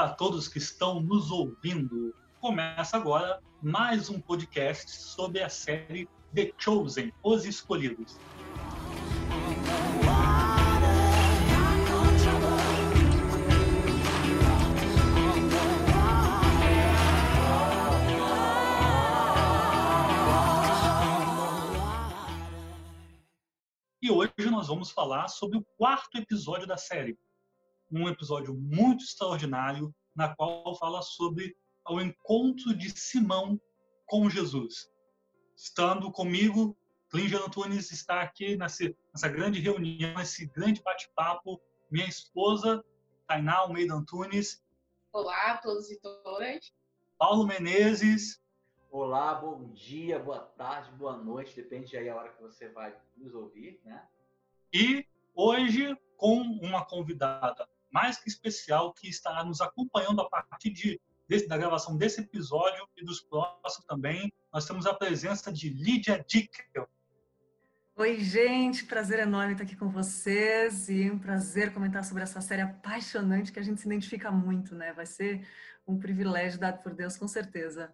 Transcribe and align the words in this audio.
Olá 0.00 0.08
para 0.08 0.16
todos 0.16 0.48
que 0.48 0.56
estão 0.56 0.98
nos 0.98 1.30
ouvindo. 1.30 2.14
Começa 2.40 2.96
agora 2.96 3.38
mais 3.60 4.08
um 4.08 4.18
podcast 4.18 4.90
sobre 4.90 5.42
a 5.42 5.48
série 5.50 6.08
The 6.34 6.52
Chosen, 6.56 7.12
Os 7.22 7.44
Escolhidos. 7.44 8.16
E 24.00 24.10
hoje 24.10 24.32
nós 24.50 24.68
vamos 24.68 24.90
falar 24.90 25.28
sobre 25.28 25.58
o 25.58 25.64
quarto 25.76 26.16
episódio 26.16 26.66
da 26.66 26.78
série. 26.78 27.18
Um 27.90 28.08
episódio 28.08 28.54
muito 28.54 29.02
extraordinário, 29.02 29.92
na 30.14 30.34
qual 30.34 30.76
fala 30.76 31.02
sobre 31.02 31.56
o 31.88 32.00
encontro 32.00 32.72
de 32.72 32.90
Simão 32.90 33.60
com 34.06 34.30
Jesus. 34.30 34.88
Estando 35.56 36.10
comigo, 36.12 36.76
Clíngia 37.10 37.38
Antunes 37.38 37.90
está 37.90 38.22
aqui 38.22 38.56
nessa, 38.56 38.84
nessa 39.12 39.28
grande 39.28 39.58
reunião, 39.58 40.14
nesse 40.14 40.46
grande 40.46 40.80
bate-papo. 40.82 41.60
Minha 41.90 42.06
esposa, 42.06 42.84
Tainá 43.26 43.56
Almeida 43.58 43.94
Antunes. 43.94 44.64
Olá 45.12 45.52
a 45.52 45.58
todos 45.58 45.90
e 45.90 46.00
todas. 46.00 46.72
Paulo 47.18 47.44
Menezes. 47.44 48.40
Olá, 48.92 49.34
bom 49.34 49.72
dia, 49.72 50.18
boa 50.20 50.40
tarde, 50.40 50.92
boa 50.92 51.16
noite, 51.16 51.56
depende 51.56 51.96
aí 51.96 52.08
a 52.08 52.16
hora 52.16 52.32
que 52.32 52.40
você 52.40 52.68
vai 52.68 52.96
nos 53.16 53.34
ouvir, 53.34 53.80
né? 53.84 54.06
E 54.72 55.04
hoje 55.34 55.96
com 56.16 56.40
uma 56.40 56.84
convidada 56.84 57.68
mais 57.90 58.18
que 58.18 58.28
especial 58.28 58.92
que 58.92 59.08
estará 59.08 59.44
nos 59.44 59.60
acompanhando 59.60 60.20
a 60.20 60.28
partir 60.28 60.70
de, 60.70 61.00
de, 61.28 61.46
da 61.46 61.56
gravação 61.56 61.96
desse 61.96 62.20
episódio 62.20 62.88
e 62.96 63.04
dos 63.04 63.20
próximos 63.20 63.86
também. 63.86 64.32
Nós 64.52 64.64
temos 64.64 64.86
a 64.86 64.94
presença 64.94 65.52
de 65.52 65.68
Lídia 65.68 66.24
Dickel. 66.26 66.88
Oi, 67.96 68.18
gente, 68.20 68.86
prazer 68.86 69.18
enorme 69.18 69.52
estar 69.52 69.64
aqui 69.64 69.76
com 69.76 69.90
vocês 69.90 70.88
e 70.88 71.10
um 71.10 71.18
prazer 71.18 71.74
comentar 71.74 72.02
sobre 72.02 72.22
essa 72.22 72.40
série 72.40 72.62
apaixonante 72.62 73.52
que 73.52 73.58
a 73.58 73.62
gente 73.62 73.80
se 73.80 73.86
identifica 73.86 74.30
muito, 74.30 74.74
né? 74.74 74.92
Vai 74.94 75.04
ser 75.04 75.46
um 75.86 75.98
privilégio 75.98 76.58
dado 76.58 76.82
por 76.82 76.94
Deus, 76.94 77.16
com 77.16 77.28
certeza. 77.28 77.92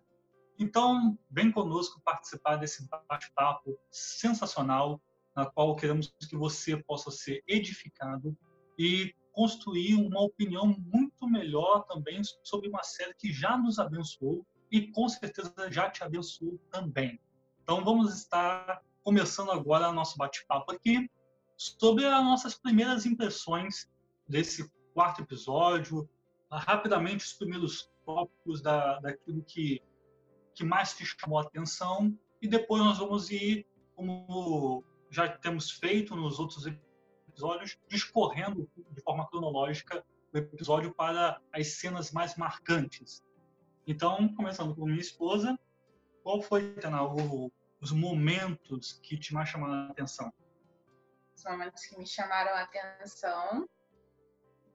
Então, 0.59 1.19
vem 1.31 1.51
conosco 1.51 2.01
participar 2.05 2.57
desse 2.57 2.89
bate-papo 3.09 3.77
sensacional, 3.91 5.01
na 5.35 5.45
qual 5.45 5.75
queremos 5.75 6.15
que 6.31 6.37
você 6.37 6.77
possa 6.77 7.11
ser 7.11 7.43
edificado 7.47 8.37
e 8.79 9.15
construir 9.37 9.95
uma 9.97 10.23
opinião 10.23 10.67
muito 10.67 11.29
melhor 11.29 11.85
também 11.85 12.23
sobre 12.43 12.71
uma 12.71 12.83
série 12.83 13.13
que 13.13 13.31
já 13.31 13.55
nos 13.59 13.79
abençoou 13.79 14.47
e 14.73 14.91
com 14.91 15.07
certeza 15.11 15.53
já 15.71 15.91
te 15.91 16.03
abençoou 16.03 16.59
também. 16.71 17.21
Então, 17.63 17.85
vamos 17.85 18.15
estar 18.15 18.83
começando 19.05 19.51
agora 19.51 19.93
nosso 19.93 20.17
bate-papo 20.17 20.73
aqui 20.73 21.11
sobre 21.55 22.07
as 22.07 22.25
nossas 22.25 22.55
primeiras 22.55 23.05
impressões 23.05 23.87
desse 24.27 24.73
quarto 24.95 25.21
episódio, 25.21 26.09
rapidamente 26.51 27.27
os 27.27 27.35
primeiros 27.35 27.91
tópicos 28.07 28.63
da, 28.63 28.99
daquilo 29.01 29.43
que 29.43 29.83
que 30.55 30.65
mais 30.65 30.95
te 30.95 31.05
chamou 31.05 31.39
a 31.39 31.43
atenção 31.43 32.19
e 32.41 32.49
depois 32.49 32.83
nós 32.83 32.97
vamos 32.97 33.31
ir, 33.31 33.67
como 33.95 34.83
já 35.11 35.29
temos 35.29 35.71
feito 35.71 36.17
nos 36.17 36.39
outros 36.39 36.65
episódios, 37.37 37.79
discorrendo 37.87 38.69
de 38.91 39.01
forma 39.03 39.29
cronológica 39.29 40.03
o 40.33 40.39
episódio 40.39 40.93
para 40.95 41.41
as 41.53 41.75
cenas 41.75 42.11
mais 42.11 42.35
marcantes. 42.37 43.23
Então, 43.87 44.27
começando 44.35 44.75
com 44.75 44.87
minha 44.87 45.01
esposa, 45.01 45.59
qual 46.23 46.43
foi, 46.43 46.73
Tana, 46.75 47.05
o, 47.05 47.53
os 47.81 47.93
momentos 47.93 48.99
que 49.03 49.19
te 49.19 49.35
mais 49.35 49.49
chamaram 49.51 49.75
a 49.75 49.91
atenção? 49.91 50.33
Os 51.37 51.45
momentos 51.45 51.85
que 51.85 51.99
me 51.99 52.07
chamaram 52.07 52.53
a 52.53 52.63
atenção 52.63 53.69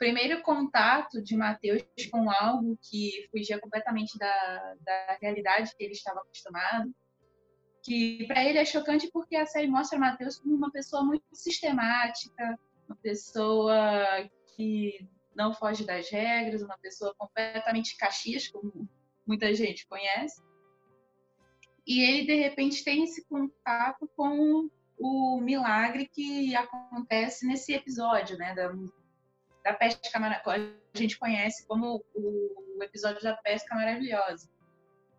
primeiro 0.02 0.42
contato 0.42 1.22
de 1.22 1.38
Mateus 1.38 1.84
com 2.12 2.28
algo 2.32 2.76
que 2.82 3.28
fugia 3.30 3.60
completamente 3.60 4.18
da, 4.18 4.76
da 4.80 5.18
realidade 5.22 5.76
que 5.78 5.84
ele 5.84 5.94
estava 5.94 6.22
acostumado, 6.22 6.92
que 7.84 8.26
para 8.28 8.44
ele 8.44 8.58
é 8.58 8.66
chocante 8.66 9.10
porque 9.12 9.36
a 9.36 9.46
série 9.46 9.68
mostra 9.68 9.98
Mateus 9.98 10.40
como 10.40 10.56
uma 10.56 10.72
pessoa 10.72 11.04
muito 11.04 11.24
sistemática, 11.34 12.60
uma 12.88 12.96
pessoa 12.98 14.30
que 14.56 15.08
não 15.36 15.54
foge 15.54 15.86
das 15.86 16.10
regras, 16.10 16.62
uma 16.62 16.78
pessoa 16.78 17.16
completamente 17.18 17.98
caxias, 17.98 18.48
como 18.48 18.88
muita 19.26 19.54
gente 19.54 19.88
conhece. 19.88 20.42
E 21.88 22.04
ele, 22.04 22.28
de 22.28 22.36
repente, 22.36 22.84
tem 22.84 23.04
esse 23.04 23.26
contato 23.26 24.10
com 24.16 24.70
o 25.00 25.42
milagre 25.42 26.08
que 26.08 26.56
acontece 26.56 27.48
nesse 27.48 27.74
episódio, 27.74 28.38
né, 28.38 28.54
da 28.54 28.72
da 29.64 29.74
pesca 29.74 30.20
maravilhosa, 30.20 30.76
a 30.94 30.98
gente 30.98 31.18
conhece 31.18 31.66
como 31.68 32.04
o 32.16 32.84
episódio 32.84 33.22
da 33.22 33.36
pesca 33.38 33.76
maravilhosa. 33.76 34.50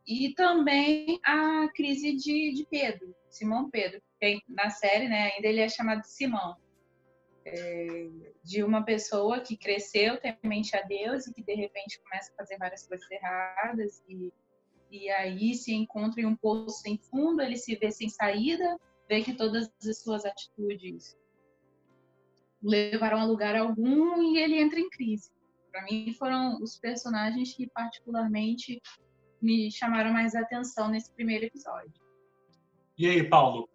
E 0.07 0.35
também 0.35 1.21
a 1.25 1.69
crise 1.75 2.17
de, 2.17 2.53
de 2.53 2.67
Pedro, 2.69 3.15
Simão 3.31 3.71
Pedro, 3.71 4.01
que 4.21 4.43
na 4.49 4.71
série 4.71 5.09
né, 5.09 5.33
ainda 5.35 5.49
ele 5.49 5.61
é 5.61 5.69
chamado 5.69 6.05
Simão. 6.05 6.57
É, 7.45 8.09
de 8.45 8.63
uma 8.63 8.85
pessoa 8.85 9.41
que 9.41 9.57
cresceu 9.57 10.17
temente 10.17 10.77
a 10.77 10.83
Deus 10.83 11.27
e 11.27 11.35
que 11.35 11.43
de 11.43 11.55
repente 11.55 12.01
começa 12.01 12.33
a 12.33 12.37
fazer 12.37 12.57
várias 12.57 12.87
coisas 12.87 13.09
erradas 13.11 14.01
e, 14.09 14.33
e 14.91 15.11
aí 15.11 15.55
se 15.55 15.75
encontra 15.75 16.21
em 16.21 16.27
um 16.27 16.37
poço 16.37 16.83
sem 16.83 16.99
fundo, 16.99 17.43
ele 17.43 17.57
se 17.57 17.75
vê 17.75 17.91
sem 17.91 18.09
saída, 18.09 18.79
vê 19.09 19.23
que 19.23 19.35
todas 19.35 19.69
as 19.85 20.03
suas 20.03 20.25
atitudes 20.25 21.17
levaram 22.63 23.19
a 23.19 23.25
lugar 23.25 23.57
algum 23.57 24.23
e 24.23 24.39
ele 24.39 24.61
entra 24.61 24.79
em 24.79 24.89
crise. 24.89 25.31
Para 25.71 25.85
mim, 25.85 26.13
foram 26.13 26.63
os 26.63 26.79
personagens 26.79 27.55
que 27.55 27.67
particularmente 27.69 28.81
me 29.43 29.71
chamaram 29.71 30.13
mais 30.13 30.35
atenção 30.35 30.89
nesse 30.89 31.13
primeiro 31.13 31.45
episódio. 31.47 31.93
E 32.97 33.09
aí, 33.09 33.29
Paulo? 33.29 33.69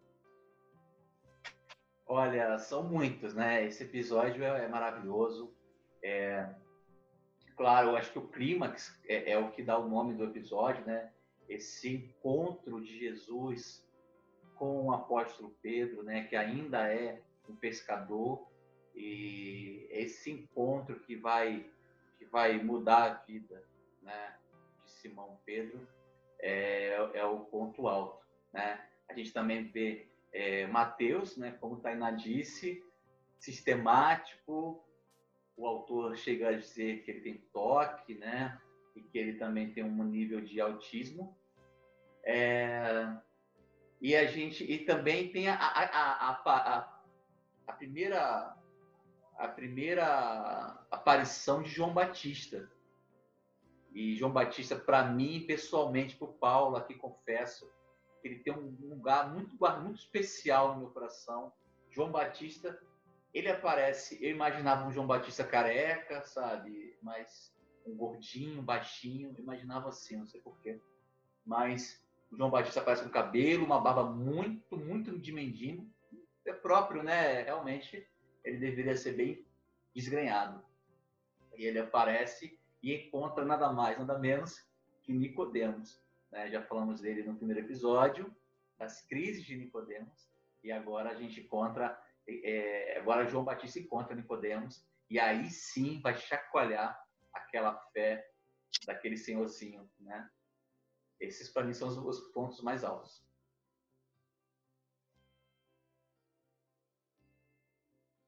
Olha, 2.05 2.57
são 2.57 2.83
muitos, 2.83 3.33
né? 3.33 3.65
Esse 3.65 3.83
episódio 3.83 4.43
é, 4.43 4.63
é 4.63 4.67
maravilhoso. 4.67 5.53
É, 6.01 6.49
claro, 7.57 7.89
eu 7.89 7.97
acho 7.97 8.11
que 8.13 8.19
o 8.19 8.27
clímax 8.27 8.97
é, 9.05 9.31
é 9.31 9.37
o 9.37 9.51
que 9.51 9.61
dá 9.61 9.77
o 9.77 9.89
nome 9.89 10.13
do 10.13 10.23
episódio, 10.23 10.85
né? 10.85 11.11
Esse 11.49 11.93
encontro 11.93 12.81
de 12.81 12.97
Jesus 12.97 13.85
com 14.55 14.85
o 14.85 14.93
apóstolo 14.93 15.53
Pedro, 15.61 16.01
né? 16.03 16.23
Que 16.23 16.37
ainda 16.37 16.87
é 16.91 17.21
um 17.49 17.55
pescador 17.55 18.47
e 18.95 19.87
esse 19.91 20.31
encontro 20.31 20.99
que 21.01 21.15
vai 21.15 21.69
que 22.17 22.25
vai 22.25 22.57
mudar 22.57 23.03
a 23.03 23.13
vida 23.25 23.63
né, 24.01 24.36
Simão 25.07 25.39
Pedro 25.45 25.87
é, 26.39 26.93
é 27.13 27.25
o 27.25 27.39
ponto 27.39 27.87
alto. 27.87 28.25
Né? 28.53 28.79
A 29.09 29.13
gente 29.13 29.31
também 29.31 29.63
vê 29.63 30.07
é, 30.31 30.67
Mateus, 30.67 31.37
né, 31.37 31.57
como 31.59 31.79
Tainá 31.79 32.11
disse, 32.11 32.83
sistemático. 33.39 34.83
O 35.55 35.65
autor 35.65 36.15
chega 36.15 36.49
a 36.49 36.57
dizer 36.57 37.03
que 37.03 37.11
ele 37.11 37.21
tem 37.21 37.37
toque, 37.51 38.13
né? 38.15 38.59
E 38.95 39.01
que 39.01 39.17
ele 39.17 39.33
também 39.33 39.71
tem 39.71 39.83
um 39.83 40.03
nível 40.03 40.41
de 40.41 40.61
autismo. 40.61 41.35
É, 42.23 43.07
e 43.99 44.15
a 44.15 44.25
gente 44.25 44.63
e 44.63 44.79
também 44.79 45.31
tem 45.31 45.47
a, 45.47 45.55
a, 45.55 46.29
a, 46.29 47.01
a, 47.67 47.73
primeira 47.73 48.55
a 49.37 49.47
primeira 49.47 50.85
aparição 50.91 51.63
de 51.63 51.69
João 51.69 51.93
Batista. 51.93 52.69
E 53.97 54.15
João 54.15 54.31
Batista, 54.31 54.75
para 54.75 55.03
mim, 55.05 55.43
pessoalmente, 55.47 56.15
para 56.15 56.27
o 56.27 56.33
Paulo, 56.33 56.75
aqui 56.75 56.93
confesso, 56.93 57.67
ele 58.23 58.37
tem 58.43 58.53
um 58.53 58.77
lugar 58.89 59.33
muito, 59.33 59.57
muito 59.81 59.97
especial 59.97 60.75
no 60.75 60.81
meu 60.81 60.89
coração. 60.91 61.51
João 61.89 62.11
Batista, 62.11 62.79
ele 63.33 63.49
aparece, 63.49 64.23
eu 64.23 64.29
imaginava 64.29 64.87
um 64.87 64.91
João 64.91 65.07
Batista 65.07 65.43
careca, 65.43 66.21
sabe? 66.21 66.95
Mas 67.01 67.51
um 67.87 67.95
gordinho, 67.95 68.61
baixinho, 68.61 69.33
eu 69.35 69.41
imaginava 69.43 69.89
assim, 69.89 70.17
não 70.17 70.27
sei 70.27 70.41
porquê. 70.41 70.79
Mas 71.43 71.99
o 72.29 72.37
João 72.37 72.51
Batista 72.51 72.81
aparece 72.81 73.03
com 73.03 73.09
cabelo, 73.09 73.65
uma 73.65 73.81
barba 73.81 74.03
muito, 74.03 74.77
muito 74.77 75.17
de 75.17 75.31
mendigo. 75.31 75.89
É 76.45 76.53
próprio, 76.53 77.01
né? 77.01 77.41
Realmente 77.41 78.07
ele 78.43 78.57
deveria 78.57 78.95
ser 78.95 79.13
bem 79.13 79.43
desgrenhado. 79.95 80.63
E 81.57 81.65
ele 81.65 81.79
aparece 81.79 82.59
e 82.87 82.95
encontra 82.95 83.43
nada 83.43 83.73
mais, 83.73 83.99
nada 83.99 84.17
menos 84.17 84.65
que 85.03 85.11
Nicodemos. 85.11 86.01
Né? 86.31 86.49
Já 86.49 86.63
falamos 86.63 87.01
dele 87.01 87.21
no 87.21 87.35
primeiro 87.35 87.65
episódio, 87.65 88.33
das 88.77 89.01
crises 89.01 89.43
de 89.43 89.57
Nicodemos, 89.57 90.29
e 90.63 90.71
agora 90.71 91.09
a 91.09 91.15
gente 91.15 91.41
encontra, 91.41 92.01
é, 92.25 92.97
agora 92.97 93.27
João 93.27 93.43
Batista 93.43 93.77
encontra 93.77 94.15
Nicodemos, 94.15 94.87
e 95.09 95.19
aí 95.19 95.49
sim 95.49 95.99
vai 95.99 96.17
chacoalhar 96.17 96.97
aquela 97.33 97.77
fé 97.91 98.31
daquele 98.85 99.17
senhorzinho, 99.17 99.89
né? 99.99 100.29
Esses 101.19 101.49
para 101.49 101.65
mim 101.65 101.73
são 101.73 101.89
os, 101.89 101.97
os 101.97 102.31
pontos 102.31 102.61
mais 102.61 102.85
altos. 102.85 103.21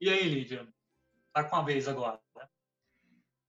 E 0.01 0.09
aí, 0.09 0.27
Lídia? 0.27 0.67
Tá 1.31 1.45
com 1.45 1.55
a 1.55 1.61
vez 1.61 1.87
agora. 1.87 2.19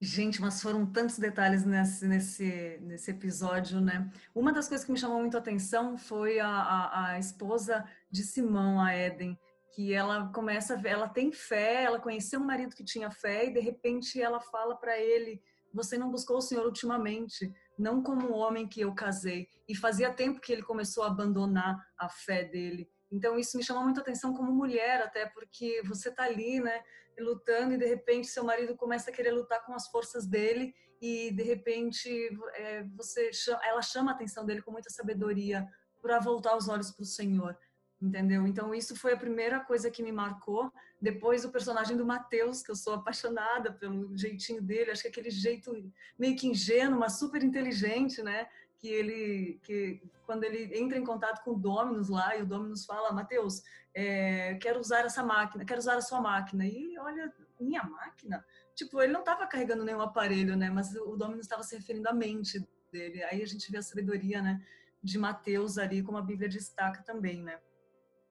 Gente, 0.02 0.41
mas 0.41 0.62
foram 0.62 0.87
tantos 0.87 1.19
detalhes 1.19 1.62
nesse, 1.62 2.08
nesse, 2.08 2.79
nesse 2.81 3.11
episódio, 3.11 3.82
né? 3.82 4.11
Uma 4.35 4.50
das 4.50 4.67
coisas 4.67 4.87
que 4.87 4.91
me 4.91 4.99
chamou 4.99 5.20
muito 5.20 5.37
a 5.37 5.41
atenção 5.41 5.99
foi 5.99 6.41
a, 6.41 6.49
a, 6.49 7.06
a 7.08 7.19
esposa 7.19 7.85
de 8.11 8.23
Simão, 8.23 8.81
a 8.81 8.97
Eden, 8.97 9.38
que 9.75 9.93
ela 9.93 10.29
começa 10.29 10.73
a 10.73 10.76
ver, 10.79 10.91
ela 10.91 11.06
tem 11.06 11.31
fé, 11.31 11.85
ela 11.85 12.00
conheceu 12.00 12.41
um 12.41 12.47
marido 12.47 12.75
que 12.75 12.82
tinha 12.82 13.11
fé 13.11 13.44
e 13.44 13.52
de 13.52 13.61
repente 13.61 14.19
ela 14.19 14.41
fala 14.41 14.75
para 14.75 14.99
ele: 14.99 15.38
"Você 15.75 15.99
não 15.99 16.11
buscou 16.11 16.38
o 16.38 16.43
Senhor 16.43 16.64
ultimamente, 16.64 17.53
não 17.79 18.03
como 18.03 18.29
o 18.29 18.38
homem 18.38 18.67
que 18.67 18.81
eu 18.81 18.94
casei". 18.94 19.49
E 19.69 19.76
fazia 19.76 20.14
tempo 20.14 20.41
que 20.41 20.50
ele 20.50 20.62
começou 20.62 21.05
a 21.05 21.08
abandonar 21.08 21.79
a 21.99 22.08
fé 22.08 22.43
dele. 22.43 22.88
Então 23.10 23.38
isso 23.38 23.56
me 23.56 23.64
chamou 23.64 23.82
muito 23.82 24.00
atenção 24.00 24.34
como 24.34 24.52
mulher, 24.52 25.02
até 25.02 25.26
porque 25.26 25.82
você 25.84 26.10
tá 26.10 26.24
ali, 26.24 26.60
né, 26.60 26.82
lutando 27.18 27.74
e 27.74 27.78
de 27.78 27.86
repente 27.86 28.28
seu 28.28 28.44
marido 28.44 28.76
começa 28.76 29.10
a 29.10 29.12
querer 29.12 29.32
lutar 29.32 29.64
com 29.64 29.74
as 29.74 29.88
forças 29.88 30.26
dele 30.26 30.74
e 31.00 31.30
de 31.32 31.42
repente 31.42 32.30
é, 32.54 32.84
você 32.96 33.30
ela 33.64 33.82
chama 33.82 34.12
a 34.12 34.14
atenção 34.14 34.46
dele 34.46 34.62
com 34.62 34.70
muita 34.70 34.90
sabedoria 34.90 35.66
para 36.00 36.18
voltar 36.18 36.56
os 36.56 36.68
olhos 36.68 36.90
para 36.90 37.02
o 37.02 37.06
Senhor 37.06 37.56
entendeu? 38.00 38.46
Então 38.46 38.74
isso 38.74 38.96
foi 38.96 39.12
a 39.12 39.16
primeira 39.16 39.60
coisa 39.60 39.90
que 39.90 40.02
me 40.02 40.10
marcou. 40.10 40.72
Depois 41.00 41.44
o 41.44 41.50
personagem 41.50 41.96
do 41.96 42.06
Mateus, 42.06 42.62
que 42.62 42.70
eu 42.70 42.76
sou 42.76 42.94
apaixonada 42.94 43.72
pelo 43.72 44.16
jeitinho 44.16 44.62
dele, 44.62 44.90
acho 44.90 45.02
que 45.02 45.08
aquele 45.08 45.30
jeito 45.30 45.72
meio 46.18 46.36
que 46.36 46.46
ingênuo, 46.46 46.98
mas 46.98 47.18
super 47.18 47.42
inteligente, 47.42 48.22
né? 48.22 48.48
Que 48.81 48.88
ele, 48.88 49.61
que 49.62 50.03
quando 50.25 50.44
ele 50.44 50.79
entra 50.79 50.97
em 50.97 51.05
contato 51.05 51.44
com 51.44 51.53
o 51.53 51.59
Dominus 51.59 52.09
lá 52.09 52.37
e 52.37 52.43
o 52.43 52.47
Dominus 52.47 52.87
fala, 52.87 53.12
Mateus, 53.12 53.62
é, 53.94 54.55
quero 54.55 54.81
usar 54.81 55.05
essa 55.05 55.23
máquina, 55.23 55.65
quero 55.65 55.79
usar 55.79 55.97
a 55.97 56.00
sua 56.00 56.21
máquina. 56.21 56.65
E 56.65 56.75
ele 56.75 56.99
olha, 56.99 57.32
minha 57.61 57.82
máquina? 57.82 58.44
Tipo, 58.75 59.03
ele 59.03 59.12
não 59.12 59.21
estava 59.21 59.47
carregando 59.47 59.85
nenhum 59.85 60.00
aparelho, 60.00 60.56
né? 60.56 60.71
Mas 60.71 60.94
o 60.94 61.17
Dominus 61.17 61.43
estava 61.43 61.62
se 61.62 61.77
referindo 61.77 62.09
à 62.09 62.12
mente 62.12 62.67
dele. 62.91 63.23
Aí 63.25 63.43
a 63.43 63.47
gente 63.47 63.71
vê 63.71 63.79
a 63.79 63.82
sabedoria, 63.82 64.41
né? 64.41 64.65
De 65.03 65.19
Mateus 65.19 65.77
ali, 65.77 66.03
como 66.03 66.19
a 66.19 66.23
Bíblia 66.23 66.49
destaca 66.49 67.03
também, 67.03 67.43
né? 67.43 67.59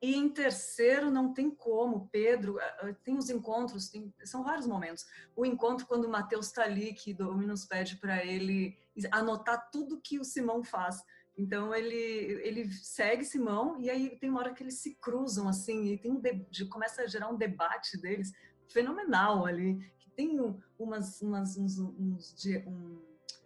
E 0.02 0.16
em 0.16 0.30
terceiro, 0.30 1.12
não 1.12 1.34
tem 1.34 1.50
como, 1.50 2.08
Pedro, 2.10 2.58
eh, 2.58 2.78
eh, 2.84 2.96
tem 3.04 3.18
os 3.18 3.30
encontros, 3.30 3.90
tem, 3.90 4.14
são 4.24 4.44
vários 4.44 4.66
momentos. 4.66 5.06
O 5.36 5.46
encontro 5.46 5.86
quando 5.86 6.06
o 6.06 6.10
Mateus 6.10 6.48
está 6.48 6.64
ali, 6.64 6.94
que 6.94 7.14
Dominus 7.14 7.66
pede 7.66 7.98
para 7.98 8.26
ele 8.26 8.78
anotar 9.12 9.70
tudo 9.70 10.00
que 10.02 10.18
o 10.18 10.24
Simão 10.24 10.64
faz. 10.64 11.04
Então 11.38 11.74
ele 11.74 11.96
ele 11.96 12.70
segue 12.74 13.24
Simão 13.24 13.80
e 13.80 13.90
aí 13.90 14.18
tem 14.18 14.30
uma 14.30 14.42
hora 14.42 14.54
que 14.54 14.62
eles 14.62 14.80
se 14.80 14.96
cruzam 14.96 15.48
assim 15.48 15.86
e 15.86 15.98
tem 15.98 16.12
um 16.12 16.20
de, 16.20 16.66
começa 16.66 17.02
a 17.02 17.08
gerar 17.08 17.30
um 17.30 17.38
debate 17.38 17.98
deles 17.98 18.34
fenomenal 18.68 19.46
ali 19.46 19.80
que 19.98 20.10
tem 20.12 20.38
umas 20.78 21.22
umas 21.22 21.58
uns, 21.58 21.80
uns, 21.80 22.36
um, 22.68 23.00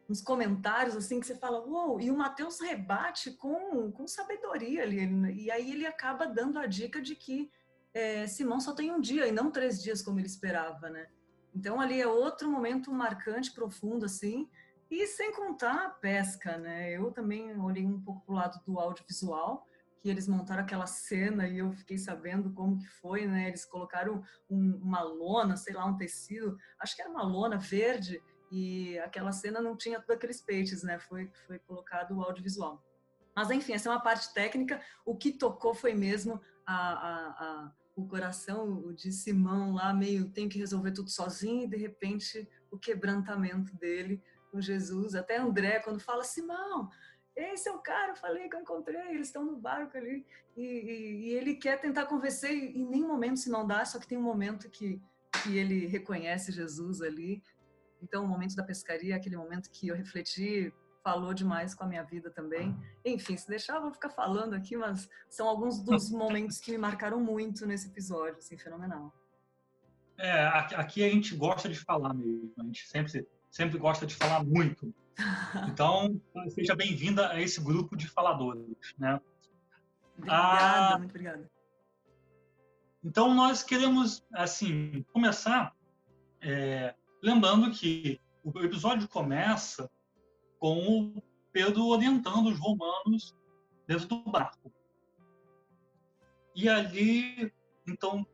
uns 0.10 0.22
comentários 0.22 0.96
assim 0.96 1.20
que 1.20 1.26
você 1.26 1.36
fala, 1.36 1.66
uou, 1.66 2.00
e 2.00 2.12
o 2.12 2.18
Mateus 2.18 2.60
rebate 2.60 3.32
com, 3.32 3.92
com 3.92 4.08
sabedoria 4.08 4.84
ali, 4.84 5.06
e 5.34 5.50
aí 5.50 5.72
ele 5.72 5.86
acaba 5.86 6.26
dando 6.26 6.60
a 6.60 6.66
dica 6.66 7.02
de 7.02 7.16
que 7.16 7.50
é, 7.94 8.26
Simão 8.28 8.60
só 8.60 8.74
tem 8.74 8.92
um 8.92 9.00
dia 9.00 9.28
e 9.28 9.32
não 9.32 9.52
três 9.52 9.82
dias 9.82 10.02
como 10.02 10.20
ele 10.20 10.28
esperava, 10.28 10.90
né? 10.90 11.08
Então 11.56 11.80
ali 11.80 12.02
é 12.02 12.08
outro 12.08 12.50
momento 12.50 12.92
marcante, 12.92 13.54
profundo 13.54 14.06
assim, 14.06 14.50
e 14.90 15.08
sem 15.08 15.32
contar 15.32 15.86
a 15.86 15.90
pesca, 15.90 16.58
né? 16.58 16.92
Eu 16.92 17.12
também 17.12 17.60
olhei 17.60 17.86
um 17.86 18.02
pouco 18.02 18.26
pro 18.26 18.36
lado 18.36 18.60
do 18.66 18.80
audiovisual, 18.80 19.68
que 20.02 20.10
eles 20.10 20.28
montaram 20.28 20.64
aquela 20.64 20.86
cena 20.86 21.48
e 21.48 21.60
eu 21.60 21.72
fiquei 21.72 21.98
sabendo 21.98 22.52
como 22.52 22.78
que 22.78 22.88
foi, 22.88 23.26
né? 23.26 23.48
Eles 23.48 23.64
colocaram 23.64 24.24
um, 24.50 24.76
uma 24.82 25.02
lona, 25.02 25.56
sei 25.56 25.74
lá, 25.74 25.86
um 25.86 25.96
tecido, 25.96 26.58
acho 26.80 26.96
que 26.96 27.02
era 27.02 27.10
uma 27.10 27.24
lona 27.24 27.58
verde, 27.58 28.22
e 28.54 29.00
aquela 29.00 29.32
cena 29.32 29.60
não 29.60 29.76
tinha 29.76 30.00
todos 30.00 30.16
aqueles 30.16 30.40
peixes, 30.40 30.84
né? 30.84 31.00
Foi, 31.00 31.28
foi 31.48 31.58
colocado 31.58 32.16
o 32.16 32.22
audiovisual. 32.22 32.84
Mas 33.36 33.50
enfim, 33.50 33.74
essa 33.74 33.90
é 33.90 33.92
uma 33.92 34.04
parte 34.04 34.32
técnica. 34.32 34.80
O 35.04 35.18
que 35.18 35.32
tocou 35.32 35.74
foi 35.74 35.96
mesmo 35.96 36.40
a, 36.64 36.76
a, 36.76 37.28
a, 37.30 37.72
o 37.96 38.08
coração 38.08 38.94
de 38.94 39.12
Simão 39.12 39.74
lá, 39.74 39.92
meio 39.92 40.30
tem 40.30 40.48
que 40.48 40.60
resolver 40.60 40.92
tudo 40.92 41.10
sozinho, 41.10 41.64
e 41.64 41.68
de 41.68 41.78
repente 41.78 42.48
o 42.70 42.78
quebrantamento 42.78 43.76
dele 43.76 44.22
com 44.52 44.62
Jesus. 44.62 45.16
Até 45.16 45.38
André, 45.38 45.80
quando 45.80 46.00
fala, 46.00 46.24
Simão, 46.24 46.92
esse 47.36 47.68
é 47.68 47.72
o 47.72 47.80
cara, 47.80 48.12
eu 48.12 48.16
falei 48.16 48.48
que 48.48 48.56
eu 48.56 48.62
encontrei, 48.62 49.16
eles 49.16 49.30
estão 49.30 49.44
no 49.44 49.58
barco 49.58 49.98
ali. 49.98 50.28
E, 50.56 50.62
e, 50.62 51.22
e 51.22 51.30
ele 51.32 51.56
quer 51.56 51.82
tentar 51.82 52.06
convencer, 52.06 52.52
e 52.52 52.80
em 52.80 52.88
nenhum 52.88 53.08
momento 53.08 53.40
se 53.40 53.50
não 53.50 53.66
dá, 53.66 53.84
só 53.84 53.98
que 53.98 54.06
tem 54.06 54.18
um 54.20 54.22
momento 54.22 54.70
que, 54.70 55.02
que 55.42 55.58
ele 55.58 55.88
reconhece 55.88 56.52
Jesus 56.52 57.02
ali 57.02 57.42
então, 58.04 58.26
o 58.26 58.28
momento 58.28 58.54
da 58.56 58.64
pescaria 58.64 59.14
é 59.14 59.18
aquele 59.18 59.38
momento 59.38 59.72
que 59.72 59.88
eu 59.88 59.96
refleti, 59.96 60.74
falou 61.02 61.34
demais 61.34 61.74
com 61.74 61.86
a 61.86 61.88
minha 61.88 62.04
vida 62.04 62.30
também. 62.30 62.78
Enfim, 63.06 63.38
se 63.38 63.48
deixar, 63.48 63.76
eu 63.76 63.82
vou 63.84 63.94
ficar 63.94 64.10
falando 64.10 64.54
aqui, 64.54 64.76
mas 64.76 65.10
são 65.30 65.48
alguns 65.48 65.82
dos 65.82 66.12
momentos 66.12 66.60
que 66.60 66.72
me 66.72 66.78
marcaram 66.78 67.20
muito 67.20 67.66
nesse 67.66 67.88
episódio, 67.88 68.38
assim, 68.38 68.58
fenomenal. 68.58 69.14
É, 70.18 70.46
aqui 70.76 71.04
a 71.04 71.10
gente 71.10 71.36
gosta 71.36 71.70
de 71.70 71.80
falar 71.80 72.14
mesmo, 72.14 72.54
a 72.60 72.64
gente 72.64 72.88
sempre, 72.88 73.28
sempre 73.50 73.78
gosta 73.78 74.06
de 74.06 74.16
falar 74.16 74.44
muito. 74.44 74.94
Então, 75.70 76.20
seja 76.50 76.76
bem-vinda 76.76 77.30
a 77.30 77.40
esse 77.40 77.62
grupo 77.62 77.96
de 77.96 78.08
faladores, 78.08 78.66
né? 78.98 79.22
Obrigada, 80.18 80.96
ah, 80.96 80.98
muito 80.98 81.12
obrigada. 81.12 81.52
Então, 83.04 83.32
nós 83.36 83.62
queremos, 83.62 84.26
assim, 84.34 85.06
começar 85.14 85.76
é, 86.42 86.96
Lembrando 87.24 87.72
que 87.72 88.20
o 88.44 88.60
episódio 88.60 89.08
começa 89.08 89.90
com 90.60 91.14
o 91.16 91.24
Pedro 91.54 91.86
orientando 91.86 92.50
os 92.50 92.60
romanos 92.60 93.34
dentro 93.88 94.08
do 94.08 94.24
barco. 94.30 94.70
E 96.54 96.68
ali, 96.68 97.50
então, 97.88 98.28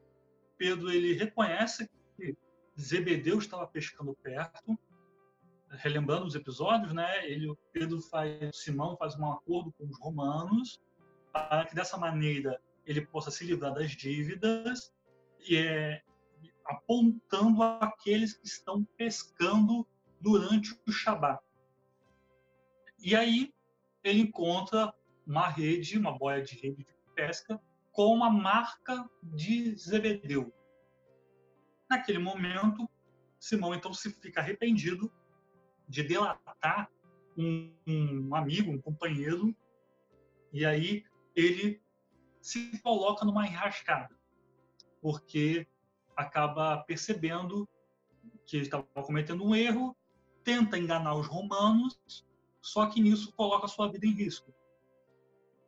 Pedro 0.57 0.91
ele 0.91 1.13
reconhece 1.13 1.87
que 2.17 2.35
Zebedeu 2.81 3.37
estava 3.37 3.67
pescando 3.67 4.15
perto, 4.23 4.75
relembrando 5.69 6.25
os 6.25 6.33
episódios, 6.33 6.91
né? 6.91 7.29
Ele, 7.29 7.53
Pedro 7.71 8.01
faz, 8.01 8.57
Simão 8.57 8.97
faz 8.97 9.15
um 9.19 9.31
acordo 9.31 9.71
com 9.73 9.85
os 9.85 9.99
romanos 9.99 10.81
para 11.31 11.63
que 11.67 11.75
dessa 11.75 11.95
maneira 11.95 12.59
ele 12.87 13.05
possa 13.05 13.29
se 13.29 13.45
livrar 13.45 13.71
das 13.71 13.91
dívidas 13.91 14.91
e 15.47 15.57
é, 15.57 16.01
apontando 16.69 17.63
aqueles 17.63 18.33
que 18.33 18.45
estão 18.45 18.83
pescando 18.95 19.87
durante 20.21 20.79
o 20.87 20.91
Shabat. 20.91 21.41
E 22.99 23.15
aí 23.15 23.51
ele 24.03 24.21
encontra 24.21 24.93
uma 25.25 25.47
rede, 25.47 25.97
uma 25.97 26.15
boia 26.15 26.43
de 26.43 26.55
rede 26.55 26.83
de 26.83 26.95
pesca 27.15 27.59
com 27.91 28.13
uma 28.13 28.29
marca 28.29 29.09
de 29.23 29.75
Zebedeu. 29.75 30.53
Naquele 31.89 32.19
momento, 32.19 32.87
Simão 33.39 33.73
então 33.73 33.93
se 33.93 34.11
fica 34.11 34.39
arrependido 34.39 35.11
de 35.87 36.03
delatar 36.03 36.89
um, 37.35 37.73
um 37.87 38.35
amigo, 38.35 38.71
um 38.71 38.81
companheiro, 38.81 39.55
e 40.53 40.65
aí 40.65 41.03
ele 41.35 41.81
se 42.41 42.79
coloca 42.81 43.25
numa 43.25 43.47
enrascada, 43.47 44.15
porque 45.01 45.67
acaba 46.19 46.77
percebendo 46.79 47.67
que 48.45 48.57
ele 48.57 48.65
estava 48.65 48.83
cometendo 48.83 49.45
um 49.45 49.55
erro, 49.55 49.95
tenta 50.43 50.77
enganar 50.77 51.15
os 51.15 51.27
romanos, 51.27 52.25
só 52.61 52.87
que 52.87 53.01
nisso 53.01 53.31
coloca 53.33 53.65
a 53.65 53.69
sua 53.69 53.89
vida 53.89 54.05
em 54.05 54.11
risco. 54.11 54.53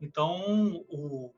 Então, 0.01 0.84
o 0.89 1.34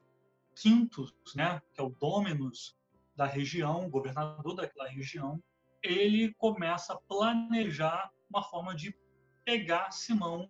Quintus, 0.56 1.14
né, 1.36 1.62
que 1.74 1.80
é 1.80 1.84
o 1.84 1.90
Dominus 1.90 2.76
da 3.16 3.26
região, 3.26 3.90
governador 3.90 4.56
daquela 4.56 4.90
região, 4.90 5.42
ele 5.84 6.34
começa 6.36 6.94
a 6.94 6.98
planejar 7.02 8.10
uma 8.30 8.42
forma 8.42 8.74
de 8.74 8.98
pegar 9.46 9.92
Simão 9.92 10.50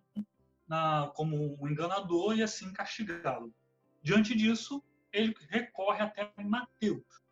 na, 0.66 1.12
como 1.14 1.60
um 1.60 1.68
enganador 1.68 2.34
e 2.36 2.42
assim 2.42 2.72
castigá-lo. 2.72 3.52
Diante 4.02 4.34
disso, 4.34 4.82
ele 5.12 5.34
recorre 5.50 6.00
até 6.02 6.32
Mateus, 6.42 7.23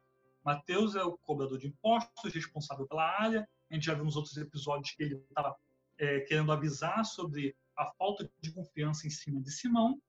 Mateus 0.44 0.96
é 0.96 1.02
o 1.02 1.16
cobrador 1.18 1.58
de 1.58 1.68
impostos, 1.68 2.34
responsável 2.34 2.86
pela 2.86 3.04
área. 3.04 3.48
A 3.70 3.74
gente 3.74 3.86
já 3.86 3.94
viu 3.94 4.04
nos 4.04 4.16
outros 4.16 4.36
episódios 4.36 4.94
que 4.94 5.02
ele 5.02 5.14
estava 5.14 5.56
é, 5.98 6.20
querendo 6.20 6.52
avisar 6.52 7.04
sobre 7.04 7.56
a 7.76 7.86
falta 7.92 8.30
de 8.40 8.52
confiança 8.52 9.06
em 9.06 9.10
cima 9.10 9.40
de 9.40 9.50
Simão. 9.50 10.00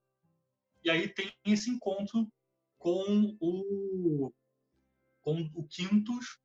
E 0.82 0.90
aí 0.90 1.08
tem 1.08 1.32
esse 1.44 1.70
encontro 1.70 2.28
com 2.78 3.36
o, 3.40 4.32
com 5.22 5.50
o 5.54 5.66
Quintus, 5.68 6.38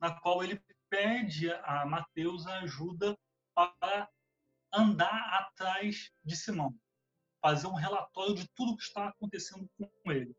na 0.00 0.18
qual 0.20 0.42
ele 0.42 0.62
pede 0.88 1.50
a 1.52 1.84
Mateus 1.84 2.46
a 2.46 2.60
ajuda 2.60 3.18
para 3.54 4.08
andar 4.72 5.40
atrás 5.40 6.10
de 6.24 6.36
Simão, 6.36 6.74
fazer 7.40 7.66
um 7.66 7.74
relatório 7.74 8.34
de 8.34 8.48
tudo 8.54 8.76
que 8.76 8.82
está 8.82 9.08
acontecendo 9.08 9.68
com 9.76 10.12
ele. 10.12 10.34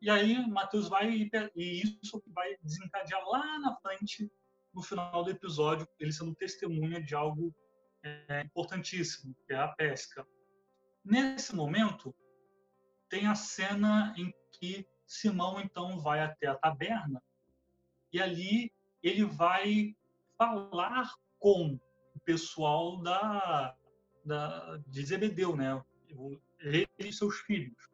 E 0.00 0.08
aí 0.08 0.46
Mateus 0.46 0.88
vai 0.88 1.28
e 1.56 1.82
isso 1.82 2.22
vai 2.28 2.56
desencadear 2.62 3.22
lá 3.26 3.58
na 3.58 3.76
frente, 3.76 4.30
no 4.72 4.82
final 4.82 5.24
do 5.24 5.30
episódio, 5.30 5.88
ele 5.98 6.12
sendo 6.12 6.34
testemunha 6.34 7.02
de 7.02 7.14
algo 7.14 7.54
é, 8.02 8.42
importantíssimo, 8.42 9.34
que 9.46 9.52
é 9.52 9.56
a 9.56 9.68
pesca. 9.68 10.26
Nesse 11.04 11.54
momento, 11.54 12.14
tem 13.08 13.26
a 13.26 13.34
cena 13.34 14.14
em 14.16 14.32
que 14.52 14.86
Simão 15.06 15.60
então 15.60 15.98
vai 15.98 16.20
até 16.20 16.46
a 16.46 16.54
taberna 16.54 17.22
e 18.12 18.20
ali 18.20 18.72
ele 19.02 19.24
vai 19.24 19.96
falar 20.36 21.14
com 21.38 21.78
o 22.14 22.20
pessoal 22.20 23.00
da, 23.00 23.74
da 24.24 24.76
de 24.86 25.04
Zebedeu, 25.04 25.56
né? 25.56 25.82
Ele 26.60 26.88
e 26.98 27.12
seus 27.12 27.38
filhos, 27.40 27.88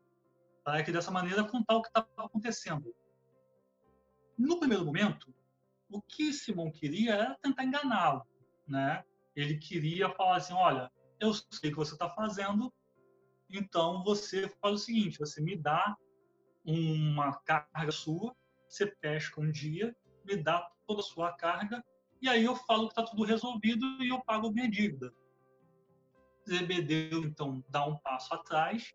para 0.64 0.83
que 0.83 0.90
dessa 0.90 1.11
maneira 1.11 1.44
contar 1.44 1.76
o 1.76 1.83
que 1.83 1.88
estava 1.88 2.09
acontecendo. 2.16 2.94
No 4.37 4.59
primeiro 4.59 4.85
momento, 4.85 5.33
o 5.90 6.00
que 6.00 6.33
Simão 6.33 6.73
queria 6.73 7.14
era 7.14 7.38
tentar 7.42 7.64
enganá-lo, 7.64 8.26
né? 8.66 9.04
Ele 9.37 9.59
queria 9.59 10.09
falar 10.11 10.37
assim, 10.37 10.54
olha, 10.54 10.90
eu 11.21 11.35
sei 11.35 11.71
o 11.71 11.73
que 11.73 11.76
você 11.76 11.92
está 11.92 12.09
fazendo, 12.09 12.73
então 13.50 14.02
você 14.02 14.49
faz 14.61 14.75
o 14.75 14.78
seguinte, 14.78 15.18
você 15.18 15.40
me 15.40 15.56
dá 15.56 15.97
uma 16.64 17.35
carga 17.40 17.92
sua, 17.92 18.35
você 18.66 18.87
pesca 18.87 19.40
um 19.40 19.50
dia, 19.50 19.94
me 20.25 20.37
dá 20.37 20.68
toda 20.87 21.00
a 21.00 21.04
sua 21.04 21.33
carga, 21.33 21.85
e 22.23 22.28
aí 22.28 22.44
eu 22.44 22.56
falo 22.56 22.87
que 22.87 22.92
está 22.92 23.02
tudo 23.02 23.23
resolvido 23.23 23.85
e 24.02 24.09
eu 24.09 24.21
pago 24.23 24.50
minha 24.50 24.68
dívida. 24.68 25.12
Zebedeu, 26.49 27.23
então, 27.23 27.62
dá 27.68 27.87
um 27.87 27.97
passo 27.99 28.35
atrás 28.35 28.94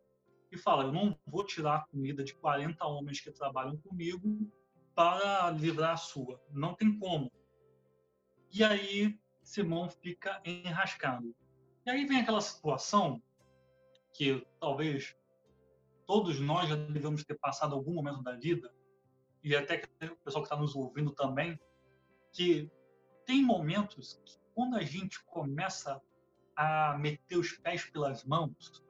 e 0.51 0.57
fala, 0.57 0.83
eu 0.83 0.91
não 0.91 1.17
vou 1.25 1.45
tirar 1.45 1.75
a 1.75 1.85
comida 1.87 2.23
de 2.23 2.33
40 2.33 2.85
homens 2.85 3.19
que 3.19 3.31
trabalham 3.31 3.77
comigo 3.77 4.51
para 4.95 5.49
livrar 5.51 5.91
a 5.91 5.97
sua. 5.97 6.41
Não 6.51 6.73
tem 6.73 6.97
como. 6.97 7.31
E 8.51 8.63
aí 8.63 9.19
Simão 9.43 9.89
fica 9.89 10.41
enrascado. 10.43 11.35
E 11.85 11.89
aí 11.89 12.05
vem 12.05 12.19
aquela 12.19 12.41
situação 12.41 13.21
que 14.13 14.45
talvez 14.59 15.15
todos 16.05 16.39
nós 16.39 16.67
já 16.67 16.75
devemos 16.75 17.23
ter 17.23 17.35
passado 17.35 17.75
algum 17.75 17.93
momento 17.93 18.23
da 18.23 18.35
vida, 18.35 18.73
e 19.43 19.55
até 19.55 19.81
o 20.05 20.15
pessoal 20.17 20.43
que 20.43 20.47
está 20.47 20.57
nos 20.57 20.75
ouvindo 20.75 21.11
também, 21.11 21.59
que 22.33 22.69
tem 23.25 23.43
momentos 23.43 24.19
que 24.25 24.37
quando 24.53 24.75
a 24.75 24.81
gente 24.81 25.23
começa 25.23 26.01
a 26.55 26.97
meter 26.97 27.37
os 27.37 27.53
pés 27.53 27.85
pelas 27.85 28.25
mãos, 28.25 28.83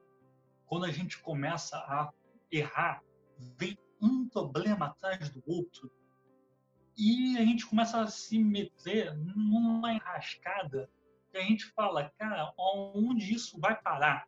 quando 0.70 0.86
a 0.86 0.92
gente 0.92 1.20
começa 1.20 1.78
a 1.78 2.14
errar, 2.52 3.04
vem 3.58 3.78
um 4.00 4.30
problema 4.30 4.86
atrás 4.86 5.30
do 5.30 5.44
outro, 5.48 5.92
e 6.96 7.38
a 7.38 7.42
gente 7.42 7.66
começa 7.66 8.00
a 8.00 8.08
se 8.08 8.38
meter 8.38 9.16
numa 9.18 9.94
enrascada 9.94 10.90
que 11.32 11.38
a 11.38 11.42
gente 11.42 11.66
fala, 11.72 12.12
cara, 12.18 12.54
onde 12.58 13.34
isso 13.34 13.60
vai 13.60 13.80
parar? 13.82 14.28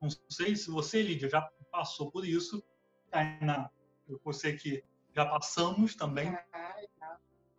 Não 0.00 0.08
sei 0.28 0.56
se 0.56 0.70
você, 0.70 1.02
Lídia, 1.02 1.28
já 1.28 1.42
passou 1.70 2.10
por 2.10 2.26
isso. 2.26 2.62
Tainá, 3.10 3.70
eu 4.08 4.32
sei 4.32 4.56
que 4.56 4.82
já 5.14 5.24
passamos 5.24 5.94
também. 5.94 6.36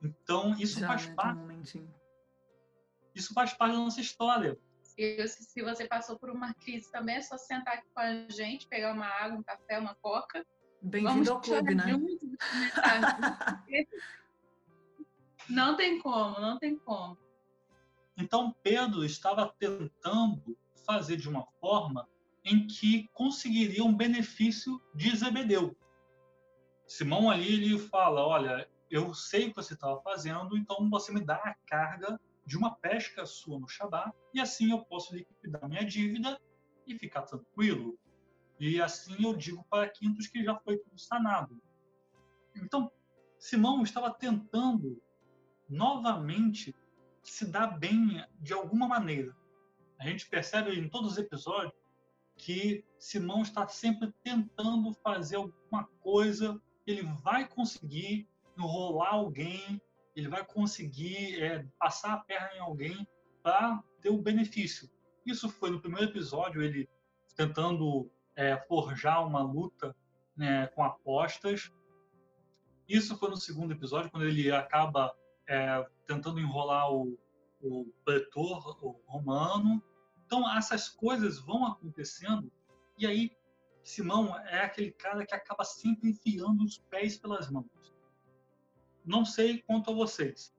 Então, 0.01 0.53
isso 0.59 0.79
já, 0.79 0.87
faz 0.87 1.07
né, 1.07 1.13
parte. 1.15 1.79
Um 1.79 1.87
isso 3.15 3.33
faz 3.33 3.53
parte 3.53 3.73
da 3.73 3.79
nossa 3.79 4.01
história. 4.01 4.59
Se, 4.95 5.27
se 5.27 5.61
você 5.63 5.87
passou 5.87 6.19
por 6.19 6.29
uma 6.29 6.53
crise 6.53 6.91
também, 6.91 7.15
é 7.15 7.21
só 7.21 7.35
sentar 7.35 7.75
aqui 7.75 7.87
com 7.93 7.99
a 7.99 8.29
gente, 8.29 8.67
pegar 8.67 8.93
uma 8.93 9.07
água, 9.07 9.39
um 9.39 9.43
café, 9.43 9.79
uma 9.79 9.95
coca. 9.95 10.45
Bem-vindo 10.81 11.31
ao 11.31 11.41
clube, 11.41 11.73
né? 11.73 11.85
não 15.49 15.75
tem 15.75 15.99
como, 15.99 16.39
não 16.39 16.59
tem 16.59 16.77
como. 16.77 17.17
Então, 18.15 18.55
Pedro 18.61 19.03
estava 19.03 19.51
tentando 19.57 20.55
fazer 20.85 21.17
de 21.17 21.27
uma 21.27 21.45
forma 21.59 22.07
em 22.45 22.67
que 22.67 23.07
conseguiria 23.13 23.83
um 23.83 23.95
benefício 23.95 24.79
de 24.93 25.15
Zebedeu. 25.15 25.75
Simão 26.85 27.31
ali 27.31 27.53
ele 27.53 27.79
fala, 27.79 28.23
olha, 28.27 28.69
eu 28.91 29.13
sei 29.15 29.45
o 29.45 29.49
que 29.49 29.55
você 29.55 29.73
estava 29.73 29.99
fazendo, 30.01 30.55
então 30.55 30.87
você 30.89 31.11
me 31.11 31.21
dá 31.21 31.35
a 31.37 31.55
carga 31.65 32.19
de 32.45 32.57
uma 32.57 32.75
pesca 32.75 33.25
sua 33.25 33.59
no 33.59 33.67
Shabat 33.67 34.13
e 34.33 34.39
assim 34.39 34.71
eu 34.71 34.83
posso 34.85 35.15
liquidar 35.15 35.67
minha 35.67 35.85
dívida 35.85 36.39
e 36.85 36.97
ficar 36.97 37.23
tranquilo. 37.23 37.97
E 38.59 38.81
assim 38.81 39.23
eu 39.23 39.35
digo 39.35 39.65
para 39.69 39.89
Quintos 39.89 40.27
que 40.27 40.43
já 40.43 40.55
foi 40.59 40.77
tudo 40.77 40.99
sanado. 40.99 41.61
Então, 42.55 42.91
Simão 43.39 43.83
estava 43.83 44.13
tentando 44.13 45.01
novamente 45.69 46.75
se 47.23 47.45
dar 47.45 47.67
bem 47.79 48.23
de 48.39 48.53
alguma 48.53 48.87
maneira. 48.87 49.35
A 49.99 50.07
gente 50.07 50.29
percebe 50.29 50.77
em 50.77 50.89
todos 50.89 51.13
os 51.13 51.17
episódios 51.17 51.73
que 52.37 52.83
Simão 52.99 53.41
está 53.41 53.67
sempre 53.67 54.13
tentando 54.23 54.91
fazer 54.93 55.37
alguma 55.37 55.85
coisa, 56.01 56.61
ele 56.85 57.03
vai 57.23 57.47
conseguir 57.47 58.27
enrolar 58.57 59.13
alguém, 59.13 59.81
ele 60.15 60.27
vai 60.27 60.45
conseguir 60.45 61.41
é, 61.41 61.65
passar 61.79 62.13
a 62.13 62.17
perna 62.17 62.55
em 62.55 62.59
alguém 62.59 63.07
para 63.41 63.83
ter 64.01 64.09
o 64.09 64.21
benefício. 64.21 64.89
Isso 65.25 65.49
foi 65.49 65.69
no 65.69 65.81
primeiro 65.81 66.09
episódio, 66.09 66.61
ele 66.61 66.89
tentando 67.35 68.11
é, 68.35 68.57
forjar 68.57 69.25
uma 69.25 69.41
luta 69.41 69.95
né, 70.35 70.67
com 70.67 70.83
apostas. 70.83 71.71
Isso 72.87 73.17
foi 73.17 73.29
no 73.29 73.37
segundo 73.37 73.73
episódio, 73.73 74.11
quando 74.11 74.25
ele 74.25 74.51
acaba 74.51 75.15
é, 75.47 75.85
tentando 76.05 76.39
enrolar 76.39 76.91
o, 76.91 77.17
o 77.61 77.85
pretor 78.03 78.77
o 78.83 79.01
romano. 79.05 79.81
Então, 80.25 80.49
essas 80.57 80.89
coisas 80.89 81.39
vão 81.39 81.65
acontecendo, 81.65 82.51
e 82.97 83.05
aí 83.05 83.31
Simão 83.83 84.37
é 84.47 84.63
aquele 84.63 84.91
cara 84.91 85.25
que 85.25 85.35
acaba 85.35 85.63
sempre 85.63 86.09
enfiando 86.09 86.63
os 86.63 86.77
pés 86.77 87.17
pelas 87.17 87.49
mãos. 87.51 87.92
Não 89.05 89.25
sei 89.25 89.61
quanto 89.61 89.91
a 89.91 89.93
vocês, 89.93 90.53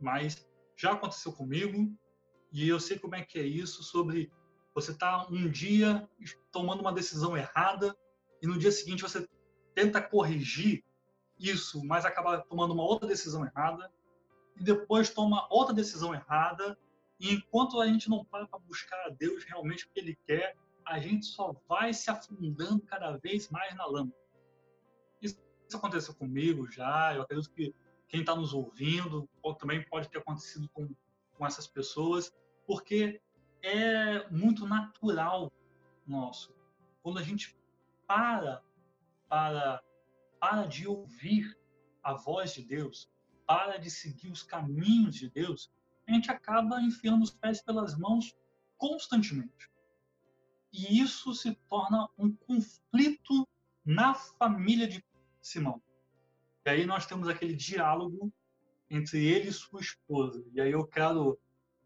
mas 0.00 0.46
já 0.76 0.92
aconteceu 0.92 1.32
comigo, 1.32 1.94
e 2.52 2.68
eu 2.68 2.78
sei 2.78 2.98
como 2.98 3.14
é 3.14 3.22
que 3.22 3.38
é 3.38 3.42
isso 3.42 3.82
sobre 3.82 4.30
você 4.74 4.94
tá 4.94 5.26
um 5.30 5.50
dia 5.50 6.08
tomando 6.50 6.80
uma 6.80 6.92
decisão 6.92 7.36
errada 7.36 7.96
e 8.40 8.46
no 8.46 8.58
dia 8.58 8.72
seguinte 8.72 9.02
você 9.02 9.28
tenta 9.74 10.00
corrigir 10.00 10.84
isso, 11.38 11.84
mas 11.84 12.04
acaba 12.04 12.40
tomando 12.40 12.72
uma 12.72 12.82
outra 12.82 13.08
decisão 13.08 13.44
errada 13.44 13.90
e 14.56 14.62
depois 14.62 15.10
toma 15.10 15.46
outra 15.50 15.74
decisão 15.74 16.14
errada 16.14 16.78
e 17.18 17.34
enquanto 17.34 17.80
a 17.80 17.86
gente 17.86 18.08
não 18.08 18.24
para 18.24 18.46
para 18.46 18.58
buscar 18.60 19.06
a 19.06 19.10
Deus 19.10 19.44
realmente 19.44 19.86
o 19.86 19.90
que 19.90 20.00
Ele 20.00 20.18
quer, 20.26 20.56
a 20.84 20.98
gente 20.98 21.26
só 21.26 21.54
vai 21.68 21.92
se 21.94 22.10
afundando 22.10 22.82
cada 22.82 23.16
vez 23.18 23.48
mais 23.48 23.74
na 23.76 23.86
lama. 23.86 24.12
Isso 25.72 25.78
aconteceu 25.78 26.12
comigo 26.12 26.70
já, 26.70 27.14
eu 27.14 27.22
acredito 27.22 27.50
que 27.50 27.74
quem 28.06 28.20
está 28.20 28.36
nos 28.36 28.52
ouvindo 28.52 29.26
também 29.58 29.82
pode 29.82 30.06
ter 30.10 30.18
acontecido 30.18 30.68
com, 30.68 30.86
com 31.32 31.46
essas 31.46 31.66
pessoas, 31.66 32.30
porque 32.66 33.22
é 33.62 34.28
muito 34.28 34.66
natural 34.66 35.50
nosso. 36.06 36.54
Quando 37.02 37.18
a 37.18 37.22
gente 37.22 37.56
para, 38.06 38.62
para, 39.30 39.82
para 40.38 40.66
de 40.66 40.86
ouvir 40.86 41.58
a 42.02 42.12
voz 42.12 42.52
de 42.52 42.62
Deus, 42.62 43.10
para 43.46 43.78
de 43.78 43.90
seguir 43.90 44.30
os 44.30 44.42
caminhos 44.42 45.14
de 45.14 45.30
Deus, 45.30 45.72
a 46.06 46.12
gente 46.12 46.30
acaba 46.30 46.82
enfiando 46.82 47.22
os 47.22 47.30
pés 47.30 47.62
pelas 47.62 47.98
mãos 47.98 48.36
constantemente. 48.76 49.70
E 50.70 51.00
isso 51.00 51.32
se 51.32 51.54
torna 51.66 52.10
um 52.18 52.30
conflito 52.30 53.48
na 53.82 54.12
família 54.12 54.86
de 54.86 55.02
Simão. 55.42 55.82
E 56.64 56.70
aí 56.70 56.86
nós 56.86 57.04
temos 57.04 57.28
aquele 57.28 57.54
diálogo 57.54 58.32
entre 58.88 59.26
ele 59.26 59.48
e 59.48 59.52
sua 59.52 59.80
esposa. 59.80 60.44
E 60.52 60.60
aí 60.60 60.70
eu 60.70 60.86
quero 60.86 61.38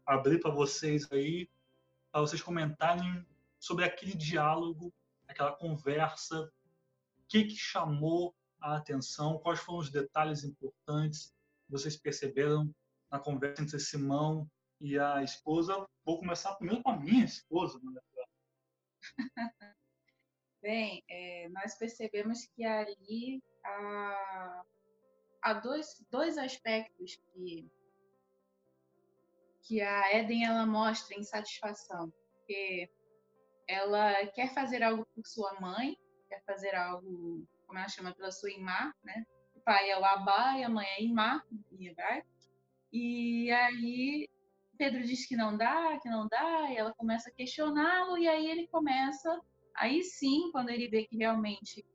abrir 0.05 0.39
para 0.39 0.51
vocês 0.51 1.11
aí, 1.11 1.49
para 2.11 2.21
vocês 2.21 2.41
comentarem 2.41 3.25
sobre 3.59 3.83
aquele 3.83 4.13
diálogo, 4.13 4.93
aquela 5.27 5.51
conversa, 5.51 6.43
o 6.43 7.27
que, 7.27 7.45
que 7.45 7.55
chamou 7.55 8.35
a 8.61 8.77
atenção, 8.77 9.39
quais 9.39 9.59
foram 9.59 9.79
os 9.79 9.89
detalhes 9.89 10.43
importantes 10.43 11.33
que 11.65 11.71
vocês 11.71 11.97
perceberam 11.97 12.73
na 13.11 13.19
conversa 13.19 13.63
entre 13.63 13.79
Simão 13.79 14.49
e 14.79 14.97
a 14.99 15.23
esposa. 15.23 15.87
Vou 16.05 16.19
começar 16.19 16.55
primeiro 16.55 16.83
com 16.83 16.91
a 16.91 16.97
minha 16.97 17.25
esposa, 17.25 17.79
na 17.83 18.01
Bem, 20.61 21.03
é, 21.09 21.49
nós 21.49 21.77
percebemos 21.77 22.45
que 22.55 22.65
ali 22.65 23.41
há, 23.63 24.63
há 25.41 25.53
dois, 25.53 26.05
dois 26.09 26.37
aspectos 26.37 27.15
que, 27.15 27.69
que 29.63 29.81
a 29.81 30.13
Eden 30.17 30.45
ela 30.45 30.65
mostra 30.65 31.17
insatisfação, 31.17 32.09
porque 32.09 32.89
ela 33.67 34.25
quer 34.27 34.53
fazer 34.53 34.81
algo 34.81 35.05
por 35.13 35.25
sua 35.25 35.59
mãe, 35.59 35.97
quer 36.27 36.43
fazer 36.43 36.73
algo, 36.75 37.45
como 37.65 37.77
ela 37.77 37.89
chama, 37.89 38.15
pela 38.15 38.31
sua 38.31 38.51
imá, 38.51 38.93
né? 39.03 39.25
O 39.53 39.59
pai 39.61 39.89
é 39.89 39.99
o 39.99 40.03
Abá 40.03 40.57
e 40.57 40.63
a 40.63 40.69
mãe 40.69 40.87
é 40.87 41.03
Imá, 41.03 41.43
em 41.71 41.87
hebraico. 41.87 42.27
E 42.91 43.51
aí 43.51 44.29
Pedro 44.77 45.03
diz 45.03 45.27
que 45.27 45.35
não 45.35 45.57
dá, 45.57 45.99
que 45.99 46.09
não 46.09 46.27
dá, 46.27 46.71
e 46.71 46.77
ela 46.77 46.93
começa 46.93 47.29
a 47.29 47.33
questioná-lo, 47.33 48.17
e 48.17 48.27
aí 48.27 48.49
ele 48.49 48.67
começa, 48.67 49.41
aí 49.77 50.03
sim, 50.03 50.51
quando 50.51 50.69
ele 50.69 50.87
vê 50.89 51.05
que 51.05 51.15
realmente 51.15 51.85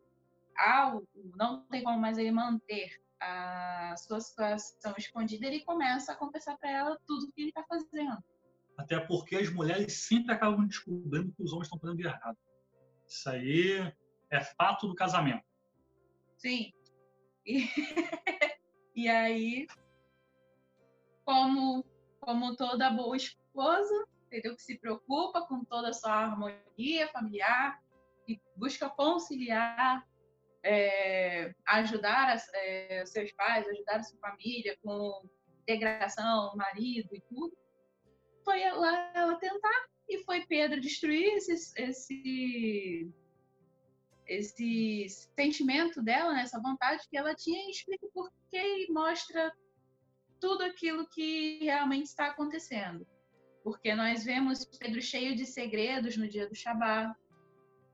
há, 0.56 0.98
não 1.36 1.66
tem 1.66 1.82
como 1.82 1.98
mais 1.98 2.16
ele 2.16 2.30
manter 2.30 3.00
a 3.20 3.94
sua 3.96 4.20
situação 4.20 4.94
escondida, 4.98 5.46
ele 5.46 5.64
começa 5.64 6.12
a 6.12 6.16
confessar 6.16 6.56
para 6.58 6.70
ela 6.70 6.98
tudo 7.06 7.26
o 7.26 7.32
que 7.32 7.42
ele 7.42 7.48
está 7.50 7.64
fazendo. 7.64 8.22
Até 8.76 8.98
porque 8.98 9.36
as 9.36 9.52
mulheres 9.52 9.92
sempre 9.92 10.32
acabam 10.32 10.66
descobrindo 10.66 11.32
que 11.32 11.42
os 11.42 11.52
homens 11.52 11.66
estão 11.66 11.78
fazendo 11.78 11.98
de 11.98 12.06
errado. 12.06 12.38
Isso 13.06 13.28
aí 13.28 13.94
é 14.30 14.40
fato 14.40 14.88
do 14.88 14.94
casamento. 14.94 15.44
Sim. 16.36 16.72
E, 17.44 17.68
e 18.94 19.08
aí, 19.08 19.66
como, 21.24 21.84
como 22.20 22.54
toda 22.54 22.88
boa 22.88 23.16
esposa, 23.16 24.06
entendeu? 24.32 24.56
Que 24.56 24.62
se 24.62 24.78
preocupa 24.78 25.46
com 25.46 25.64
toda 25.64 25.90
a 25.90 25.92
sua 25.92 26.12
harmonia 26.12 27.08
familiar, 27.08 27.78
que 28.26 28.40
busca 28.56 28.88
conciliar 28.88 30.06
é, 30.62 31.52
ajudar 31.66 32.30
as, 32.30 32.48
é, 32.54 33.04
seus 33.04 33.32
pais, 33.32 33.66
ajudar 33.68 33.96
a 33.96 34.02
sua 34.02 34.18
família 34.20 34.78
com 34.82 35.28
integração, 35.62 36.54
marido 36.56 37.08
e 37.12 37.20
tudo, 37.28 37.56
foi 38.44 38.60
ela, 38.62 39.12
ela 39.14 39.34
tentar 39.36 39.86
e 40.08 40.18
foi 40.24 40.46
Pedro 40.46 40.80
destruir 40.80 41.36
esse, 41.36 41.52
esse, 41.80 43.10
esse 44.26 45.06
sentimento 45.36 46.02
dela, 46.02 46.32
né, 46.34 46.42
essa 46.42 46.60
vontade 46.60 47.08
que 47.08 47.16
ela 47.16 47.34
tinha 47.34 47.66
e 47.66 47.70
explica 47.70 48.06
por 48.12 48.30
que 48.50 48.58
e 48.58 48.92
mostra 48.92 49.52
tudo 50.40 50.62
aquilo 50.64 51.08
que 51.08 51.60
realmente 51.62 52.06
está 52.06 52.26
acontecendo. 52.26 53.06
Porque 53.62 53.94
nós 53.94 54.24
vemos 54.24 54.64
Pedro 54.64 55.00
cheio 55.00 55.36
de 55.36 55.46
segredos 55.46 56.16
no 56.16 56.28
dia 56.28 56.48
do 56.48 56.54
Shabat. 56.54 57.14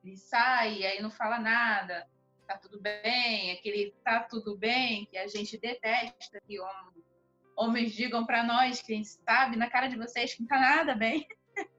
Ele 0.03 0.17
sai 0.17 0.79
e 0.79 0.87
aí 0.87 1.03
não 1.03 1.11
fala 1.11 1.39
nada 1.39 2.09
tá 2.49 2.57
tudo 2.57 2.81
bem, 2.81 3.53
aquele 3.53 3.95
tá 4.03 4.21
tudo 4.21 4.57
bem 4.57 5.05
que 5.05 5.19
a 5.19 5.29
gente 5.29 5.59
detesta 5.59 6.41
que 6.49 6.57
homens 7.55 7.93
digam 7.93 8.25
para 8.25 8.43
nós 8.43 8.81
que 8.81 8.95
a 8.95 8.97
gente 8.97 9.11
sabe 9.11 9.55
na 9.55 9.69
cara 9.69 9.87
de 9.87 9.99
vocês 9.99 10.33
que 10.33 10.41
não 10.41 10.49
tá 10.49 10.59
nada 10.59 10.95
bem. 10.95 11.29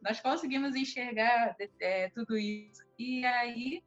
nós 0.00 0.20
conseguimos 0.20 0.76
enxergar 0.76 1.56
é, 1.80 2.08
tudo 2.10 2.38
isso. 2.38 2.80
E 2.96 3.26
aí 3.26 3.82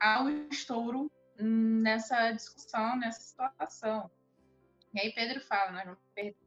há 0.00 0.22
um 0.22 0.48
estouro 0.48 1.12
nessa 1.38 2.32
discussão, 2.32 2.96
nessa 2.96 3.20
situação. 3.20 4.10
E 4.94 5.00
aí 5.00 5.12
Pedro 5.12 5.40
fala, 5.40 5.84
nós, 5.84 5.98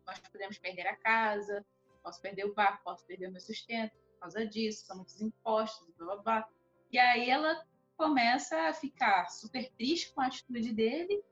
nós 0.06 0.20
podemos 0.20 0.58
perder 0.58 0.88
a 0.88 0.96
casa, 0.96 1.66
posso 2.04 2.22
perder 2.22 2.46
o 2.46 2.54
barco, 2.54 2.84
posso 2.84 3.06
perder 3.06 3.28
o 3.28 3.32
meu 3.32 3.42
sustento 3.42 3.96
por 3.96 4.20
causa 4.20 4.46
disso, 4.46 4.86
são 4.86 4.98
muitos 4.98 5.20
impostos, 5.22 5.90
blá, 5.98 6.16
blá, 6.16 6.24
blá. 6.24 6.50
E 6.92 6.98
aí 6.98 7.30
ela 7.30 7.66
começa 7.98 8.68
a 8.68 8.74
ficar 8.74 9.28
super 9.30 9.70
triste 9.72 10.14
com 10.14 10.22
a 10.22 10.28
atitude 10.28 10.74
dele. 10.74 11.24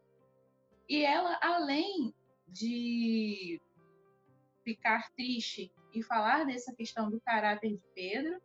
E 0.88 1.04
ela, 1.04 1.40
além 1.42 2.14
de 2.48 3.62
ficar 4.64 5.12
triste 5.12 5.72
e 5.94 6.02
falar 6.04 6.46
dessa 6.46 6.74
questão 6.74 7.10
do 7.10 7.20
caráter 7.22 7.72
de 7.74 7.84
Pedro, 7.94 8.42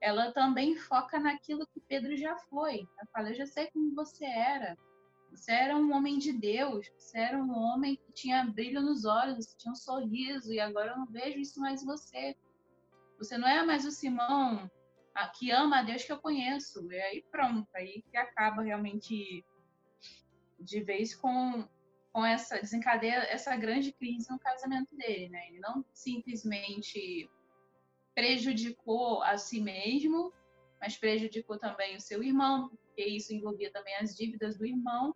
ela 0.00 0.32
também 0.32 0.76
foca 0.76 1.18
naquilo 1.18 1.66
que 1.66 1.80
Pedro 1.80 2.16
já 2.16 2.36
foi. 2.36 2.86
Ela 2.98 3.08
fala: 3.12 3.30
Eu 3.30 3.34
já 3.34 3.46
sei 3.46 3.70
como 3.70 3.94
você 3.94 4.24
era. 4.24 4.76
Você 5.34 5.52
era 5.52 5.76
um 5.76 5.92
homem 5.92 6.18
de 6.18 6.32
Deus. 6.32 6.90
Você 6.96 7.18
era 7.18 7.36
um 7.36 7.52
homem 7.56 7.96
que 7.96 8.12
tinha 8.12 8.44
brilho 8.44 8.80
nos 8.80 9.04
olhos, 9.04 9.36
você 9.36 9.56
tinha 9.56 9.72
um 9.72 9.76
sorriso, 9.76 10.52
e 10.52 10.60
agora 10.60 10.92
eu 10.92 10.98
não 10.98 11.06
vejo 11.06 11.38
isso 11.38 11.60
mais 11.60 11.82
em 11.82 11.86
você. 11.86 12.36
Você 13.18 13.36
não 13.36 13.48
é 13.48 13.64
mais 13.64 13.84
o 13.84 13.90
Simão 13.90 14.70
que 15.38 15.50
ama 15.50 15.78
a 15.78 15.82
Deus 15.82 16.04
que 16.04 16.12
eu 16.12 16.18
conheço. 16.18 16.90
E 16.92 17.00
aí 17.00 17.24
pronto, 17.30 17.68
aí 17.74 18.02
que 18.10 18.16
acaba 18.16 18.62
realmente 18.62 19.44
de 20.58 20.80
vez 20.80 21.14
com, 21.14 21.68
com 22.12 22.24
essa 22.24 22.58
desencadeia 22.58 23.16
essa 23.24 23.56
grande 23.56 23.92
crise 23.92 24.30
no 24.30 24.38
casamento 24.38 24.94
dele, 24.96 25.28
né? 25.28 25.48
Ele 25.48 25.60
não 25.60 25.84
simplesmente 25.92 27.30
prejudicou 28.14 29.22
a 29.22 29.36
si 29.36 29.60
mesmo, 29.60 30.32
mas 30.80 30.96
prejudicou 30.96 31.58
também 31.58 31.96
o 31.96 32.00
seu 32.00 32.22
irmão, 32.22 32.68
porque 32.68 33.04
isso 33.04 33.32
envolvia 33.32 33.70
também 33.72 33.94
as 33.96 34.16
dívidas 34.16 34.56
do 34.56 34.66
irmão. 34.66 35.14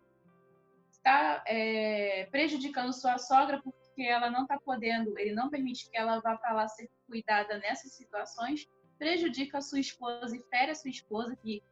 Está 1.09 1.43
é, 1.47 2.27
prejudicando 2.29 2.93
sua 2.93 3.17
sogra 3.17 3.59
porque 3.63 4.03
ela 4.03 4.29
não 4.29 4.43
está 4.43 4.59
podendo, 4.59 5.17
ele 5.17 5.33
não 5.33 5.49
permite 5.49 5.89
que 5.89 5.97
ela 5.97 6.19
vá 6.19 6.37
para 6.37 6.53
lá 6.53 6.67
ser 6.67 6.87
cuidada 7.07 7.57
nessas 7.57 7.93
situações 7.93 8.69
prejudica 8.99 9.57
a 9.57 9.61
sua 9.61 9.79
esposa 9.79 10.35
e 10.35 10.43
fere 10.51 10.71
a 10.71 10.75
sua 10.75 10.91
esposa, 10.91 11.35
que 11.37 11.63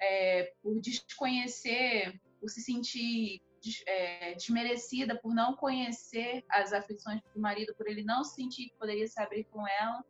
é, 0.00 0.52
por 0.62 0.78
desconhecer, 0.80 2.20
por 2.38 2.48
se 2.48 2.60
sentir 2.60 3.42
é, 3.86 4.34
desmerecida, 4.34 5.18
por 5.18 5.34
não 5.34 5.56
conhecer 5.56 6.44
as 6.48 6.72
aflições 6.72 7.20
do 7.34 7.40
marido, 7.40 7.74
por 7.74 7.88
ele 7.88 8.04
não 8.04 8.22
sentir 8.22 8.68
que 8.68 8.76
poderia 8.78 9.08
se 9.08 9.20
abrir 9.20 9.44
com 9.44 9.66
ela. 9.66 10.04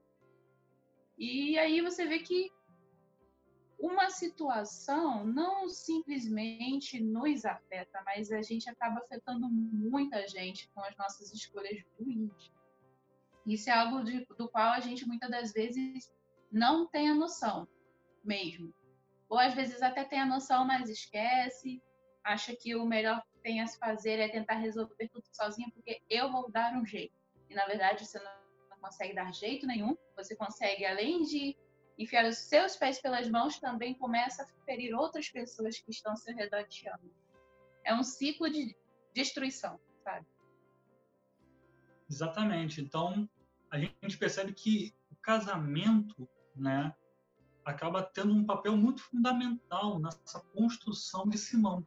E 1.16 1.58
aí 1.58 1.80
você 1.80 2.04
vê 2.04 2.18
que 2.18 2.50
uma 3.78 4.08
situação 4.10 5.24
não 5.24 5.68
simplesmente 5.68 7.02
nos 7.02 7.44
afeta, 7.44 8.02
mas 8.04 8.32
a 8.32 8.40
gente 8.40 8.68
acaba 8.70 9.00
afetando 9.00 9.48
muita 9.48 10.26
gente 10.26 10.68
com 10.70 10.82
as 10.82 10.96
nossas 10.96 11.32
escolhas 11.32 11.82
ruins. 11.98 12.52
Isso 13.46 13.70
é 13.70 13.72
algo 13.72 14.02
de, 14.02 14.24
do 14.36 14.48
qual 14.48 14.72
a 14.72 14.80
gente 14.80 15.06
muitas 15.06 15.30
das 15.30 15.52
vezes 15.52 16.10
não 16.50 16.86
tem 16.88 17.10
a 17.10 17.14
noção 17.14 17.68
mesmo. 18.24 18.74
Ou 19.28 19.38
às 19.38 19.54
vezes 19.54 19.82
até 19.82 20.04
tem 20.04 20.20
a 20.20 20.26
noção, 20.26 20.64
mas 20.64 20.88
esquece, 20.88 21.82
acha 22.24 22.56
que 22.56 22.74
o 22.74 22.86
melhor 22.86 23.22
que 23.22 23.40
tem 23.42 23.60
a 23.60 23.66
se 23.66 23.78
fazer 23.78 24.18
é 24.18 24.28
tentar 24.28 24.54
resolver 24.54 25.08
tudo 25.08 25.24
sozinho, 25.32 25.70
porque 25.72 26.00
eu 26.08 26.30
vou 26.32 26.50
dar 26.50 26.74
um 26.74 26.84
jeito. 26.84 27.14
E 27.48 27.54
na 27.54 27.66
verdade 27.66 28.04
você 28.04 28.18
não 28.18 28.78
consegue 28.80 29.14
dar 29.14 29.32
jeito 29.32 29.66
nenhum, 29.66 29.96
você 30.16 30.34
consegue, 30.34 30.84
além 30.84 31.22
de 31.22 31.56
enfiar 31.98 32.24
os 32.26 32.38
seus 32.38 32.76
pés 32.76 33.00
pelas 33.00 33.28
mãos, 33.28 33.58
também 33.58 33.94
começa 33.94 34.42
a 34.42 34.46
ferir 34.64 34.94
outras 34.94 35.28
pessoas 35.28 35.78
que 35.78 35.90
estão 35.90 36.12
ao 36.12 36.16
seu 36.16 36.34
redor. 36.34 36.66
É 37.84 37.94
um 37.94 38.02
ciclo 38.02 38.50
de 38.50 38.76
destruição, 39.14 39.80
sabe? 40.04 40.26
Exatamente. 42.08 42.80
Então, 42.80 43.28
a 43.70 43.78
gente 43.78 44.18
percebe 44.18 44.52
que 44.52 44.94
o 45.10 45.16
casamento 45.16 46.28
né, 46.54 46.94
acaba 47.64 48.02
tendo 48.02 48.32
um 48.32 48.44
papel 48.44 48.76
muito 48.76 49.02
fundamental 49.02 49.98
nessa 49.98 50.40
construção 50.54 51.26
de 51.28 51.38
Simão. 51.38 51.86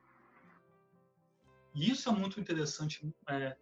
E 1.73 1.89
isso 1.89 2.09
é 2.09 2.11
muito 2.11 2.39
interessante, 2.39 3.13
é, 3.29 3.55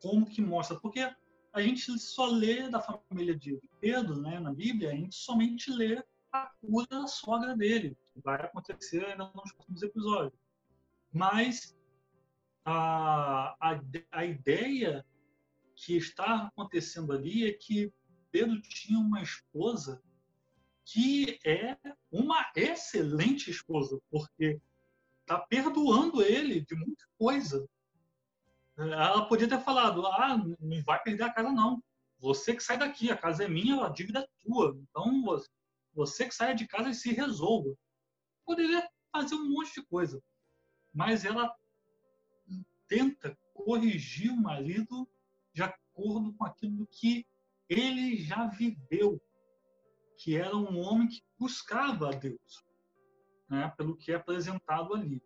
como 0.00 0.26
que 0.26 0.40
mostra, 0.40 0.78
porque 0.80 1.14
a 1.54 1.62
gente 1.62 1.96
só 2.00 2.26
lê 2.26 2.68
da 2.68 2.80
família 2.80 3.34
de 3.34 3.60
Pedro, 3.80 4.20
né, 4.20 4.40
na 4.40 4.52
Bíblia, 4.52 4.90
a 4.90 4.94
gente 4.94 5.14
somente 5.14 5.70
lê 5.70 6.04
a 6.32 6.50
cura 6.60 6.86
da 6.90 7.06
sogra 7.06 7.56
dele, 7.56 7.96
vai 8.16 8.42
acontecer 8.42 9.04
ainda 9.04 9.30
nos 9.32 9.52
próximos 9.52 9.82
episódios. 9.82 10.38
Mas 11.12 11.76
a, 12.64 13.54
a, 13.60 13.80
a 14.10 14.24
ideia 14.24 15.06
que 15.76 15.96
está 15.96 16.46
acontecendo 16.46 17.12
ali 17.12 17.46
é 17.48 17.52
que 17.52 17.92
Pedro 18.32 18.60
tinha 18.60 18.98
uma 18.98 19.22
esposa 19.22 20.02
que 20.84 21.38
é 21.46 21.78
uma 22.10 22.50
excelente 22.56 23.48
esposa, 23.48 24.00
porque 24.10 24.60
está 25.20 25.38
perdoando 25.38 26.20
ele 26.20 26.62
de 26.62 26.74
muita 26.74 27.04
coisa. 27.16 27.64
Ela 28.76 29.26
podia 29.26 29.48
ter 29.48 29.60
falado: 29.60 30.06
ah, 30.06 30.36
não 30.36 30.82
vai 30.82 31.02
perder 31.02 31.24
a 31.24 31.32
casa, 31.32 31.50
não. 31.50 31.82
Você 32.18 32.54
que 32.54 32.62
sai 32.62 32.78
daqui, 32.78 33.10
a 33.10 33.16
casa 33.16 33.44
é 33.44 33.48
minha, 33.48 33.84
a 33.84 33.88
dívida 33.88 34.20
é 34.20 34.28
tua. 34.42 34.76
Então, 34.88 35.22
você 35.92 36.26
que 36.26 36.34
saia 36.34 36.54
de 36.54 36.66
casa 36.66 36.90
e 36.90 36.94
se 36.94 37.12
resolva. 37.12 37.74
Poderia 38.44 38.88
fazer 39.12 39.34
um 39.34 39.50
monte 39.50 39.74
de 39.74 39.86
coisa. 39.86 40.22
Mas 40.92 41.24
ela 41.24 41.54
tenta 42.88 43.36
corrigir 43.52 44.30
o 44.30 44.36
marido 44.36 45.08
de 45.52 45.62
acordo 45.62 46.32
com 46.34 46.44
aquilo 46.44 46.86
que 46.86 47.26
ele 47.68 48.16
já 48.16 48.46
viveu, 48.46 49.20
que 50.18 50.36
era 50.36 50.56
um 50.56 50.78
homem 50.80 51.08
que 51.08 51.22
buscava 51.38 52.08
a 52.08 52.12
Deus, 52.12 52.64
né, 53.48 53.72
pelo 53.76 53.96
que 53.96 54.12
é 54.12 54.16
apresentado 54.16 54.94
ali. 54.94 55.22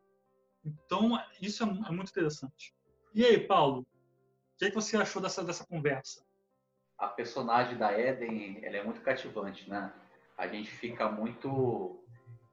Então, 0.65 1.13
isso 1.41 1.65
é, 1.65 1.67
é 1.67 1.91
muito 1.91 2.11
interessante. 2.11 2.75
E 3.15 3.25
aí, 3.25 3.47
Paulo, 3.47 3.87
que, 4.59 4.71
que 4.71 4.75
você 4.75 4.97
achou 4.97 5.23
dessa, 5.23 5.45
dessa 5.45 5.65
conversa? 5.65 6.27
A 6.99 7.07
personagem 7.07 7.79
da 7.79 7.97
Eden, 7.97 8.59
ela 8.65 8.77
é 8.77 8.83
muito 8.83 9.01
cativante, 9.01 9.71
né? 9.71 9.93
A 10.37 10.49
gente 10.49 10.71
fica 10.71 11.09
muito, 11.09 12.05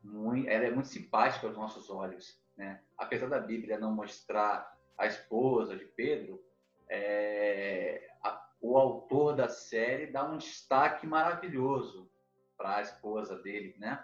muito, 0.04 0.48
ela 0.48 0.66
é 0.66 0.72
muito 0.72 0.88
simpática 0.88 1.48
aos 1.48 1.58
nossos 1.58 1.90
olhos, 1.90 2.40
né? 2.56 2.80
Apesar 2.96 3.28
da 3.28 3.40
Bíblia 3.40 3.80
não 3.80 3.94
mostrar 3.94 4.72
a 4.98 5.08
esposa 5.08 5.76
de 5.76 5.86
Pedro, 5.86 6.44
é, 6.88 8.08
a, 8.24 8.50
o 8.62 8.78
autor 8.78 9.36
da 9.36 9.50
série 9.50 10.08
dá 10.08 10.30
um 10.30 10.38
destaque 10.38 11.08
maravilhoso 11.08 12.10
para 12.56 12.78
a 12.78 12.82
esposa 12.82 13.36
dele, 13.42 13.76
né? 13.80 14.04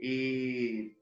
E 0.00 0.96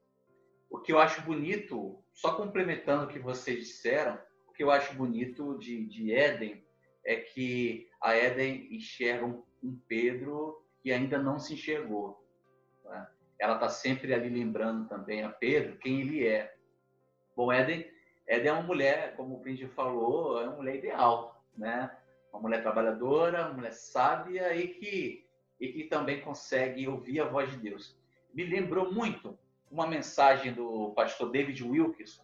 o 0.69 0.79
que 0.79 0.91
eu 0.91 0.99
acho 0.99 1.21
bonito, 1.21 2.03
só 2.11 2.35
complementando 2.35 3.05
o 3.05 3.07
que 3.07 3.19
vocês 3.19 3.59
disseram, 3.59 4.15
o 4.15 4.32
que 4.63 4.65
eu 4.65 4.71
acho 4.71 4.95
bonito 4.95 5.57
de, 5.57 5.85
de 5.87 6.13
Éden 6.13 6.63
é 7.05 7.17
que 7.17 7.89
a 8.01 8.15
Éden 8.15 8.73
enxerga 8.73 9.25
um, 9.25 9.77
Pedro 9.89 10.63
que 10.81 10.89
ainda 10.89 11.17
não 11.17 11.37
se 11.37 11.53
enxergou. 11.53 12.25
Né? 12.85 13.07
Ela 13.37 13.55
está 13.55 13.67
sempre 13.67 14.13
ali 14.13 14.29
lembrando 14.29 14.87
também 14.87 15.21
a 15.21 15.29
Pedro 15.29 15.77
quem 15.79 15.99
ele 15.99 16.25
é. 16.25 16.55
Bom, 17.35 17.51
Éden, 17.51 17.85
Éden 18.25 18.47
é 18.47 18.53
uma 18.53 18.63
mulher, 18.63 19.17
como 19.17 19.35
o 19.35 19.41
príncipe 19.41 19.69
falou, 19.73 20.41
é 20.41 20.47
uma 20.47 20.55
mulher 20.55 20.77
ideal, 20.77 21.43
né? 21.57 21.91
Uma 22.31 22.41
mulher 22.41 22.61
trabalhadora, 22.61 23.47
uma 23.47 23.55
mulher 23.55 23.73
sábia 23.73 24.55
e 24.55 24.69
que, 24.69 25.25
e 25.59 25.73
que 25.73 25.83
também 25.85 26.21
consegue 26.21 26.87
ouvir 26.87 27.19
a 27.19 27.25
voz 27.25 27.51
de 27.51 27.57
Deus. 27.57 27.97
Me 28.33 28.45
lembrou 28.45 28.93
muito 28.93 29.37
uma 29.69 29.87
mensagem 29.87 30.53
do 30.53 30.93
pastor 30.95 31.31
David 31.31 31.61
Wilkerson, 31.63 32.23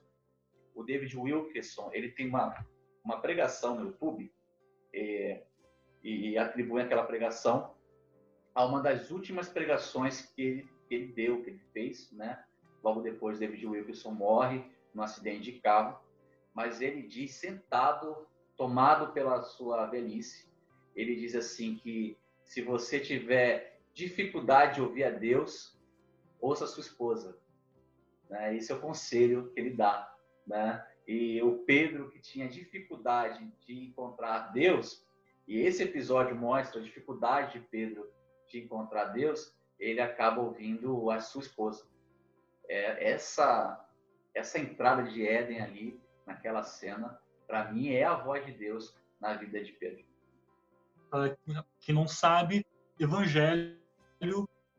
o 0.80 0.84
David 0.84 1.18
Wilkerson, 1.18 1.89
ele 1.92 2.10
tem 2.12 2.30
uma, 2.30 2.65
uma 3.04 3.20
pregação 3.20 3.76
no 3.76 3.88
YouTube 3.88 4.32
é, 4.94 5.44
e 6.02 6.38
atribui 6.38 6.82
aquela 6.82 7.04
pregação 7.04 7.76
a 8.56 8.65
uma 8.65 8.82
das 8.82 9.12
últimas 9.12 9.50
pregações 9.50 10.22
que 10.22 10.42
ele, 10.42 10.70
que 10.88 10.96
ele 10.96 11.13
deu, 11.13 11.44
que 11.44 11.50
ele 11.50 11.62
fez, 11.74 12.12
né? 12.13 12.44
Logo 12.82 13.02
depois, 13.02 13.39
David 13.39 13.65
Wilkerson 13.68 14.12
morre 14.12 14.63
num 14.94 15.04
acidente 15.04 15.52
de 15.52 15.60
carro, 15.60 16.00
mas 16.54 16.82
ele 16.82 17.04
diz, 17.04 17.36
sentado, 17.36 18.26
tomado 18.56 19.12
pela 19.12 19.42
sua 19.42 19.86
velhice, 19.86 20.50
ele 20.96 21.15
diz 21.15 21.36
assim 21.36 21.76
que 21.76 22.18
se 22.44 22.62
você 22.62 23.00
tiver 23.00 23.82
dificuldade 23.94 24.76
de 24.76 24.82
ouvir 24.82 25.04
a 25.04 25.12
Deus, 25.12 25.78
ouça 26.39 26.63
a 26.63 26.68
sua 26.68 26.82
esposa. 26.82 27.38
Né? 28.30 28.56
Esse 28.56 28.72
é 28.72 28.76
o 28.76 28.80
conselho 28.80 29.52
que 29.52 29.60
ele 29.60 29.72
dá 29.72 30.10
né? 30.49 30.83
E 31.07 31.41
o 31.41 31.59
Pedro 31.59 32.09
que 32.09 32.19
tinha 32.19 32.49
dificuldade 32.49 33.47
de 33.65 33.85
encontrar 33.85 34.51
Deus, 34.51 35.05
e 35.47 35.59
esse 35.59 35.83
episódio 35.83 36.35
mostra 36.35 36.81
a 36.81 36.83
dificuldade 36.83 37.53
de 37.53 37.65
Pedro 37.67 38.12
de 38.47 38.59
encontrar 38.59 39.05
Deus, 39.05 39.55
ele 39.79 40.01
acaba 40.01 40.41
ouvindo 40.41 41.09
a 41.09 41.21
sua 41.21 41.41
esposa. 41.41 41.88
É, 42.67 43.12
essa 43.12 43.85
essa 44.35 44.59
entrada 44.59 45.03
de 45.03 45.27
Éden 45.27 45.59
ali 45.59 45.99
naquela 46.25 46.63
cena, 46.63 47.19
para 47.47 47.71
mim 47.71 47.89
é 47.89 48.03
a 48.03 48.13
voz 48.13 48.45
de 48.45 48.51
Deus 48.51 48.95
na 49.19 49.33
vida 49.33 49.62
de 49.63 49.71
Pedro. 49.73 50.05
Para 51.09 51.35
quem 51.79 51.95
não 51.95 52.07
sabe, 52.07 52.65
evangelho 52.99 53.75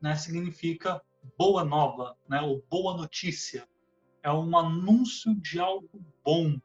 né, 0.00 0.14
significa 0.14 1.02
boa 1.36 1.64
nova, 1.64 2.16
né, 2.28 2.40
ou 2.40 2.62
boa 2.70 2.96
notícia 2.96 3.68
é 4.22 4.32
um 4.32 4.56
anúncio 4.56 5.34
de 5.34 5.58
algo 5.58 6.04
bom. 6.24 6.60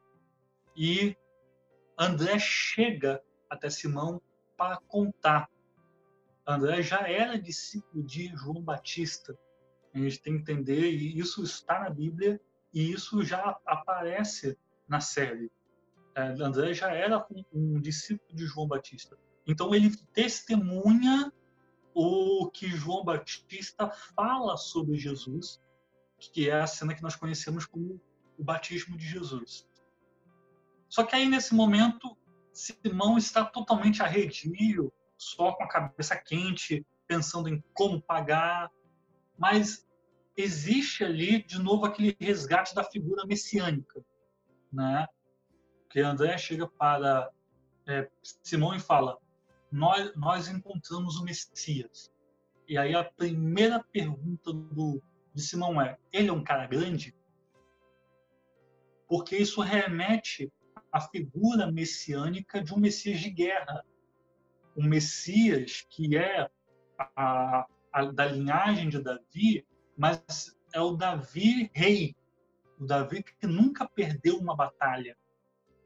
E 0.76 1.16
André 1.98 2.38
chega 2.38 3.22
até 3.48 3.70
Simão 3.70 4.20
para 4.56 4.76
contar. 4.88 5.48
André 6.46 6.82
já 6.82 7.08
era 7.08 7.40
discípulo 7.40 8.04
de 8.04 8.28
João 8.36 8.62
Batista. 8.62 9.36
A 9.94 9.98
gente 9.98 10.20
tem 10.20 10.34
que 10.34 10.52
entender, 10.52 10.92
e 10.92 11.18
isso 11.18 11.42
está 11.42 11.80
na 11.80 11.90
Bíblia, 11.90 12.40
e 12.72 12.92
isso 12.92 13.24
já 13.24 13.58
aparece 13.64 14.58
na 14.86 15.00
série. 15.00 15.50
É, 16.14 16.22
André 16.22 16.74
já 16.74 16.92
era 16.92 17.26
um, 17.30 17.44
um 17.52 17.80
discípulo 17.80 18.34
de 18.34 18.46
João 18.46 18.68
Batista. 18.68 19.18
Então 19.46 19.74
ele 19.74 19.96
testemunha 20.12 21.32
o 21.94 22.50
que 22.50 22.68
João 22.68 23.04
Batista 23.04 23.88
fala 23.90 24.56
sobre 24.56 24.96
Jesus 24.96 25.60
que 26.18 26.48
é 26.48 26.60
a 26.60 26.66
cena 26.66 26.94
que 26.94 27.02
nós 27.02 27.16
conhecemos 27.16 27.66
como 27.66 28.00
o 28.38 28.44
batismo 28.44 28.96
de 28.96 29.06
Jesus. 29.06 29.66
Só 30.88 31.04
que 31.04 31.14
aí, 31.14 31.26
nesse 31.28 31.54
momento, 31.54 32.16
Simão 32.52 33.18
está 33.18 33.44
totalmente 33.44 34.02
arredio, 34.02 34.92
só 35.16 35.52
com 35.52 35.64
a 35.64 35.68
cabeça 35.68 36.16
quente, 36.16 36.86
pensando 37.06 37.48
em 37.48 37.62
como 37.74 38.00
pagar, 38.00 38.70
mas 39.38 39.86
existe 40.36 41.04
ali, 41.04 41.42
de 41.42 41.58
novo, 41.58 41.86
aquele 41.86 42.16
resgate 42.20 42.74
da 42.74 42.84
figura 42.84 43.26
messiânica, 43.26 44.04
né? 44.72 45.06
Que 45.90 46.00
André 46.00 46.36
chega 46.38 46.66
para 46.66 47.30
é, 47.86 48.08
Simão 48.42 48.74
e 48.74 48.80
fala: 48.80 49.18
nós, 49.70 50.14
nós 50.16 50.48
encontramos 50.48 51.16
o 51.16 51.24
Messias. 51.24 52.12
E 52.68 52.76
aí 52.76 52.94
a 52.94 53.04
primeira 53.04 53.82
pergunta 53.92 54.52
do, 54.52 55.00
de 55.36 55.42
Simão 55.42 55.80
é: 55.80 55.98
ele 56.10 56.30
é 56.30 56.32
um 56.32 56.42
cara 56.42 56.66
grande? 56.66 57.14
Porque 59.06 59.36
isso 59.36 59.60
remete 59.60 60.50
à 60.90 61.00
figura 61.00 61.70
messiânica 61.70 62.62
de 62.62 62.72
um 62.72 62.78
Messias 62.78 63.20
de 63.20 63.30
guerra. 63.30 63.84
Um 64.74 64.88
Messias 64.88 65.86
que 65.90 66.16
é 66.16 66.50
a, 66.98 67.66
a, 67.92 68.04
da 68.06 68.24
linhagem 68.24 68.88
de 68.88 68.98
Davi, 69.00 69.64
mas 69.96 70.56
é 70.72 70.80
o 70.80 70.96
Davi 70.96 71.70
rei. 71.74 72.16
O 72.80 72.86
Davi 72.86 73.22
que 73.22 73.46
nunca 73.46 73.86
perdeu 73.86 74.38
uma 74.38 74.56
batalha. 74.56 75.16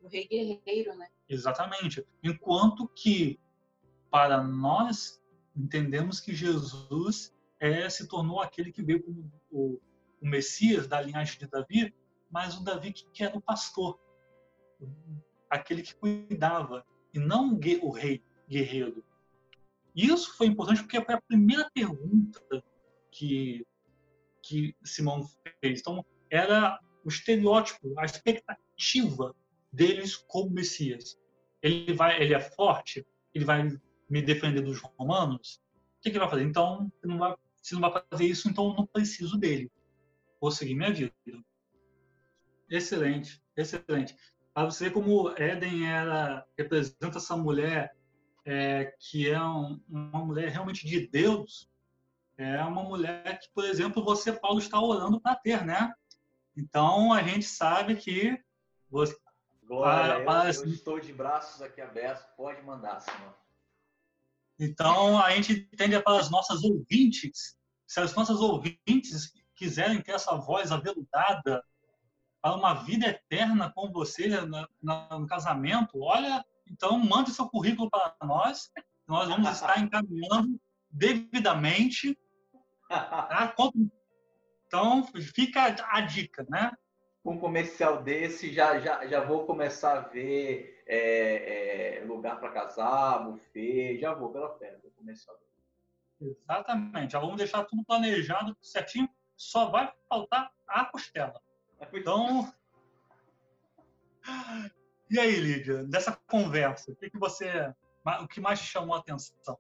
O 0.01 0.09
rei 0.09 0.27
guerreiro, 0.29 0.97
né? 0.97 1.09
Exatamente. 1.29 2.07
Enquanto 2.23 2.89
que, 2.89 3.39
para 4.11 4.43
nós, 4.43 5.21
entendemos 5.57 6.21
que 6.21 6.35
Jesus 6.35 7.35
é, 7.61 7.89
se 7.89 8.09
tornou 8.09 8.41
aquele 8.41 8.73
que 8.73 8.83
veio 8.83 9.03
como 9.03 9.31
o, 9.51 9.81
o 10.21 10.27
Messias 10.27 10.89
da 10.89 11.01
linhagem 11.01 11.39
de 11.39 11.47
Davi, 11.47 11.95
mas 12.31 12.57
o 12.57 12.65
Davi 12.65 12.93
que 12.93 13.23
era 13.23 13.37
o 13.37 13.41
pastor, 13.41 14.01
aquele 15.49 15.83
que 15.83 15.95
cuidava, 15.95 16.85
e 17.13 17.19
não 17.19 17.59
o 17.83 17.91
rei 17.91 18.23
guerreiro. 18.49 19.05
Isso 19.95 20.37
foi 20.37 20.47
importante 20.47 20.83
porque 20.83 21.05
foi 21.05 21.15
a 21.15 21.21
primeira 21.21 21.69
pergunta 21.75 22.65
que, 23.11 23.67
que 24.43 24.75
Simão 24.85 25.29
fez. 25.61 25.81
Então, 25.81 26.05
era 26.31 26.79
o 27.05 27.09
estereótipo, 27.09 27.93
a 27.99 28.05
expectativa 28.05 29.35
deles 29.73 30.17
como 30.17 30.51
Messias. 30.51 31.19
Ele 31.61 31.93
vai, 31.93 32.23
ele 32.23 32.33
é 32.33 32.41
forte, 32.41 33.05
ele 33.35 33.45
vai 33.45 33.69
me 34.09 34.23
defender 34.23 34.63
dos 34.63 34.81
romanos. 34.81 35.61
O 35.99 36.03
que, 36.03 36.11
que 36.11 36.17
ele 36.17 36.21
vai 36.21 36.31
fazer? 36.31 36.45
Então, 36.45 36.91
ele 37.03 37.13
não 37.13 37.19
vai 37.19 37.35
se 37.61 37.75
não 37.75 37.81
vai 37.81 38.03
fazer 38.11 38.25
isso, 38.25 38.49
então 38.49 38.69
eu 38.69 38.75
não 38.75 38.87
preciso 38.87 39.39
dele. 39.39 39.71
Vou 40.41 40.51
seguir 40.51 40.75
minha 40.75 40.93
vida. 40.93 41.13
Excelente, 42.69 43.43
excelente. 43.57 44.17
Para 44.55 44.71
você 44.71 44.85
ver 44.85 44.93
como 44.93 45.31
Eden 45.37 45.87
era, 45.87 46.47
representa 46.57 47.19
essa 47.19 47.37
mulher 47.37 47.95
é, 48.45 48.95
que 48.99 49.29
é 49.29 49.41
um, 49.41 49.81
uma 49.89 50.25
mulher 50.25 50.49
realmente 50.49 50.87
de 50.87 51.07
Deus, 51.07 51.71
é 52.39 52.63
uma 52.65 52.83
mulher 52.83 53.39
que, 53.39 53.49
por 53.53 53.65
exemplo, 53.65 54.03
você, 54.03 54.33
Paulo, 54.33 54.59
está 54.59 54.81
orando 54.81 55.21
para 55.21 55.37
ter, 55.37 55.65
né? 55.65 55.93
Então, 56.57 57.13
a 57.13 57.23
gente 57.23 57.45
sabe 57.45 57.97
que... 57.97 58.43
Você, 58.89 59.17
Glória, 59.63 60.25
para, 60.25 60.51
eu, 60.53 60.65
eu 60.65 60.69
estou 60.71 60.99
de 60.99 61.13
braços 61.13 61.63
aqui 61.63 61.81
abertos, 61.81 62.25
pode 62.37 62.61
mandar, 62.63 63.01
Senhor. 63.01 63.35
Então, 64.61 65.19
a 65.19 65.35
gente 65.35 65.67
entende 65.73 65.99
para 66.01 66.21
as 66.21 66.31
nossas 66.31 66.63
ouvintes, 66.63 67.57
se 67.87 67.99
as 67.99 68.15
nossas 68.15 68.41
ouvintes 68.41 69.33
quiserem 69.57 70.03
ter 70.03 70.13
essa 70.13 70.37
voz 70.37 70.71
aveludada 70.71 71.65
para 72.43 72.55
uma 72.55 72.75
vida 72.75 73.07
eterna 73.09 73.73
com 73.75 73.91
você 73.91 74.29
na, 74.29 74.69
no 75.19 75.27
casamento, 75.27 76.03
olha, 76.03 76.45
então 76.71 76.99
mande 76.99 77.31
seu 77.31 77.49
currículo 77.49 77.89
para 77.89 78.15
nós, 78.23 78.71
nós 79.09 79.29
vamos 79.29 79.49
estar 79.51 79.79
encaminhando 79.81 80.61
devidamente. 80.91 82.19
Tá? 82.87 83.55
Então, 84.67 85.05
fica 85.35 85.75
a 85.89 86.01
dica, 86.03 86.47
né? 86.51 86.71
Um 87.25 87.39
comercial 87.39 88.03
desse, 88.03 88.53
já, 88.53 88.79
já, 88.81 89.07
já 89.07 89.25
vou 89.25 89.47
começar 89.47 89.99
a 89.99 90.01
ver 90.01 90.83
é, 90.87 91.99
é, 91.99 92.05
lugar 92.05 92.41
para 92.41 92.51
casar, 92.51 93.25
buffet, 93.25 93.99
já 93.99 94.15
vou 94.15 94.31
pela 94.31 94.57
fé, 94.59 94.79
vou 94.83 94.91
começar. 94.93 95.35
Exatamente, 96.21 97.13
já 97.13 97.19
vamos 97.19 97.37
deixar 97.37 97.65
tudo 97.65 97.85
planejado 97.85 98.57
certinho, 98.61 99.09
só 99.37 99.71
vai 99.71 99.93
faltar 100.09 100.51
a 100.67 100.85
costela. 100.85 101.41
Então, 101.93 102.53
E 105.11 105.19
aí, 105.19 105.41
Lídia, 105.41 105.83
dessa 105.83 106.17
conversa, 106.29 106.93
o 106.93 106.95
que, 106.95 107.11
que 107.11 107.19
você, 107.19 107.75
o 108.23 108.29
que 108.29 108.41
mais 108.41 108.61
te 108.61 108.67
chamou 108.67 108.95
a 108.95 109.01
atenção? 109.01 109.59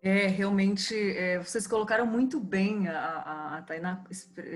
É, 0.00 0.26
realmente, 0.28 0.94
é, 0.94 1.38
vocês 1.38 1.66
colocaram 1.66 2.06
muito 2.06 2.38
bem, 2.38 2.86
a, 2.88 2.98
a, 3.00 3.58
a 3.58 3.62
Tainá 3.62 4.04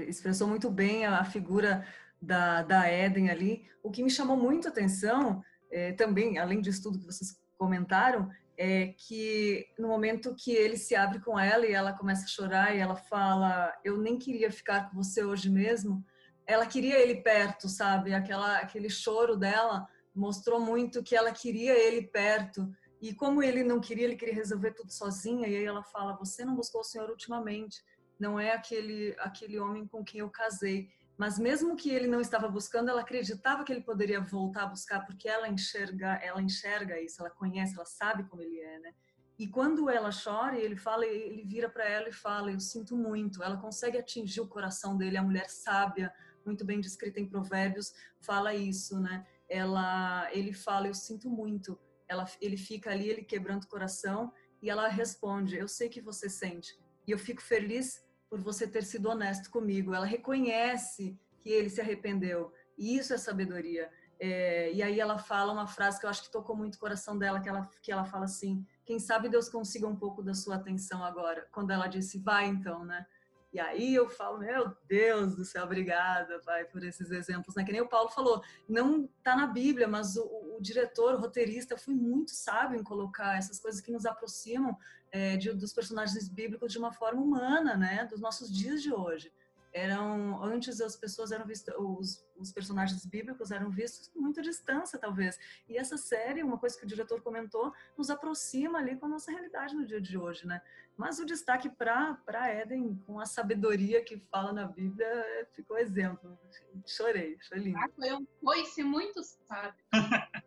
expressou 0.06 0.46
muito 0.46 0.70
bem 0.70 1.04
a, 1.04 1.18
a 1.18 1.24
figura 1.24 1.84
da, 2.20 2.62
da 2.62 2.88
Eden 2.88 3.28
ali. 3.28 3.64
O 3.82 3.90
que 3.90 4.02
me 4.02 4.10
chamou 4.10 4.36
muito 4.36 4.68
a 4.68 4.70
atenção, 4.70 5.42
é, 5.70 5.92
também, 5.92 6.38
além 6.38 6.60
disso 6.60 6.84
tudo 6.84 7.00
que 7.00 7.06
vocês 7.06 7.36
comentaram, 7.58 8.30
é 8.56 8.94
que 8.96 9.66
no 9.76 9.88
momento 9.88 10.36
que 10.36 10.52
ele 10.52 10.76
se 10.76 10.94
abre 10.94 11.18
com 11.18 11.38
ela 11.38 11.66
e 11.66 11.72
ela 11.72 11.92
começa 11.92 12.24
a 12.24 12.28
chorar 12.28 12.76
e 12.76 12.78
ela 12.78 12.94
fala, 12.94 13.74
eu 13.84 13.98
nem 13.98 14.18
queria 14.18 14.52
ficar 14.52 14.88
com 14.88 14.96
você 14.96 15.24
hoje 15.24 15.50
mesmo, 15.50 16.04
ela 16.46 16.66
queria 16.66 16.98
ele 16.98 17.16
perto, 17.16 17.68
sabe? 17.68 18.14
Aquela, 18.14 18.58
aquele 18.58 18.90
choro 18.90 19.36
dela 19.36 19.88
mostrou 20.14 20.60
muito 20.60 21.02
que 21.02 21.16
ela 21.16 21.32
queria 21.32 21.72
ele 21.72 22.02
perto. 22.02 22.70
E 23.02 23.12
como 23.12 23.42
ele 23.42 23.64
não 23.64 23.80
queria, 23.80 24.04
ele 24.04 24.14
queria 24.14 24.34
resolver 24.34 24.74
tudo 24.74 24.92
sozinha. 24.92 25.48
E 25.48 25.56
aí 25.56 25.64
ela 25.64 25.82
fala: 25.82 26.16
Você 26.16 26.44
não 26.44 26.54
buscou 26.54 26.82
o 26.82 26.84
Senhor 26.84 27.10
ultimamente. 27.10 27.82
Não 28.18 28.38
é 28.38 28.52
aquele 28.52 29.16
aquele 29.18 29.58
homem 29.58 29.84
com 29.88 30.04
quem 30.04 30.20
eu 30.20 30.30
casei. 30.30 30.88
Mas 31.18 31.36
mesmo 31.36 31.74
que 31.76 31.90
ele 31.90 32.06
não 32.06 32.20
estava 32.20 32.48
buscando, 32.48 32.90
ela 32.90 33.00
acreditava 33.00 33.64
que 33.64 33.72
ele 33.72 33.82
poderia 33.82 34.20
voltar 34.20 34.62
a 34.62 34.66
buscar, 34.66 35.04
porque 35.04 35.28
ela 35.28 35.48
enxerga, 35.48 36.14
ela 36.22 36.40
enxerga 36.40 37.00
isso, 37.00 37.20
ela 37.20 37.30
conhece, 37.30 37.74
ela 37.74 37.84
sabe 37.84 38.24
como 38.24 38.40
ele 38.40 38.58
é, 38.60 38.78
né? 38.78 38.94
E 39.38 39.48
quando 39.48 39.90
ela 39.90 40.10
chora, 40.10 40.56
ele 40.56 40.76
fala, 40.76 41.04
ele 41.04 41.44
vira 41.44 41.68
para 41.68 41.84
ela 41.84 42.08
e 42.08 42.12
fala: 42.12 42.52
"Eu 42.52 42.60
sinto 42.60 42.96
muito". 42.96 43.42
Ela 43.42 43.56
consegue 43.56 43.98
atingir 43.98 44.40
o 44.40 44.48
coração 44.48 44.96
dele, 44.96 45.16
a 45.16 45.22
mulher 45.22 45.50
sábia, 45.50 46.12
muito 46.46 46.64
bem 46.64 46.80
descrita 46.80 47.18
em 47.18 47.28
Provérbios, 47.28 47.92
fala 48.20 48.54
isso, 48.54 49.00
né? 49.00 49.26
Ela, 49.48 50.28
ele 50.32 50.52
fala: 50.52 50.86
"Eu 50.86 50.94
sinto 50.94 51.28
muito". 51.28 51.76
Ela, 52.12 52.26
ele 52.40 52.56
fica 52.56 52.90
ali, 52.90 53.08
ele 53.08 53.22
quebrando 53.22 53.64
o 53.64 53.68
coração, 53.68 54.32
e 54.62 54.70
ela 54.70 54.88
responde: 54.88 55.56
"Eu 55.56 55.66
sei 55.66 55.88
que 55.88 56.00
você 56.00 56.28
sente, 56.28 56.78
e 57.06 57.10
eu 57.10 57.18
fico 57.18 57.42
feliz 57.42 58.04
por 58.32 58.40
você 58.40 58.66
ter 58.66 58.82
sido 58.82 59.10
honesto 59.10 59.50
comigo. 59.50 59.92
Ela 59.92 60.06
reconhece 60.06 61.18
que 61.38 61.50
ele 61.50 61.68
se 61.68 61.82
arrependeu. 61.82 62.50
E 62.78 62.96
isso 62.96 63.12
é 63.12 63.18
sabedoria. 63.18 63.90
É, 64.18 64.72
e 64.72 64.82
aí 64.82 64.98
ela 64.98 65.18
fala 65.18 65.52
uma 65.52 65.66
frase 65.66 66.00
que 66.00 66.06
eu 66.06 66.10
acho 66.10 66.22
que 66.22 66.30
tocou 66.30 66.56
muito 66.56 66.76
o 66.76 66.78
coração 66.78 67.18
dela, 67.18 67.40
que 67.40 67.48
ela, 67.48 67.68
que 67.82 67.92
ela 67.92 68.04
fala 68.04 68.24
assim, 68.24 68.64
quem 68.86 68.98
sabe 68.98 69.28
Deus 69.28 69.48
consiga 69.48 69.86
um 69.86 69.96
pouco 69.96 70.22
da 70.22 70.32
sua 70.32 70.54
atenção 70.54 71.04
agora. 71.04 71.46
Quando 71.52 71.72
ela 71.72 71.88
disse, 71.88 72.18
vai 72.18 72.46
então, 72.46 72.84
né? 72.84 73.04
E 73.52 73.60
aí 73.60 73.94
eu 73.94 74.08
falo, 74.08 74.38
meu 74.38 74.74
Deus 74.88 75.36
do 75.36 75.44
céu, 75.44 75.64
obrigada, 75.64 76.40
pai, 76.40 76.64
por 76.64 76.82
esses 76.82 77.10
exemplos, 77.10 77.54
né? 77.54 77.62
Que 77.64 77.72
nem 77.72 77.82
o 77.82 77.88
Paulo 77.88 78.08
falou, 78.08 78.42
não 78.66 79.06
tá 79.22 79.36
na 79.36 79.46
Bíblia, 79.46 79.86
mas 79.86 80.16
o, 80.16 80.56
o 80.56 80.58
diretor, 80.60 81.14
o 81.14 81.18
roteirista, 81.18 81.76
foi 81.76 81.94
muito 81.94 82.30
sábio 82.30 82.80
em 82.80 82.82
colocar 82.82 83.36
essas 83.36 83.60
coisas 83.60 83.80
que 83.80 83.92
nos 83.92 84.06
aproximam 84.06 84.74
é, 85.10 85.36
de, 85.36 85.52
dos 85.52 85.72
personagens 85.72 86.28
bíblicos 86.28 86.72
de 86.72 86.78
uma 86.78 86.92
forma 86.92 87.20
humana, 87.20 87.76
né? 87.76 88.06
Dos 88.06 88.20
nossos 88.20 88.50
dias 88.50 88.82
de 88.82 88.90
hoje. 88.90 89.30
Eram 89.72 90.42
antes 90.42 90.80
as 90.80 90.96
pessoas 90.96 91.32
eram 91.32 91.46
vistas, 91.46 91.74
os, 91.78 92.26
os 92.36 92.52
personagens 92.52 93.06
bíblicos 93.06 93.50
eram 93.50 93.70
vistos 93.70 94.08
com 94.08 94.20
muita 94.20 94.42
distância, 94.42 94.98
talvez. 94.98 95.38
E 95.68 95.78
essa 95.78 95.96
série, 95.96 96.42
uma 96.42 96.58
coisa 96.58 96.78
que 96.78 96.84
o 96.84 96.88
diretor 96.88 97.22
comentou, 97.22 97.72
nos 97.96 98.10
aproxima 98.10 98.78
ali 98.78 98.96
com 98.96 99.06
a 99.06 99.08
nossa 99.08 99.30
realidade 99.30 99.74
no 99.74 99.86
dia 99.86 100.00
de 100.00 100.18
hoje, 100.18 100.46
né? 100.46 100.60
Mas 100.96 101.18
o 101.18 101.24
destaque 101.24 101.70
para 101.70 102.48
Éden, 102.48 103.02
com 103.06 103.18
a 103.18 103.26
sabedoria 103.26 104.04
que 104.04 104.18
fala 104.30 104.52
na 104.52 104.66
Bíblia, 104.66 105.48
ficou 105.52 105.78
exemplo. 105.78 106.38
Chorei, 106.86 107.38
foi 107.48 107.58
lindo. 107.58 107.78
Ah, 107.78 107.88
foi 107.96 108.12
um 108.12 108.26
coice 108.42 108.82
muito 108.82 109.22
sábio. 109.22 109.74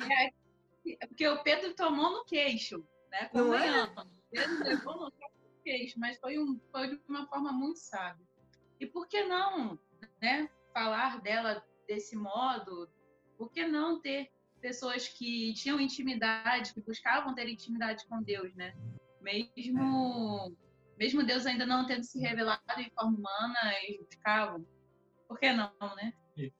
é, 0.00 0.32
porque 1.08 1.26
o 1.26 1.42
Pedro 1.42 1.74
tomou 1.74 2.12
no 2.12 2.24
queixo 2.24 2.86
né? 3.10 3.28
Convenhamos. 3.32 4.06
É? 4.32 4.42
Ele 4.42 4.64
levou 4.64 4.96
no 4.96 5.10
queixo, 5.10 5.34
mas 5.96 6.18
foi, 6.18 6.38
um, 6.38 6.60
foi 6.70 6.88
de 6.88 7.00
uma 7.08 7.26
forma 7.26 7.52
muito 7.52 7.78
sábia. 7.78 8.26
E 8.80 8.86
por 8.86 9.06
que 9.06 9.24
não, 9.24 9.78
né? 10.20 10.48
Falar 10.72 11.20
dela 11.20 11.64
desse 11.86 12.16
modo? 12.16 12.88
Por 13.36 13.50
que 13.50 13.66
não 13.66 14.00
ter 14.00 14.30
pessoas 14.60 15.08
que 15.08 15.52
tinham 15.54 15.80
intimidade, 15.80 16.72
que 16.74 16.80
buscavam 16.80 17.34
ter 17.34 17.48
intimidade 17.48 18.06
com 18.06 18.22
Deus, 18.22 18.54
né? 18.54 18.74
Mesmo, 19.20 20.56
mesmo 20.98 21.24
Deus 21.24 21.46
ainda 21.46 21.66
não 21.66 21.86
tendo 21.86 22.04
se 22.04 22.18
revelado 22.18 22.62
em 22.78 22.90
forma 22.90 23.16
humana, 23.16 23.74
eles 23.82 24.00
buscavam. 24.04 24.66
Por 25.26 25.38
que 25.38 25.52
não, 25.52 25.72
né? 25.96 26.12
E, 26.36 26.52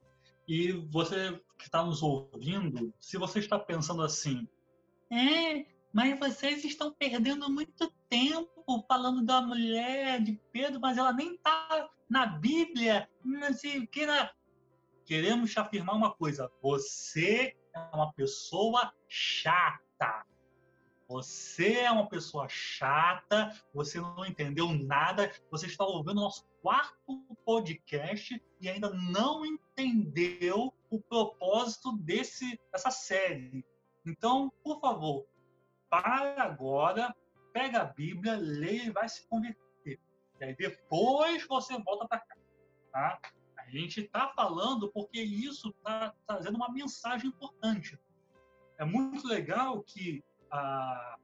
e 0.46 0.72
você 0.72 1.40
que 1.58 1.64
está 1.64 1.84
nos 1.84 2.02
ouvindo, 2.02 2.92
se 3.00 3.16
você 3.16 3.38
está 3.38 3.58
pensando 3.58 4.02
assim, 4.02 4.46
é, 5.10 5.66
mas 5.98 6.16
vocês 6.16 6.64
estão 6.64 6.92
perdendo 6.92 7.50
muito 7.50 7.92
tempo 8.08 8.84
falando 8.86 9.20
da 9.24 9.42
mulher 9.42 10.22
de 10.22 10.40
Pedro, 10.52 10.78
mas 10.78 10.96
ela 10.96 11.12
nem 11.12 11.34
está 11.34 11.90
na 12.08 12.24
Bíblia, 12.24 13.10
não 13.24 13.52
sei 13.52 13.80
o 13.80 13.86
que. 13.88 14.06
Na... 14.06 14.30
Queremos 15.04 15.50
te 15.50 15.58
afirmar 15.58 15.96
uma 15.96 16.12
coisa: 16.14 16.48
você 16.62 17.56
é 17.74 17.78
uma 17.92 18.12
pessoa 18.12 18.94
chata. 19.08 20.24
Você 21.08 21.80
é 21.80 21.90
uma 21.90 22.08
pessoa 22.08 22.46
chata, 22.48 23.52
você 23.74 24.00
não 24.00 24.24
entendeu 24.24 24.68
nada, 24.72 25.32
você 25.50 25.66
está 25.66 25.84
ouvindo 25.84 26.14
nosso 26.14 26.46
quarto 26.62 27.24
podcast 27.44 28.40
e 28.60 28.68
ainda 28.68 28.90
não 28.90 29.44
entendeu 29.44 30.72
o 30.90 31.00
propósito 31.00 31.90
desse, 31.96 32.56
dessa 32.70 32.92
série. 32.92 33.64
Então, 34.06 34.52
por 34.62 34.80
favor, 34.80 35.26
para 35.90 36.42
agora, 36.42 37.14
pega 37.52 37.82
a 37.82 37.84
Bíblia, 37.84 38.36
lê 38.36 38.84
e 38.84 38.90
vai 38.90 39.08
se 39.08 39.26
converter. 39.26 40.00
E 40.40 40.44
aí 40.44 40.54
depois 40.54 41.46
você 41.46 41.76
volta 41.78 42.06
para 42.06 42.20
cá. 42.20 42.36
Tá? 42.92 43.20
A 43.56 43.70
gente 43.70 44.00
está 44.00 44.28
falando 44.28 44.90
porque 44.92 45.20
isso 45.20 45.70
está 45.70 46.14
trazendo 46.26 46.56
uma 46.56 46.70
mensagem 46.70 47.28
importante. 47.28 47.98
É 48.78 48.84
muito 48.84 49.26
legal 49.26 49.82
que 49.82 50.22
a, 50.50 51.18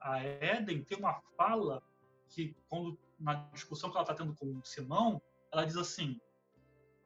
a 0.00 0.24
Eden 0.24 0.84
tem 0.84 0.98
uma 0.98 1.20
fala 1.36 1.82
que, 2.28 2.56
quando 2.68 2.98
na 3.18 3.34
discussão 3.52 3.90
que 3.90 3.96
ela 3.96 4.04
está 4.04 4.14
tendo 4.14 4.34
com 4.36 4.58
o 4.58 4.64
Simão, 4.64 5.20
ela 5.52 5.64
diz 5.64 5.76
assim: 5.76 6.20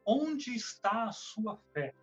Onde 0.04 0.54
está 0.54 1.04
a 1.04 1.12
sua 1.12 1.56
fé? 1.72 1.94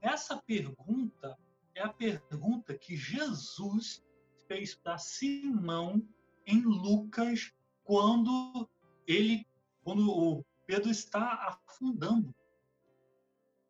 Essa 0.00 0.36
pergunta 0.36 1.38
é 1.76 1.82
a 1.82 1.92
pergunta 1.92 2.76
que 2.76 2.96
Jesus 2.96 4.02
fez 4.48 4.74
para 4.74 4.96
Simão 4.96 6.02
em 6.46 6.62
Lucas 6.62 7.52
quando 7.84 8.68
ele, 9.06 9.46
quando 9.84 10.10
o 10.10 10.44
Pedro 10.66 10.90
está 10.90 11.58
afundando. 11.68 12.34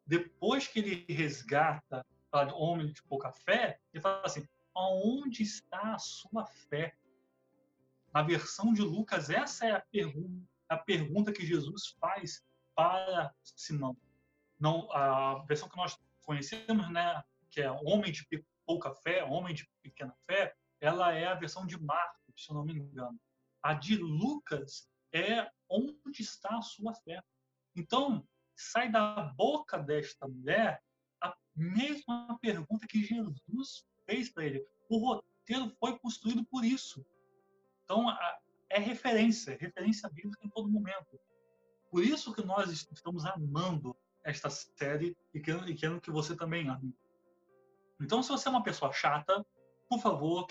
Depois 0.07 0.69
que 0.69 0.79
ele 0.79 1.13
resgata 1.13 2.07
o 2.33 2.63
homem 2.63 2.93
de 2.93 3.03
pouca 3.03 3.33
fé, 3.33 3.81
ele 3.93 4.01
fala 4.01 4.23
assim: 4.25 4.47
aonde 4.73 5.43
está 5.43 5.95
a 5.95 5.99
sua 5.99 6.47
fé? 6.47 6.97
Na 8.15 8.23
versão 8.23 8.73
de 8.73 8.83
Lucas, 8.83 9.31
essa 9.31 9.67
é 9.67 9.73
a 9.73 9.81
pergunta, 9.81 10.47
a 10.69 10.77
pergunta 10.77 11.33
que 11.33 11.45
Jesus 11.45 11.89
faz 12.01 12.45
para 12.75 13.35
Simão. 13.43 13.97
Não, 14.61 14.91
a 14.93 15.45
versão 15.45 15.69
que 15.69 15.77
nós 15.77 15.99
conhecemos, 16.23 16.89
né, 16.91 17.23
que 17.57 17.63
é 17.63 17.71
Homem 17.71 18.13
de 18.13 18.27
Pouca 18.67 18.93
Fé, 18.97 19.25
Homem 19.25 19.55
de 19.55 19.67
Pequena 19.83 20.15
Fé, 20.27 20.55
ela 20.79 21.15
é 21.15 21.27
a 21.27 21.35
versão 21.35 21.67
de 21.67 21.83
Marcos, 21.83 22.45
se 22.45 22.51
eu 22.51 22.55
não 22.55 22.67
me 22.67 22.75
engano. 22.75 23.19
A 23.63 23.73
de 23.73 23.97
Lucas 23.97 24.87
é 25.11 25.51
Onde 25.71 26.21
está 26.21 26.59
a 26.59 26.61
sua 26.61 26.93
fé? 26.93 27.23
Então, 27.75 28.29
sai 28.55 28.93
da 28.93 29.23
boca 29.37 29.79
desta 29.79 30.29
mulher 30.29 30.83
a 31.23 31.35
mesma 31.55 32.39
pergunta 32.43 32.87
que 32.87 33.03
Jesus 33.03 33.87
fez 34.05 34.29
para 34.29 34.45
ele. 34.45 34.67
O 34.91 34.99
roteiro 34.99 35.75
foi 35.81 35.99
construído 35.99 36.45
por 36.45 36.63
isso. 36.63 37.05
Então, 37.85 38.07
é 38.69 38.79
referência, 38.79 39.57
referência 39.59 40.11
bíblica 40.11 40.47
em 40.47 40.51
todo 40.51 40.69
momento. 40.69 41.19
Por 41.91 42.05
isso 42.05 42.35
que 42.35 42.45
nós 42.45 42.71
estamos 42.71 43.25
amando 43.25 43.97
esta 44.23 44.51
série 44.51 45.17
e 45.33 45.41
querendo 45.41 46.03
que 46.03 46.11
você 46.11 46.37
também 46.37 46.69
ame. 46.69 46.95
Então, 48.01 48.23
se 48.23 48.29
você 48.29 48.49
é 48.49 48.51
uma 48.51 48.63
pessoa 48.63 48.93
chata, 48.93 49.45
por 49.89 50.01
favor, 50.01 50.47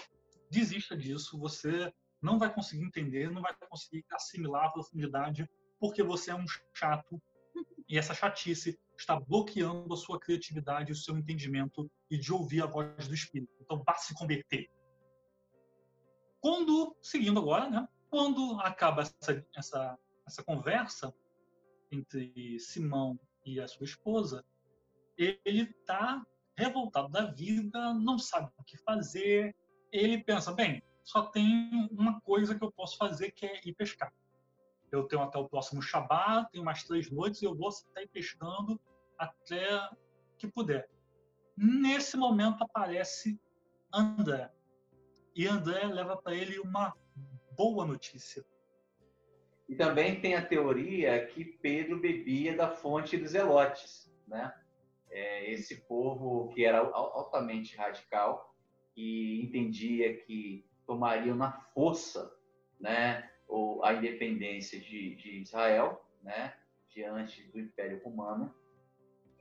desista 0.50 0.96
disso. 0.96 1.38
Você 1.40 1.94
não 2.22 2.40
vai 2.40 2.54
conseguir 2.54 2.84
entender, 2.84 3.32
não 3.32 3.42
vai 3.42 3.56
conseguir 3.70 4.06
assimilar 4.12 4.66
a 4.66 4.72
profundidade, 4.72 5.50
porque 5.80 6.02
você 6.02 6.32
é 6.32 6.36
um 6.36 6.46
chato 6.74 7.22
e 7.88 7.98
essa 7.98 8.14
chatice 8.14 8.80
está 8.98 9.20
bloqueando 9.20 9.94
a 9.94 9.98
sua 9.98 10.20
criatividade, 10.20 10.92
o 10.92 10.96
seu 10.96 11.18
entendimento 11.18 11.90
e 12.10 12.18
de 12.18 12.34
ouvir 12.34 12.64
a 12.64 12.66
voz 12.66 13.08
do 13.08 13.14
Espírito. 13.14 13.54
Então, 13.62 13.84
vá 13.86 13.94
se 13.96 14.14
converter. 14.16 14.70
Quando, 16.40 16.96
seguindo 17.02 17.40
agora, 17.40 17.70
né? 17.70 17.88
Quando 18.10 18.60
acaba 18.62 19.02
essa, 19.02 19.46
essa, 19.56 20.00
essa 20.26 20.44
conversa 20.44 21.14
entre 21.92 22.60
Simão 22.60 23.20
e 23.46 23.60
a 23.60 23.68
sua 23.68 23.86
esposa, 23.86 24.44
ele 25.18 25.64
está 25.64 26.26
revoltado 26.58 27.10
da 27.10 27.26
vida, 27.26 27.94
não 27.94 28.18
sabe 28.18 28.52
o 28.58 28.64
que 28.64 28.78
fazer. 28.78 29.56
Ele 29.92 30.24
pensa, 30.24 30.54
bem, 30.54 30.82
só 31.04 31.24
tem 31.24 31.90
uma 31.92 32.20
coisa 32.22 32.58
que 32.58 32.64
eu 32.64 32.72
posso 32.72 32.98
fazer 32.98 33.32
que 33.32 33.46
é 33.46 33.62
ir 33.66 33.74
pescar. 33.74 34.14
Eu 34.92 35.04
tenho 35.04 35.22
até 35.22 35.38
o 35.38 35.48
próximo 35.48 35.82
Shabat, 35.82 36.52
tenho 36.52 36.64
mais 36.64 36.84
três 36.84 37.12
noites 37.12 37.42
e 37.42 37.46
eu 37.46 37.56
vou 37.56 37.72
sair 37.72 38.08
pescando 38.08 38.80
até 39.18 39.90
que 40.38 40.48
puder. 40.48 40.90
Nesse 41.58 42.18
momento 42.18 42.64
aparece 42.64 43.40
André. 43.94 44.52
E 45.36 45.48
André 45.48 45.86
leva 45.86 46.18
para 46.18 46.34
ele 46.34 46.60
uma 46.60 46.94
boa 47.56 47.86
notícia. 47.86 48.46
E 49.68 49.76
também 49.76 50.20
tem 50.22 50.36
a 50.36 50.46
teoria 50.46 51.26
que 51.28 51.44
Pedro 51.44 52.00
bebia 52.00 52.56
da 52.56 52.70
fonte 52.70 53.18
dos 53.18 53.34
Elotes, 53.34 54.12
né? 54.28 54.54
É, 55.18 55.50
esse 55.50 55.78
povo 55.88 56.50
que 56.50 56.66
era 56.66 56.80
altamente 56.80 57.78
radical 57.78 58.54
e 58.98 59.42
entendia 59.42 60.14
que 60.14 60.66
tomariam 60.86 61.38
na 61.38 61.54
força, 61.74 62.38
né, 62.78 63.32
a 63.82 63.94
independência 63.94 64.78
de, 64.78 65.16
de 65.16 65.40
Israel, 65.40 66.06
né, 66.22 66.54
diante 66.90 67.44
do 67.44 67.62
Império 67.62 68.02
Romano. 68.04 68.54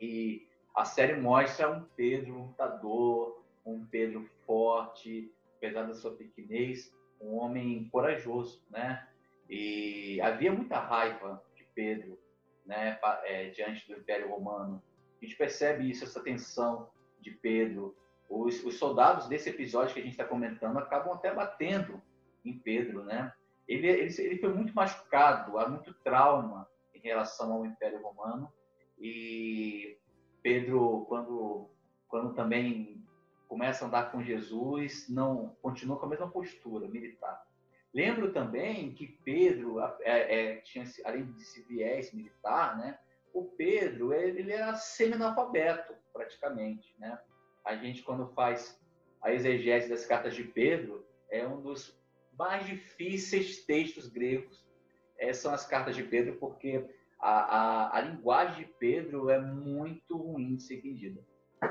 E 0.01 0.47
a 0.77 0.85
série 0.85 1.21
mostra 1.21 1.69
um 1.69 1.85
Pedro 1.97 2.39
lutador, 2.39 3.43
um 3.67 3.85
Pedro 3.85 4.25
forte, 4.47 5.33
apesar 5.57 5.89
da 5.89 5.95
sua 5.95 6.15
pequenez, 6.15 6.95
um 7.21 7.35
homem 7.35 7.89
corajoso, 7.89 8.65
né? 8.71 9.09
E 9.51 10.21
havia 10.21 10.53
muita 10.53 10.79
raiva 10.79 11.43
de 11.57 11.65
Pedro, 11.75 12.17
né, 12.65 12.97
é, 13.25 13.51
diante 13.51 13.89
do 13.89 13.99
Império 13.99 14.31
Romano. 14.31 14.81
A 15.25 15.27
gente 15.27 15.39
percebe 15.39 15.91
isso, 15.91 16.05
essa 16.05 16.23
tensão 16.23 16.91
de 17.19 17.31
Pedro. 17.31 17.97
Os, 18.29 18.63
os 18.63 18.75
soldados 18.75 19.27
desse 19.27 19.49
episódio 19.49 19.95
que 19.95 20.01
a 20.01 20.03
gente 20.03 20.13
está 20.13 20.25
comentando 20.25 20.77
acabam 20.77 21.15
até 21.15 21.33
batendo 21.33 22.03
em 22.45 22.59
Pedro, 22.59 23.03
né? 23.05 23.33
Ele, 23.67 23.89
ele, 23.89 24.15
ele 24.19 24.39
foi 24.39 24.53
muito 24.53 24.75
machucado, 24.75 25.59
há 25.59 25.67
muito 25.67 25.95
trauma 25.95 26.69
em 26.95 26.99
relação 26.99 27.55
ao 27.55 27.65
Império 27.65 28.03
Romano. 28.03 28.53
E 28.99 29.97
Pedro, 30.43 31.07
quando, 31.09 31.71
quando 32.07 32.35
também 32.35 33.03
começa 33.49 33.87
a 33.87 33.89
andar 33.89 34.13
com 34.13 34.23
Jesus, 34.23 35.09
não 35.09 35.57
continua 35.63 35.99
com 35.99 36.05
a 36.05 36.11
mesma 36.11 36.29
postura 36.29 36.87
militar. 36.87 37.43
Lembro 37.95 38.31
também 38.31 38.93
que 38.93 39.07
Pedro 39.07 39.81
é, 39.81 39.95
é, 40.03 40.57
tinha, 40.57 40.85
além 41.03 41.25
desse 41.33 41.63
viés 41.63 42.13
militar, 42.13 42.77
né? 42.77 42.99
O 43.35 43.45
Pedro 43.45 44.15
ele, 44.15 44.51
era 44.51 44.75
semi-analfabeto, 44.77 45.93
praticamente, 46.13 46.95
né? 46.99 47.19
A 47.65 47.77
gente 47.77 48.03
quando 48.03 48.29
faz 48.29 48.81
a 49.21 49.33
exegese 49.33 49.89
das 49.89 50.07
cartas 50.07 50.35
de 50.35 50.45
Pedro 50.45 51.05
é 51.29 51.47
um 51.47 51.61
dos 51.61 51.99
mais 52.39 52.65
difíceis 52.65 53.65
textos 53.65 54.09
gregos. 54.09 54.65
É, 55.19 55.33
são 55.33 55.53
as 55.53 55.67
cartas 55.67 55.97
de 55.97 56.05
Pedro 56.05 56.37
porque 56.37 56.87
a, 57.19 57.31
a, 57.31 57.99
a 57.99 58.01
linguagem 58.03 58.65
de 58.65 58.73
Pedro 58.75 59.31
é 59.31 59.41
muito 59.41 60.17
ruim 60.17 60.57
de 60.57 60.63
ser 60.63 60.77
entendida, 60.77 61.21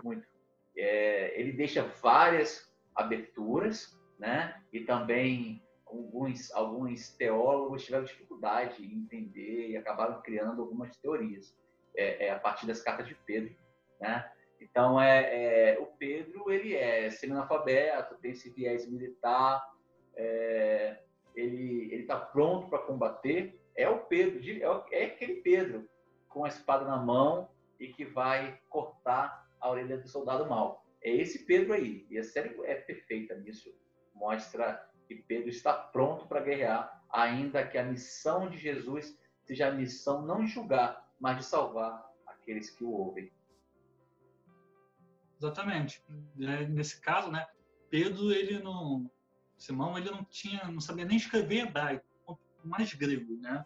muito. 0.03 0.27
É, 0.75 1.39
ele 1.39 1.53
deixa 1.53 1.83
várias 1.83 2.73
aberturas, 2.95 3.97
né? 4.19 4.61
E 4.73 4.81
também 4.81 5.63
alguns, 5.93 6.51
alguns 6.51 7.09
teólogos 7.09 7.85
tiveram 7.85 8.03
dificuldade 8.03 8.83
em 8.83 8.97
entender 8.99 9.69
e 9.69 9.77
acabaram 9.77 10.21
criando 10.21 10.61
algumas 10.61 10.95
teorias 10.97 11.55
é, 11.95 12.27
é, 12.27 12.31
a 12.31 12.39
partir 12.39 12.65
das 12.65 12.81
cartas 12.81 13.07
de 13.07 13.15
Pedro, 13.15 13.55
né? 13.99 14.29
Então, 14.59 14.99
é, 14.99 15.73
é 15.73 15.79
o 15.79 15.85
Pedro, 15.85 16.49
ele 16.49 16.73
é 16.73 17.09
semi-analfabeto, 17.09 18.15
tem 18.15 18.31
esse 18.31 18.49
viés 18.49 18.89
militar, 18.89 19.61
é, 20.15 20.99
ele 21.35 21.93
está 21.95 22.17
pronto 22.17 22.69
para 22.69 22.79
combater. 22.79 23.59
É 23.75 23.89
o 23.89 23.99
Pedro, 23.99 24.39
é, 24.41 24.99
é 25.01 25.05
aquele 25.05 25.41
Pedro 25.41 25.87
com 26.29 26.45
a 26.45 26.47
espada 26.47 26.85
na 26.85 26.97
mão 26.97 27.49
e 27.79 27.89
que 27.89 28.05
vai 28.05 28.59
cortar 28.69 29.47
a 29.59 29.69
orelha 29.69 29.97
do 29.97 30.07
soldado 30.07 30.47
mau. 30.47 30.85
É 31.03 31.11
esse 31.11 31.45
Pedro 31.45 31.73
aí. 31.73 32.07
E 32.09 32.17
a 32.17 32.23
série 32.23 32.55
é 32.63 32.75
perfeita 32.75 33.35
nisso. 33.35 33.75
Mostra 34.15 34.89
que 35.07 35.15
Pedro 35.15 35.49
está 35.49 35.73
pronto 35.73 36.27
para 36.27 36.41
guerrear, 36.41 37.03
ainda 37.09 37.65
que 37.67 37.77
a 37.77 37.83
missão 37.83 38.49
de 38.49 38.57
Jesus 38.57 39.17
seja 39.43 39.67
a 39.67 39.71
missão 39.71 40.25
não 40.25 40.43
de 40.43 40.47
julgar, 40.47 41.11
mas 41.19 41.37
de 41.37 41.43
salvar 41.45 42.03
aqueles 42.25 42.69
que 42.69 42.83
o 42.83 42.91
ouvem. 42.91 43.31
Exatamente. 45.37 46.03
É, 46.39 46.67
nesse 46.67 47.01
caso, 47.01 47.29
né, 47.31 47.45
Pedro 47.89 48.31
ele 48.31 48.59
não, 48.59 49.09
Simão 49.57 49.97
ele 49.97 50.09
não 50.09 50.23
tinha, 50.23 50.65
não 50.65 50.79
sabia 50.79 51.05
nem 51.05 51.17
escrever 51.17 51.67
hebraico, 51.67 52.05
mais 52.63 52.93
grego, 52.93 53.37
né? 53.41 53.65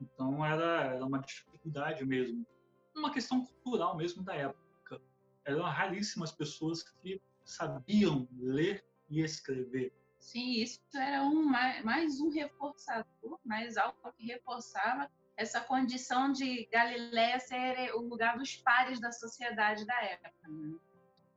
Então 0.00 0.44
era, 0.44 0.94
era 0.94 1.04
uma 1.04 1.18
dificuldade 1.18 2.04
mesmo, 2.04 2.46
uma 2.94 3.12
questão 3.12 3.44
cultural 3.44 3.96
mesmo 3.96 4.22
da 4.22 4.34
época. 4.34 5.00
Eram 5.44 5.62
raríssimas 5.64 6.32
pessoas 6.32 6.82
que 6.82 7.20
sabiam 7.44 8.28
ler 8.36 8.84
e 9.08 9.20
escrever. 9.20 9.92
Sim, 10.18 10.62
isso 10.62 10.80
era 10.94 11.22
um, 11.22 11.44
mais 11.44 12.20
um 12.20 12.30
reforçador, 12.30 13.38
mais 13.44 13.76
algo 13.76 14.12
que 14.16 14.26
reforçava 14.26 15.10
essa 15.36 15.60
condição 15.60 16.32
de 16.32 16.66
Galiléia 16.66 17.38
ser 17.38 17.94
o 17.94 18.00
lugar 18.00 18.38
dos 18.38 18.56
pares 18.56 18.98
da 18.98 19.12
sociedade 19.12 19.84
da 19.84 20.02
época. 20.02 20.48
Né? 20.48 20.78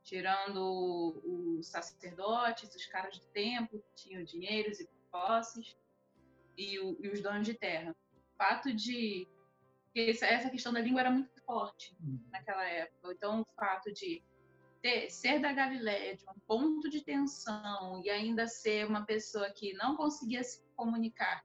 Tirando 0.02 1.22
os 1.24 1.68
sacerdotes, 1.68 2.74
os 2.74 2.86
caras 2.86 3.18
do 3.18 3.26
templo, 3.26 3.80
que 3.80 4.02
tinham 4.02 4.24
dinheiros 4.24 4.80
e 4.80 4.88
posses, 5.10 5.76
e, 6.56 6.78
o, 6.78 6.96
e 7.00 7.08
os 7.08 7.20
donos 7.20 7.46
de 7.46 7.54
terra. 7.54 7.94
O 8.12 8.36
fato 8.36 8.72
de 8.72 9.28
que 9.92 10.10
essa 10.10 10.48
questão 10.50 10.72
da 10.72 10.80
língua 10.80 11.00
era 11.00 11.10
muito 11.10 11.42
forte 11.42 11.96
uhum. 12.00 12.20
naquela 12.30 12.64
época. 12.64 13.12
Então, 13.12 13.42
o 13.42 13.46
fato 13.54 13.92
de 13.92 14.22
ter, 14.82 15.10
ser 15.10 15.40
da 15.40 15.52
Galiléia, 15.52 16.16
de 16.16 16.24
um 16.28 16.38
ponto 16.46 16.88
de 16.88 17.02
tensão, 17.02 18.00
e 18.04 18.10
ainda 18.10 18.46
ser 18.46 18.86
uma 18.86 19.04
pessoa 19.04 19.50
que 19.50 19.72
não 19.74 19.96
conseguia 19.96 20.42
se 20.42 20.62
comunicar 20.74 21.44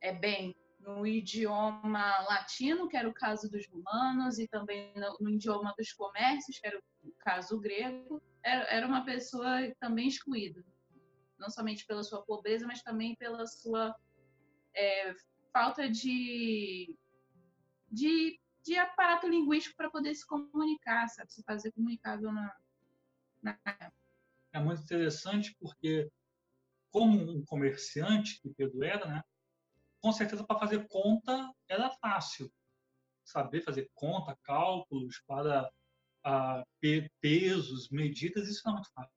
é 0.00 0.12
bem 0.12 0.56
no 0.80 1.06
idioma 1.06 2.20
latino, 2.20 2.88
que 2.88 2.96
era 2.96 3.08
o 3.08 3.12
caso 3.14 3.50
dos 3.50 3.66
romanos, 3.68 4.38
e 4.38 4.46
também 4.48 4.92
no, 4.94 5.16
no 5.20 5.30
idioma 5.30 5.74
dos 5.76 5.92
comércios, 5.92 6.58
que 6.58 6.66
era 6.66 6.78
o 7.02 7.12
caso 7.18 7.58
grego, 7.58 8.22
era, 8.42 8.62
era 8.64 8.86
uma 8.86 9.04
pessoa 9.04 9.74
também 9.80 10.08
excluída, 10.08 10.64
não 11.38 11.50
somente 11.50 11.84
pela 11.84 12.02
sua 12.02 12.22
pobreza, 12.22 12.66
mas 12.66 12.82
também 12.82 13.16
pela 13.16 13.46
sua 13.46 13.94
é, 14.74 15.14
falta 15.52 15.90
de, 15.90 16.96
de, 17.90 18.40
de 18.62 18.76
aparato 18.76 19.28
linguístico 19.28 19.76
para 19.76 19.90
poder 19.90 20.14
se 20.14 20.26
comunicar, 20.26 21.08
sabe? 21.08 21.32
Se 21.32 21.42
fazer 21.42 21.72
comunicável 21.72 22.32
na, 22.32 22.54
é 24.52 24.60
muito 24.60 24.82
interessante 24.82 25.54
porque, 25.58 26.10
como 26.90 27.18
um 27.18 27.44
comerciante 27.44 28.40
que 28.40 28.50
Pedro 28.50 28.82
era, 28.82 29.06
né, 29.06 29.22
com 30.00 30.12
certeza 30.12 30.44
para 30.44 30.58
fazer 30.58 30.86
conta 30.88 31.52
era 31.68 31.90
fácil. 31.90 32.50
Saber 33.24 33.60
fazer 33.60 33.90
conta, 33.94 34.38
cálculos 34.42 35.22
para 35.26 35.70
ah, 36.24 36.64
pesos, 37.20 37.90
medidas, 37.90 38.48
isso 38.48 38.68
é 38.68 38.72
muito 38.72 38.90
fácil. 38.92 39.12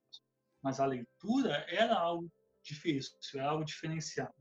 Mas 0.61 0.79
a 0.79 0.85
leitura 0.85 1.65
era 1.69 1.95
algo 1.97 2.29
difícil, 2.63 3.17
era 3.35 3.49
algo 3.49 3.63
diferenciado. 3.63 4.33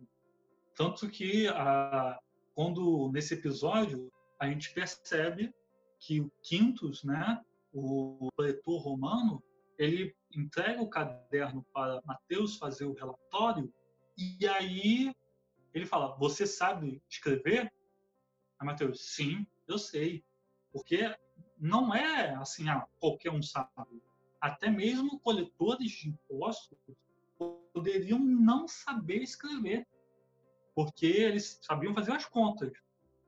Tanto 0.74 1.08
que, 1.08 1.48
ah, 1.48 2.18
quando 2.54 3.10
nesse 3.12 3.34
episódio, 3.34 4.10
a 4.40 4.46
gente 4.46 4.72
percebe 4.72 5.52
que 5.98 6.20
o 6.20 6.30
Quintus, 6.42 7.04
né, 7.04 7.40
o 7.72 8.28
leitor 8.38 8.80
romano, 8.80 9.42
ele 9.80 10.14
entrega 10.36 10.82
o 10.82 10.90
caderno 10.90 11.64
para 11.72 12.02
Mateus 12.04 12.56
fazer 12.56 12.84
o 12.84 12.92
relatório 12.92 13.72
e 14.16 14.46
aí 14.46 15.14
ele 15.72 15.86
fala: 15.86 16.14
Você 16.18 16.46
sabe 16.46 17.02
escrever? 17.08 17.72
Aí 18.58 18.66
Mateus: 18.66 19.14
Sim, 19.14 19.46
eu 19.66 19.78
sei. 19.78 20.22
Porque 20.70 21.16
não 21.58 21.94
é 21.94 22.34
assim, 22.34 22.68
ah, 22.68 22.86
qualquer 22.98 23.32
um 23.32 23.42
sabe. 23.42 23.70
Até 24.38 24.70
mesmo 24.70 25.18
coletores 25.20 25.90
de 25.92 26.10
impostos 26.10 26.78
poderiam 27.72 28.18
não 28.18 28.68
saber 28.68 29.22
escrever, 29.22 29.88
porque 30.74 31.06
eles 31.06 31.58
sabiam 31.62 31.94
fazer 31.94 32.12
as 32.12 32.26
contas 32.26 32.72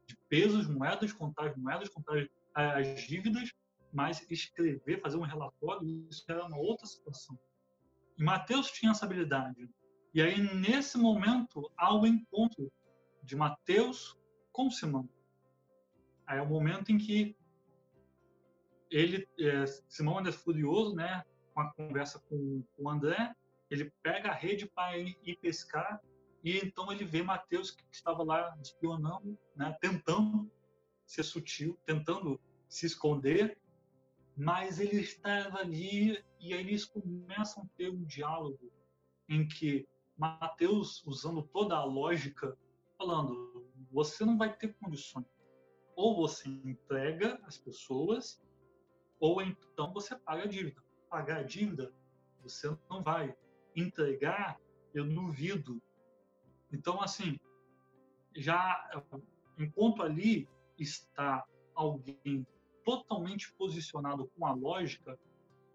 de 0.07 0.17
pesos, 0.29 0.69
moedas, 0.69 1.13
contar 1.13 1.49
as 1.49 1.57
moedas, 1.57 1.89
contar 1.89 2.29
as 2.55 3.07
dívidas, 3.07 3.53
mas 3.93 4.25
escrever, 4.31 5.01
fazer 5.01 5.17
um 5.19 5.23
relatório, 5.23 5.87
isso 6.09 6.25
era 6.29 6.45
uma 6.47 6.59
outra 6.59 6.87
situação. 6.87 7.39
E 8.19 8.25
Mateus 8.25 8.71
tinha 8.71 8.93
essa 8.93 9.05
habilidade. 9.05 9.69
E 10.15 10.21
aí, 10.21 10.41
nesse 10.55 10.99
momento, 10.99 11.71
há 11.77 11.95
o 11.95 12.07
encontro 12.07 12.71
de 13.23 13.37
Mateus 13.37 14.19
com 14.51 14.71
Simão. 14.71 15.09
Aí 16.27 16.39
é 16.39 16.43
o 16.43 16.47
momento 16.47 16.91
em 16.91 16.99
que 16.99 17.37
ele, 18.91 19.27
é, 19.39 19.65
Simão 19.89 20.19
ainda 20.19 20.31
é 20.31 20.33
furioso, 20.33 20.95
né, 20.95 21.25
com 21.55 21.61
a 21.61 21.73
conversa 21.73 22.19
com, 22.29 22.63
o 22.77 22.91
André, 22.91 23.35
ele 23.71 23.91
pega 24.03 24.31
a 24.31 24.35
rede 24.35 24.67
para 24.67 24.99
ir 24.99 25.39
pescar 25.41 26.01
e 26.45 26.59
então 26.59 26.93
ele 26.93 27.05
vê 27.05 27.23
Mateus 27.23 27.71
que 27.71 27.85
estava 27.91 28.23
lá 28.23 28.55
espionando, 28.63 29.39
né, 29.57 29.77
tentando 29.81 30.51
ser 31.07 31.23
sutil, 31.23 31.79
tentando 31.87 32.41
se 32.69 32.87
esconder, 32.87 33.59
mas 34.37 34.81
ele 34.81 35.01
estava 35.01 35.59
ali 35.59 36.23
e 36.41 36.55
aí 36.55 36.61
eles 36.61 36.85
começam 36.85 37.65
a 37.65 37.67
ter 37.77 37.91
um 37.91 38.05
diálogo 38.05 38.73
em 39.29 39.47
que 39.47 39.87
Mateus, 40.17 41.05
usando 41.07 41.43
toda 41.43 41.77
a 41.77 41.85
lógica, 41.85 42.57
falando: 42.97 43.67
você 43.91 44.25
não 44.25 44.37
vai 44.37 44.55
ter 44.57 44.75
condições. 44.75 45.27
Ou 45.95 46.17
você 46.17 46.49
entrega 46.49 47.41
as 47.45 47.59
pessoas, 47.59 48.43
ou 49.21 49.43
então 49.43 49.93
você 49.93 50.17
paga 50.17 50.45
a 50.45 50.47
dívida. 50.47 50.83
Pagar 51.11 51.39
a 51.39 51.43
dívida, 51.43 51.93
você 52.41 52.75
não 52.89 53.03
vai. 53.03 53.35
Entregar, 53.77 54.59
eu 54.95 55.09
duvido. 55.09 55.83
Então, 56.73 57.03
assim, 57.03 57.39
já 58.35 58.91
enquanto 59.59 60.03
ali 60.03 60.49
está 60.79 61.45
alguém 61.75 62.47
totalmente 62.85 63.53
posicionado 63.55 64.31
com 64.37 64.47
a 64.47 64.53
lógica 64.53 65.19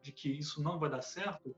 de 0.02 0.12
que 0.12 0.30
isso 0.30 0.62
não 0.62 0.80
vai 0.80 0.90
dar 0.90 1.02
certo, 1.02 1.56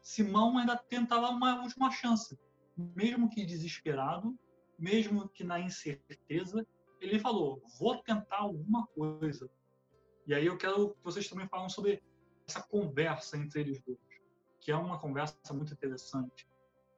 Simão 0.00 0.56
ainda 0.56 0.76
tentava 0.76 1.28
uma 1.28 1.62
última 1.62 1.90
chance, 1.90 2.38
mesmo 2.76 3.28
que 3.28 3.44
desesperado, 3.44 4.38
mesmo 4.78 5.28
que 5.28 5.44
na 5.44 5.58
incerteza, 5.58 6.66
ele 7.00 7.18
falou: 7.18 7.62
vou 7.78 7.96
tentar 8.02 8.38
alguma 8.38 8.86
coisa. 8.86 9.50
E 10.26 10.34
aí 10.34 10.46
eu 10.46 10.56
quero 10.56 10.94
que 10.94 11.02
vocês 11.02 11.28
também 11.28 11.48
falem 11.48 11.68
sobre 11.68 12.02
essa 12.46 12.62
conversa 12.62 13.36
entre 13.36 13.60
eles 13.60 13.82
dois, 13.82 13.98
que 14.60 14.70
é 14.70 14.76
uma 14.76 14.98
conversa 14.98 15.36
muito 15.52 15.72
interessante. 15.72 16.48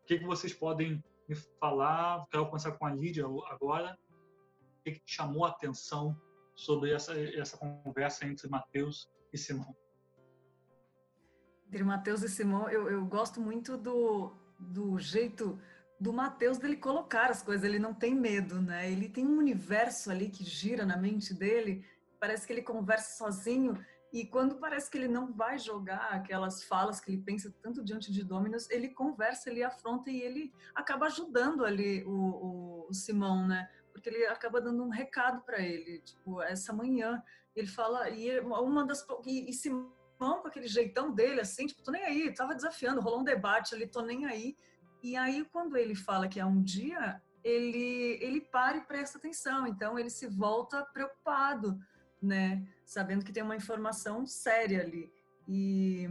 O 0.03 0.07
que, 0.07 0.19
que 0.19 0.25
vocês 0.25 0.53
podem 0.53 1.03
me 1.29 1.35
falar? 1.35 2.27
Quero 2.31 2.47
começar 2.47 2.73
com 2.73 2.87
a 2.87 2.95
Lídia 2.95 3.25
agora. 3.49 3.99
O 4.79 4.83
que, 4.83 4.93
que 4.93 5.03
chamou 5.05 5.45
a 5.45 5.51
atenção 5.51 6.17
sobre 6.61 6.93
essa, 6.93 7.19
essa 7.19 7.57
conversa 7.57 8.27
entre 8.27 8.49
Mateus 8.49 9.11
e 9.33 9.39
Simão? 9.39 9.75
Entre 11.67 11.83
Mateus 11.83 12.23
e 12.23 12.29
Simão, 12.29 12.69
eu, 12.69 12.91
eu 12.91 13.05
gosto 13.07 13.41
muito 13.41 13.79
do, 13.79 14.33
do 14.59 14.99
jeito 14.99 15.59
do 15.99 16.13
Mateus 16.13 16.59
dele 16.59 16.77
colocar 16.77 17.31
as 17.31 17.43
coisas, 17.43 17.65
ele 17.65 17.79
não 17.79 17.95
tem 17.95 18.15
medo, 18.15 18.61
né? 18.61 18.91
Ele 18.91 19.09
tem 19.09 19.27
um 19.27 19.39
universo 19.39 20.11
ali 20.11 20.29
que 20.29 20.45
gira 20.45 20.85
na 20.85 20.97
mente 20.97 21.33
dele, 21.33 21.85
parece 22.19 22.47
que 22.47 22.53
ele 22.53 22.63
conversa 22.63 23.17
sozinho 23.17 23.79
e 24.13 24.27
quando 24.27 24.57
parece 24.57 24.91
que 24.91 24.99
ele 24.99 25.09
não 25.09 25.33
vai 25.33 25.59
jogar 25.59 26.09
aquelas 26.11 26.65
falas 26.65 27.01
que 27.01 27.11
ele 27.11 27.23
pensa 27.23 27.55
tanto 27.63 27.85
diante 27.85 28.13
de 28.13 28.25
Dominus, 28.25 28.69
ele 28.69 28.89
conversa, 28.89 29.49
ele 29.49 29.63
afronta 29.63 30.11
e 30.11 30.21
ele 30.21 30.53
acaba 30.75 31.07
ajudando 31.07 31.65
ali 31.65 32.03
o, 32.05 32.11
o, 32.11 32.87
o 32.89 32.95
Simão, 32.95 33.47
né? 33.47 33.69
Porque 33.93 34.09
ele 34.09 34.27
acaba 34.27 34.61
dando 34.61 34.83
um 34.83 34.89
recado 34.89 35.43
para 35.43 35.61
ele, 35.61 36.01
tipo, 36.01 36.41
essa 36.43 36.73
manhã 36.73 37.23
ele 37.55 37.67
fala 37.67 38.09
e 38.09 38.41
uma 38.41 38.87
das 38.87 39.05
e, 39.27 39.51
e 39.51 39.53
Simão 39.53 39.91
com 40.21 40.47
aquele 40.47 40.69
jeitão 40.69 41.13
dele, 41.13 41.41
assim, 41.41 41.67
tipo, 41.67 41.83
tô 41.83 41.91
nem 41.91 42.03
aí, 42.05 42.33
tava 42.35 42.55
desafiando, 42.55 43.01
rolou 43.01 43.21
um 43.21 43.25
debate 43.25 43.75
ali, 43.75 43.87
tô 43.87 44.03
nem 44.03 44.27
aí. 44.27 44.57
E 45.03 45.17
aí, 45.17 45.45
quando 45.47 45.77
ele 45.77 45.95
fala 45.95 46.29
que 46.29 46.39
é 46.39 46.45
um 46.45 46.63
dia, 46.63 47.23
ele, 47.43 48.19
ele 48.21 48.41
para 48.41 48.77
e 48.77 48.83
presta 48.83 49.17
atenção, 49.17 49.67
então 49.67 49.99
ele 49.99 50.11
se 50.11 50.27
volta 50.27 50.85
preocupado, 50.93 51.79
né, 52.21 52.67
sabendo 52.85 53.25
que 53.25 53.33
tem 53.33 53.43
uma 53.43 53.57
informação 53.57 54.27
séria 54.27 54.83
ali. 54.83 55.11
E 55.49 56.07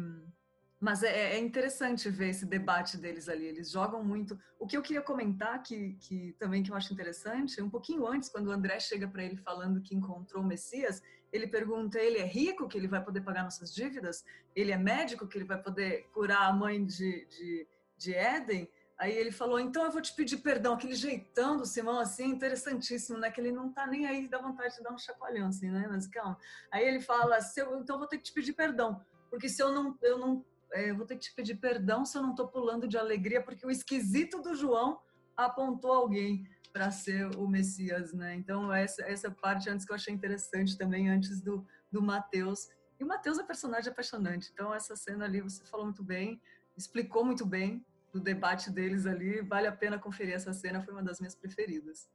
mas 0.79 1.03
é, 1.03 1.33
é, 1.33 1.37
interessante 1.37 2.09
ver 2.09 2.29
esse 2.29 2.45
debate 2.45 2.97
deles 2.97 3.27
ali. 3.27 3.45
Eles 3.45 3.69
jogam 3.69 4.01
muito. 4.01 4.39
O 4.57 4.65
que 4.65 4.77
eu 4.77 4.81
queria 4.81 5.01
comentar, 5.01 5.61
que, 5.61 5.93
que 5.99 6.33
também 6.39 6.63
que 6.63 6.71
eu 6.71 6.75
acho 6.75 6.93
interessante, 6.93 7.61
um 7.61 7.69
pouquinho 7.69 8.07
antes, 8.07 8.29
quando 8.29 8.47
o 8.47 8.51
André 8.51 8.79
chega 8.79 9.07
para 9.07 9.23
ele 9.23 9.35
falando 9.35 9.81
que 9.81 9.93
encontrou 9.93 10.41
o 10.41 10.45
Messias, 10.45 11.01
ele 11.33 11.47
pergunta: 11.47 11.99
ele 11.99 12.17
é 12.17 12.25
rico, 12.25 12.67
que 12.67 12.77
ele 12.77 12.87
vai 12.87 13.03
poder 13.03 13.21
pagar 13.21 13.43
nossas 13.43 13.73
dívidas? 13.73 14.23
Ele 14.55 14.71
é 14.71 14.77
médico, 14.77 15.27
que 15.27 15.37
ele 15.37 15.45
vai 15.45 15.61
poder 15.61 16.07
curar 16.13 16.47
a 16.47 16.53
mãe 16.53 16.85
de, 16.85 17.25
de, 17.25 17.67
de 17.97 18.13
Éden? 18.13 18.69
Aí 18.97 19.11
ele 19.11 19.31
falou: 19.31 19.59
então 19.59 19.83
eu 19.83 19.91
vou 19.91 20.01
te 20.01 20.13
pedir 20.13 20.37
perdão. 20.37 20.75
Aquele 20.75 20.95
jeitão 20.95 21.57
do 21.57 21.65
Simão, 21.65 21.99
assim, 21.99 22.25
interessantíssimo, 22.25 23.17
né? 23.17 23.29
Que 23.29 23.41
ele 23.41 23.51
não 23.51 23.69
tá 23.71 23.85
nem 23.85 24.05
aí, 24.05 24.29
dá 24.29 24.39
vontade 24.39 24.77
de 24.77 24.83
dar 24.83 24.93
um 24.93 24.97
chacoalhão, 24.97 25.47
assim, 25.47 25.69
né? 25.69 25.87
Mas 25.89 26.07
calma. 26.07 26.37
Aí 26.71 26.87
ele 26.87 27.01
fala: 27.01 27.37
eu, 27.57 27.79
então 27.79 27.95
eu 27.95 27.99
vou 27.99 28.07
ter 28.07 28.17
que 28.17 28.23
te 28.23 28.33
pedir 28.33 28.53
perdão. 28.53 29.01
Porque 29.29 29.47
se 29.47 29.61
eu 29.61 29.71
não, 29.71 29.97
eu 30.01 30.17
não 30.17 30.43
é, 30.73 30.93
vou 30.93 31.05
ter 31.05 31.15
que 31.15 31.21
te 31.21 31.33
pedir 31.33 31.55
perdão 31.55 32.05
se 32.05 32.17
eu 32.17 32.21
não 32.21 32.31
estou 32.31 32.47
pulando 32.47 32.87
de 32.87 32.97
alegria, 32.97 33.41
porque 33.41 33.65
o 33.65 33.71
esquisito 33.71 34.41
do 34.41 34.55
João 34.55 34.99
apontou 35.35 35.91
alguém 35.91 36.43
para 36.71 36.91
ser 36.91 37.25
o 37.37 37.47
Messias, 37.47 38.13
né? 38.13 38.35
Então, 38.35 38.71
essa, 38.71 39.01
essa 39.03 39.31
parte 39.31 39.69
antes 39.69 39.85
que 39.85 39.91
eu 39.91 39.95
achei 39.95 40.13
interessante 40.13 40.77
também, 40.77 41.09
antes 41.09 41.41
do, 41.41 41.65
do 41.91 42.01
Mateus. 42.01 42.67
E 42.99 43.03
o 43.03 43.07
Mateus 43.07 43.39
é 43.39 43.43
personagem 43.43 43.91
apaixonante, 43.91 44.49
então 44.53 44.73
essa 44.73 44.95
cena 44.95 45.25
ali 45.25 45.41
você 45.41 45.63
falou 45.65 45.85
muito 45.85 46.03
bem, 46.03 46.41
explicou 46.77 47.23
muito 47.23 47.45
bem 47.45 47.85
do 48.11 48.19
debate 48.19 48.69
deles 48.69 49.05
ali, 49.05 49.41
vale 49.41 49.67
a 49.67 49.71
pena 49.71 49.97
conferir 49.97 50.33
essa 50.33 50.51
cena, 50.51 50.81
foi 50.81 50.93
uma 50.93 51.03
das 51.03 51.19
minhas 51.19 51.35
preferidas. 51.35 52.09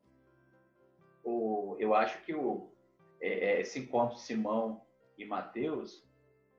O, 1.23 1.77
eu 1.79 1.95
acho 1.95 2.23
que 2.23 2.35
o, 2.35 2.71
é, 3.21 3.57
é 3.57 3.61
esse 3.63 3.79
encontro 3.79 4.19
Simão 4.19 4.83
e 5.17 5.25
Mateus 5.25 6.05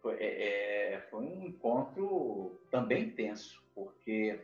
foi, 0.05 0.17
é, 0.19 0.93
é, 0.93 1.01
foi 1.09 1.25
um 1.25 1.47
encontro 1.47 2.61
também 2.69 3.09
tenso, 3.09 3.59
porque 3.73 4.39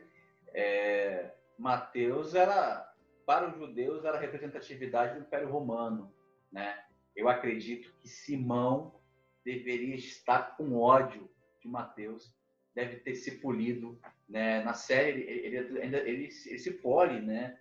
é, 0.52 1.30
Mateus 1.56 2.34
era, 2.34 2.92
para 3.24 3.48
os 3.48 3.56
judeus, 3.56 4.04
era 4.04 4.16
a 4.16 4.20
representatividade 4.20 5.14
do 5.14 5.20
Império 5.20 5.48
Romano, 5.48 6.12
né? 6.50 6.84
Eu 7.14 7.28
acredito 7.28 7.94
que 8.00 8.08
Simão 8.08 9.00
deveria 9.44 9.94
estar 9.94 10.56
com 10.56 10.76
ódio 10.80 11.30
de 11.60 11.68
Mateus, 11.68 12.34
deve 12.74 12.96
ter 12.96 13.14
se 13.14 13.38
polido, 13.38 14.00
né? 14.28 14.64
Na 14.64 14.74
série 14.74 15.20
ele, 15.20 15.56
ele 15.56 15.78
ele, 15.78 15.96
ele, 15.96 16.30
se 16.32 16.72
pole, 16.72 17.20
né? 17.20 17.56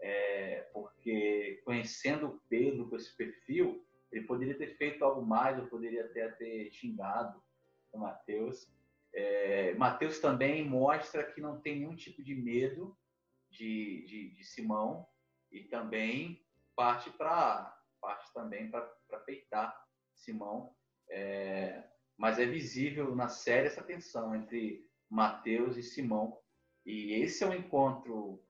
É, 0.00 0.66
porque 0.72 1.62
conhecendo 1.64 2.42
Pedro 2.48 2.88
com 2.88 2.96
esse 2.96 3.16
perfil, 3.16 3.83
ele 4.14 4.26
poderia 4.26 4.56
ter 4.56 4.76
feito 4.76 5.04
algo 5.04 5.26
mais, 5.26 5.58
ou 5.58 5.66
poderia 5.66 6.04
até 6.04 6.28
ter 6.28 6.70
xingado 6.70 7.42
o 7.92 7.98
Mateus. 7.98 8.72
É, 9.12 9.74
Mateus 9.74 10.20
também 10.20 10.64
mostra 10.68 11.24
que 11.24 11.40
não 11.40 11.60
tem 11.60 11.80
nenhum 11.80 11.96
tipo 11.96 12.22
de 12.22 12.34
medo 12.34 12.96
de, 13.50 14.04
de, 14.06 14.30
de 14.30 14.44
Simão 14.44 15.06
e 15.50 15.64
também 15.64 16.44
parte 16.76 17.10
para 17.10 17.72
parte 18.00 18.32
também 18.34 18.70
para 18.70 19.18
peitar 19.24 19.74
Simão. 20.14 20.74
É, 21.08 21.82
mas 22.16 22.38
é 22.38 22.44
visível 22.44 23.14
na 23.16 23.28
série 23.28 23.66
essa 23.66 23.82
tensão 23.82 24.34
entre 24.34 24.86
Mateus 25.08 25.76
e 25.76 25.82
Simão. 25.82 26.38
E 26.84 27.14
esse 27.14 27.42
é 27.42 27.46
um 27.46 27.54
encontro 27.54 28.44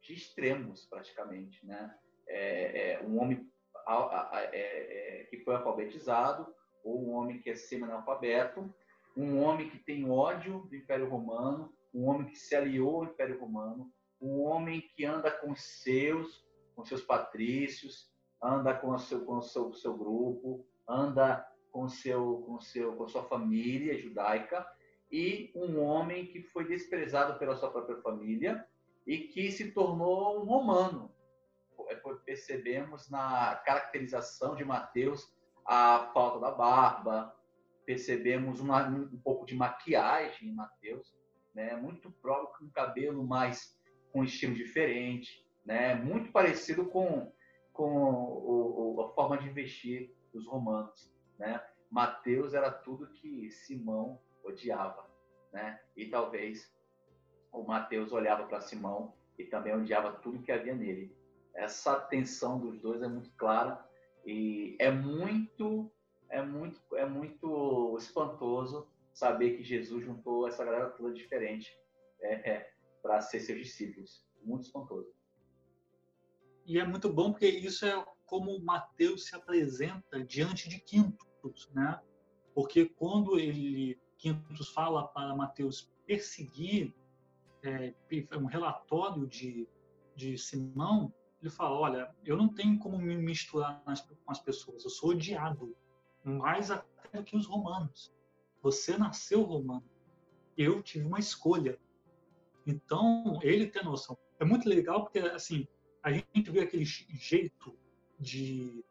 de 0.00 0.14
extremos, 0.14 0.86
praticamente. 0.86 1.64
Né? 1.66 1.94
É, 2.26 2.92
é 2.92 3.02
um 3.02 3.20
homem 3.20 3.51
é, 4.52 5.20
é, 5.20 5.24
que 5.24 5.38
foi 5.38 5.54
alfabetizado, 5.54 6.46
ou 6.84 7.04
um 7.04 7.12
homem 7.12 7.40
que 7.40 7.50
é 7.50 7.54
semi-analfabeto, 7.54 8.72
um 9.16 9.40
homem 9.40 9.68
que 9.68 9.78
tem 9.78 10.10
ódio 10.10 10.66
do 10.68 10.76
Império 10.76 11.08
Romano, 11.08 11.72
um 11.94 12.08
homem 12.08 12.28
que 12.28 12.36
se 12.36 12.54
aliou 12.54 12.96
ao 12.96 13.04
Império 13.04 13.38
Romano, 13.38 13.92
um 14.20 14.40
homem 14.40 14.80
que 14.94 15.04
anda 15.04 15.30
com 15.30 15.54
seus, 15.54 16.44
com 16.74 16.84
seus 16.84 17.02
patrícios, 17.02 18.10
anda 18.42 18.74
com 18.74 18.90
o 18.90 18.98
seu, 18.98 19.24
com 19.24 19.36
o 19.36 19.42
seu, 19.42 19.72
seu 19.74 19.96
grupo, 19.96 20.66
anda 20.88 21.46
com 21.70 21.88
seu, 21.88 22.42
com 22.46 22.60
seu, 22.60 22.96
com 22.96 23.08
sua 23.08 23.24
família 23.24 23.98
judaica, 23.98 24.66
e 25.10 25.52
um 25.54 25.78
homem 25.80 26.26
que 26.26 26.42
foi 26.42 26.66
desprezado 26.66 27.38
pela 27.38 27.56
sua 27.56 27.70
própria 27.70 28.00
família 28.00 28.64
e 29.06 29.18
que 29.18 29.50
se 29.52 29.72
tornou 29.72 30.40
um 30.40 30.44
romano, 30.44 31.12
percebemos 32.24 33.08
na 33.10 33.56
caracterização 33.64 34.54
de 34.54 34.64
Mateus 34.64 35.32
a 35.64 36.10
falta 36.12 36.40
da 36.40 36.50
barba, 36.50 37.34
percebemos 37.84 38.60
uma, 38.60 38.86
um 38.88 39.18
pouco 39.18 39.44
de 39.46 39.54
maquiagem 39.54 40.48
em 40.48 40.54
Mateus, 40.54 41.14
né? 41.54 41.76
muito 41.76 42.10
próprio 42.10 42.58
com 42.58 42.72
cabelo 42.72 43.24
mais 43.26 43.78
com 44.12 44.20
um 44.20 44.24
estilo 44.24 44.54
diferente, 44.54 45.46
né? 45.64 45.94
muito 45.94 46.30
parecido 46.32 46.86
com, 46.86 47.32
com 47.72 47.94
o, 47.94 48.96
o, 48.96 49.00
a 49.02 49.14
forma 49.14 49.38
de 49.38 49.48
vestir 49.48 50.14
dos 50.32 50.46
romanos. 50.46 51.12
Né? 51.38 51.60
Mateus 51.90 52.54
era 52.54 52.70
tudo 52.70 53.12
que 53.14 53.50
Simão 53.50 54.20
odiava, 54.44 55.08
né? 55.52 55.80
e 55.96 56.06
talvez 56.06 56.72
o 57.52 57.62
Mateus 57.62 58.12
olhava 58.12 58.46
para 58.46 58.60
Simão 58.60 59.14
e 59.38 59.44
também 59.44 59.74
odiava 59.74 60.12
tudo 60.12 60.42
que 60.42 60.52
havia 60.52 60.74
nele 60.74 61.14
essa 61.54 62.00
tensão 62.00 62.58
dos 62.58 62.80
dois 62.80 63.02
é 63.02 63.08
muito 63.08 63.30
clara 63.32 63.84
e 64.24 64.76
é 64.78 64.90
muito 64.90 65.90
é 66.28 66.42
muito 66.42 66.80
muito 67.06 67.96
espantoso 67.98 68.88
saber 69.12 69.56
que 69.56 69.62
Jesus 69.62 70.04
juntou 70.04 70.48
essa 70.48 70.64
galera 70.64 70.90
toda 70.90 71.12
diferente 71.12 71.78
é, 72.20 72.50
é, 72.50 72.72
para 73.02 73.20
ser 73.20 73.40
seus 73.40 73.58
discípulos. 73.58 74.26
Muito 74.42 74.64
espantoso. 74.64 75.12
E 76.64 76.78
é 76.78 76.86
muito 76.86 77.12
bom 77.12 77.32
porque 77.32 77.48
isso 77.48 77.84
é 77.84 78.04
como 78.24 78.58
Mateus 78.60 79.26
se 79.26 79.34
apresenta 79.34 80.24
diante 80.24 80.68
de 80.68 80.80
Quintus, 80.80 81.70
né? 81.74 82.00
Porque 82.54 82.86
quando 82.86 83.38
ele 83.38 84.00
Quintus 84.16 84.68
fala 84.68 85.08
para 85.08 85.34
Mateus 85.34 85.90
perseguir 86.06 86.94
é, 87.62 87.94
um 88.36 88.46
relatório 88.46 89.26
de, 89.26 89.68
de 90.14 90.38
Simão, 90.38 91.12
ele 91.42 91.50
fala: 91.50 91.78
Olha, 91.78 92.14
eu 92.24 92.36
não 92.36 92.48
tenho 92.48 92.78
como 92.78 92.96
me 92.98 93.16
misturar 93.16 93.82
nas, 93.84 94.00
com 94.00 94.30
as 94.30 94.38
pessoas, 94.38 94.84
eu 94.84 94.90
sou 94.90 95.10
odiado, 95.10 95.76
mais 96.24 96.70
até 96.70 97.18
do 97.18 97.24
que 97.24 97.36
os 97.36 97.46
romanos. 97.46 98.12
Você 98.62 98.96
nasceu 98.96 99.42
romano, 99.42 99.84
eu 100.56 100.82
tive 100.82 101.04
uma 101.04 101.18
escolha. 101.18 101.78
Então, 102.64 103.40
ele 103.42 103.66
tem 103.66 103.82
noção. 103.82 104.16
É 104.38 104.44
muito 104.44 104.68
legal 104.68 105.02
porque, 105.02 105.18
assim, 105.18 105.66
a 106.00 106.12
gente 106.12 106.48
vê 106.48 106.60
aquele 106.60 106.84
jeito 106.84 107.76
de, 108.20 108.84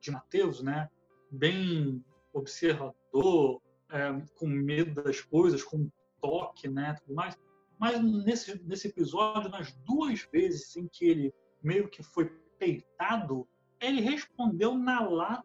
de 0.00 0.10
Mateus, 0.10 0.60
né? 0.60 0.90
Bem 1.30 2.04
observador, 2.32 3.62
é, 3.88 4.20
com 4.36 4.48
medo 4.48 5.00
das 5.00 5.20
coisas, 5.20 5.62
com 5.62 5.88
toque, 6.20 6.68
né? 6.68 6.94
Tudo 6.94 7.14
mais. 7.14 7.38
Mas 7.78 8.02
nesse, 8.02 8.60
nesse 8.64 8.88
episódio, 8.88 9.48
nas 9.48 9.72
duas 9.84 10.22
vezes 10.32 10.76
em 10.76 10.88
que 10.88 11.04
ele 11.04 11.34
meio 11.64 11.88
que 11.88 12.02
foi 12.02 12.26
peitado, 12.58 13.48
ele 13.80 14.00
respondeu 14.00 14.76
na 14.76 15.00
lata 15.00 15.44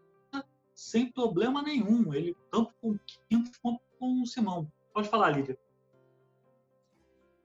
sem 0.75 1.11
problema 1.11 1.61
nenhum. 1.61 2.13
Ele 2.13 2.35
tanto 2.51 2.73
com 2.81 2.97
Quinto 3.29 3.51
quanto 3.61 3.81
com 3.97 4.25
Simão. 4.25 4.71
Pode 4.93 5.09
falar, 5.09 5.29
Lídia. 5.29 5.57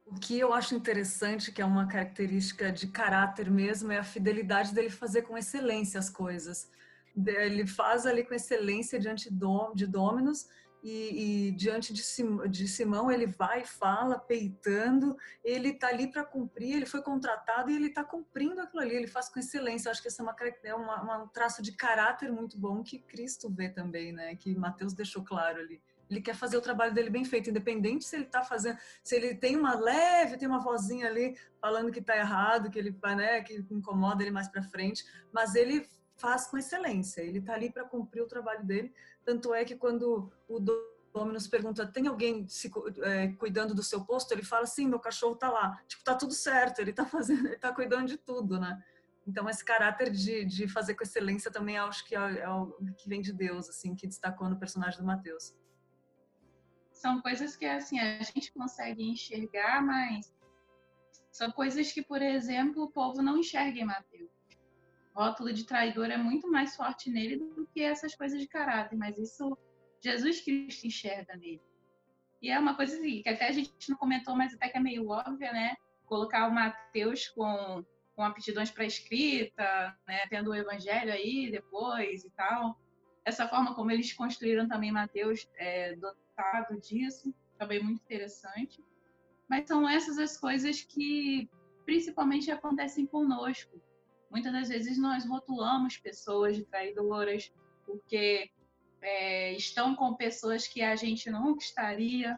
O 0.07 0.15
que 0.15 0.39
eu 0.39 0.53
acho 0.53 0.75
interessante, 0.75 1.51
que 1.51 1.63
é 1.63 1.65
uma 1.65 1.87
característica 1.87 2.71
de 2.71 2.87
caráter 2.89 3.51
mesmo, 3.51 3.91
é 3.91 3.99
a 3.99 4.05
fidelidade 4.05 4.75
dele 4.75 4.91
fazer 4.91 5.23
com 5.23 5.37
excelência 5.37 5.99
as 5.99 6.11
coisas. 6.11 6.71
Ele 7.17 7.67
faz 7.67 8.07
ali 8.07 8.25
com 8.25 8.35
excelência 8.35 8.99
diante 8.99 9.31
de 9.31 9.87
Dominus 9.87 10.49
e, 10.85 11.49
e, 11.49 11.51
diante 11.53 11.95
de, 11.95 12.03
Sim, 12.03 12.47
de, 12.47 12.69
Simão 12.69 13.11
ele 13.11 13.27
vai 13.27 13.65
fala, 13.65 14.19
peitando, 14.19 15.17
ele 15.43 15.71
está 15.71 15.89
ali 15.89 16.13
para 16.13 16.23
cumprir, 16.23 16.77
ele 16.77 16.85
foi 16.85 17.01
contratado 17.01 17.71
e 17.71 17.77
ele 17.77 17.87
está 17.87 18.05
cumprindo 18.05 18.61
aquilo 18.61 18.83
ali, 18.83 18.95
ele 18.95 19.07
faz 19.07 19.31
com 19.31 19.41
excelência. 19.41 19.89
Eu 19.89 19.93
acho 19.93 20.03
que 20.03 20.09
esse 20.09 20.21
é, 20.21 20.23
uma, 20.23 20.37
é 20.63 20.75
uma, 20.75 21.23
um 21.23 21.29
traço 21.29 21.63
de 21.63 21.73
caráter 21.73 22.31
muito 22.31 22.59
bom 22.59 22.83
que 22.83 22.99
Cristo 22.99 23.49
vê 23.49 23.71
também, 23.71 24.13
né? 24.13 24.37
que 24.37 24.55
Mateus 24.55 24.93
deixou 24.93 25.25
claro 25.25 25.59
ali. 25.59 25.81
Ele 26.11 26.21
quer 26.21 26.35
fazer 26.35 26.59
o 26.59 26.61
trabalho 26.61 26.93
dele 26.93 27.09
bem 27.09 27.25
feito, 27.25 27.49
independente 27.49 28.05
se 28.05 28.17
ele 28.17 28.27
está 28.27 28.43
fazendo, 28.43 28.79
se 29.03 29.17
ele 29.17 29.35
tem 29.35 29.57
uma 29.57 29.75
leve, 29.75 30.37
tem 30.37 30.47
uma 30.47 30.61
vozinha 30.61 31.07
ali 31.07 31.35
falando 31.63 31.91
que 31.91 32.01
está 32.01 32.15
errado, 32.15 32.71
que 32.71 32.79
ele 32.79 32.95
né, 33.17 33.41
que 33.41 33.65
incomoda 33.71 34.23
ele 34.23 34.31
mais 34.31 34.49
para 34.49 34.63
frente, 34.63 35.03
mas 35.33 35.55
ele 35.55 35.89
faz 36.17 36.47
com 36.47 36.59
excelência. 36.59 37.23
Ele 37.23 37.39
está 37.39 37.55
ali 37.55 37.71
para 37.71 37.85
cumprir 37.85 38.23
o 38.23 38.27
trabalho 38.27 38.65
dele. 38.65 38.93
Tanto 39.25 39.55
é 39.55 39.65
que 39.65 39.75
quando 39.75 40.31
o 40.47 40.61
Dominus 41.13 41.47
pergunta, 41.47 41.87
tem 41.87 42.07
alguém 42.07 42.47
se, 42.49 42.71
é, 43.03 43.29
cuidando 43.29 43.75
do 43.75 43.83
seu 43.83 44.05
posto? 44.05 44.33
Ele 44.33 44.43
fala, 44.43 44.67
sim, 44.67 44.89
meu 44.89 44.99
cachorro 44.99 45.35
está 45.35 45.51
lá. 45.51 45.81
Tipo, 45.87 46.05
tá 46.05 46.15
tudo 46.15 46.35
certo, 46.35 46.81
ele 46.81 46.91
está 46.91 47.07
fazendo, 47.07 47.47
ele 47.47 47.59
tá 47.59 47.73
cuidando 47.73 48.09
de 48.09 48.19
tudo, 48.19 48.61
né? 48.61 48.83
Então, 49.27 49.49
esse 49.49 49.65
caráter 49.65 50.11
de, 50.11 50.45
de 50.45 50.69
fazer 50.69 50.95
com 50.95 51.03
excelência 51.03 51.51
também 51.51 51.79
acho 51.79 52.05
que 52.05 52.15
é, 52.15 52.41
é 52.41 52.49
o 52.51 52.77
que 52.97 53.09
vem 53.09 53.23
de 53.23 53.33
Deus, 53.33 53.71
assim, 53.71 53.95
que 53.95 54.07
destacou 54.07 54.49
no 54.51 54.59
personagem 54.59 54.99
do 54.99 55.07
Mateus. 55.07 55.57
São 56.93 57.23
coisas 57.23 57.57
que, 57.57 57.65
assim, 57.65 57.99
a 57.99 58.23
gente 58.23 58.53
consegue 58.53 59.03
enxergar, 59.03 59.83
mas 59.83 60.35
são 61.31 61.51
coisas 61.51 61.91
que, 61.91 62.03
por 62.03 62.21
exemplo, 62.21 62.83
o 62.83 62.91
povo 62.91 63.23
não 63.23 63.39
enxerga 63.39 63.79
em 63.79 63.85
Mateus 63.85 64.34
rótulo 65.15 65.53
de 65.53 65.65
traidor 65.65 66.11
é 66.11 66.17
muito 66.17 66.51
mais 66.51 66.75
forte 66.75 67.09
nele 67.09 67.37
do 67.37 67.67
que 67.73 67.81
essas 67.81 68.15
coisas 68.15 68.41
de 68.41 68.49
caráter, 68.49 68.97
mas 68.97 69.17
isso 69.17 69.57
Jesus 70.03 70.41
Cristo 70.41 70.87
enxerga 70.87 71.37
nele. 71.37 71.63
E 72.43 72.51
é 72.51 72.59
uma 72.59 72.75
coisa 72.75 72.97
assim, 72.97 73.23
que 73.23 73.29
até 73.29 73.49
a 73.49 73.53
gente 73.53 73.73
não 73.89 73.97
comentou, 73.97 74.37
mas 74.37 74.53
até 74.53 74.69
que 74.69 74.77
é 74.77 74.81
meio 74.81 75.09
óbvia, 75.09 75.53
né? 75.53 75.77
Colocar 76.05 76.47
o 76.47 76.53
Mateus 76.53 77.29
com, 77.29 77.83
com 78.15 78.23
aptidões 78.23 78.71
para 78.71 78.85
escrita, 78.85 79.97
né? 80.07 80.27
tendo 80.29 80.51
o 80.51 80.55
evangelho 80.55 81.11
aí 81.11 81.51
depois 81.51 82.23
e 82.23 82.31
tal. 82.31 82.79
Essa 83.25 83.49
forma 83.49 83.75
como 83.75 83.91
eles 83.91 84.13
construíram 84.13 84.69
também 84.69 84.93
Mateus 84.93 85.49
é, 85.57 85.97
dotado 85.97 86.79
disso, 86.81 87.35
também 87.57 87.83
muito 87.83 88.03
interessante. 88.03 88.85
Mas 89.49 89.67
são 89.67 89.89
essas 89.89 90.19
as 90.19 90.37
coisas 90.37 90.83
que 90.83 91.49
principalmente 91.87 92.51
acontecem 92.51 93.07
conosco 93.07 93.81
Muitas 94.35 94.53
das 94.53 94.69
vezes 94.69 94.99
nós 94.99 95.25
rotulamos 95.25 95.97
pessoas 95.97 96.57
de 96.57 96.65
traidoras 96.65 97.53
porque 97.87 98.51
é, 99.01 99.53
estão 99.53 99.95
com 99.95 100.17
pessoas 100.17 100.67
que 100.67 100.83
a 100.83 100.97
gente 100.97 101.31
nunca 101.31 101.63
estaria, 101.63 102.37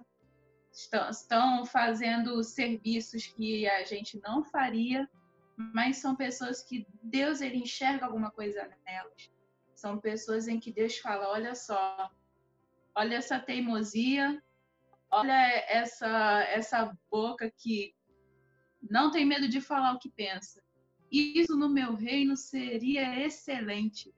estão, 0.71 1.09
estão 1.09 1.65
fazendo 1.65 2.45
serviços 2.45 3.27
que 3.29 3.67
a 3.67 3.83
gente 3.83 4.21
não 4.21 4.45
faria, 4.45 5.09
mas 5.57 5.97
são 5.97 6.15
pessoas 6.15 6.63
que 6.63 6.87
Deus 7.03 7.41
ele 7.41 7.57
enxerga 7.57 8.05
alguma 8.05 8.31
coisa 8.31 8.71
nelas. 8.85 9.33
São 9.75 9.99
pessoas 9.99 10.49
em 10.49 10.61
que 10.61 10.71
Deus 10.71 10.99
fala: 10.99 11.31
olha 11.31 11.55
só, 11.55 12.11
olha 12.95 13.17
essa 13.17 13.41
teimosia, 13.41 14.43
olha 15.11 15.33
essa 15.67 16.43
essa 16.51 16.95
boca 17.11 17.51
que 17.51 17.95
não 18.83 19.11
tem 19.11 19.25
medo 19.25 19.49
de 19.49 19.63
falar 19.63 19.95
o 19.95 19.99
que 19.99 20.11
pensa. 20.11 20.66
Isso 21.11 21.57
no 21.57 21.69
meu 21.69 21.95
reino 21.95 22.37
seria 22.37 23.25
excelente, 23.25 24.15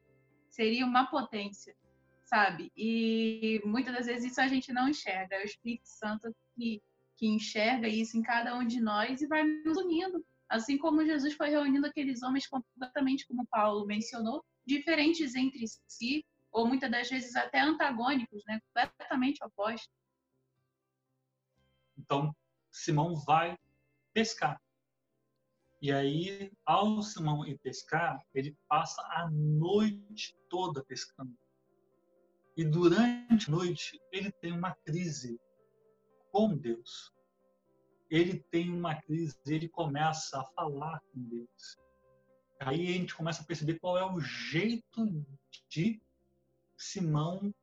seria 0.49 0.87
uma 0.87 1.07
potência, 1.07 1.77
sabe? 2.25 2.73
E 2.77 3.61
muitas 3.65 3.95
das 3.95 4.07
vezes 4.07 4.33
isso 4.33 4.41
a 4.41 4.49
gente 4.49 4.73
não 4.73 4.89
enxerga. 4.89 5.37
É 5.37 5.43
o 5.43 5.45
Espírito 5.45 5.87
Santo 5.87 6.35
que, 6.55 6.83
que 7.17 7.27
enxerga 7.27 7.89
isso 7.89 8.17
em 8.17 8.23
cada 8.23 8.57
um 8.57 8.67
de 8.67 8.81
nós 8.81 9.21
e 9.21 9.27
vai 9.27 9.45
nos 9.45 9.77
unindo. 9.77 10.25
Assim 10.49 10.79
como 10.79 11.05
Jesus 11.05 11.35
foi 11.35 11.51
reunindo 11.51 11.87
aqueles 11.87 12.23
homens 12.23 12.47
completamente, 12.47 13.27
como 13.27 13.47
Paulo 13.47 13.85
mencionou, 13.87 14.43
diferentes 14.67 15.35
entre 15.35 15.65
si, 15.87 16.25
ou 16.51 16.67
muitas 16.67 16.91
das 16.91 17.09
vezes 17.09 17.37
até 17.37 17.61
antagônicos, 17.61 18.43
né? 18.47 18.59
completamente 18.67 19.45
opostos. 19.45 19.93
Então, 21.99 22.35
Simão 22.71 23.15
vai 23.15 23.59
pescar. 24.15 24.61
E 25.81 25.93
aí, 25.93 26.51
ao 26.67 27.01
Simão 27.03 27.47
ir 27.47 27.57
pescar, 27.59 28.21
ele 28.35 28.57
passa 28.69 29.01
a 29.13 29.31
noite 29.31 30.37
toda 30.49 30.85
pescando. 30.85 31.37
E 32.57 32.65
durante 32.65 33.49
a 33.49 33.53
noite, 33.53 34.01
ele 34.11 34.33
tem 34.33 34.51
uma 34.51 34.75
crise 34.85 35.41
com 36.33 36.57
Deus. 36.57 37.15
Ele 38.11 38.41
tem 38.51 38.71
uma 38.71 39.01
crise, 39.01 39.39
ele 39.47 39.69
começa 39.69 40.41
a 40.41 40.45
falar 40.47 41.01
com 41.13 41.23
Deus. 41.23 41.79
Aí 42.61 42.89
a 42.89 42.93
gente 42.93 43.15
começa 43.15 43.43
a 43.43 43.47
perceber 43.47 43.79
qual 43.79 43.97
é 43.97 44.05
o 44.05 44.19
jeito 44.19 45.25
de 45.71 46.03
Simão 46.77 47.55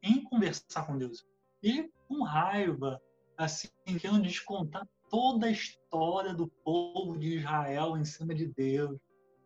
em 0.00 0.22
conversar 0.22 0.86
com 0.86 0.96
Deus. 0.96 1.26
E 1.60 1.90
com 2.06 2.22
raiva, 2.22 3.02
assim, 3.36 3.68
querendo 3.98 4.22
descontar 4.22 4.86
toda 5.10 5.46
a 5.46 5.50
história 5.50 6.34
do 6.34 6.48
povo 6.48 7.18
de 7.18 7.38
Israel 7.38 7.96
em 7.96 8.04
cima 8.04 8.34
de 8.34 8.46
Deus. 8.46 8.98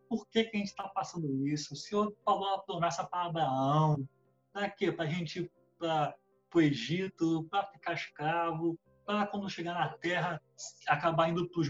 Por 0.09 0.27
que, 0.27 0.43
que 0.43 0.57
a 0.57 0.59
gente 0.59 0.69
está 0.69 0.87
passando 0.89 1.47
isso? 1.47 1.73
O 1.73 1.77
Senhor 1.77 2.13
falou 2.25 2.55
a 2.55 2.59
promessa 2.59 3.03
para 3.03 3.27
Abraão. 3.27 4.07
Para 4.51 4.69
quê? 4.69 4.91
Para 4.91 5.05
a 5.05 5.09
gente 5.09 5.39
ir 5.39 5.51
para 5.79 6.15
o 6.53 6.61
Egito, 6.61 7.47
para 7.49 7.65
ficar 7.67 7.93
escravo, 7.93 8.77
para 9.05 9.25
quando 9.25 9.49
chegar 9.49 9.73
na 9.73 9.89
terra 9.89 10.41
acabar 10.87 11.29
indo 11.29 11.49
pros, 11.49 11.69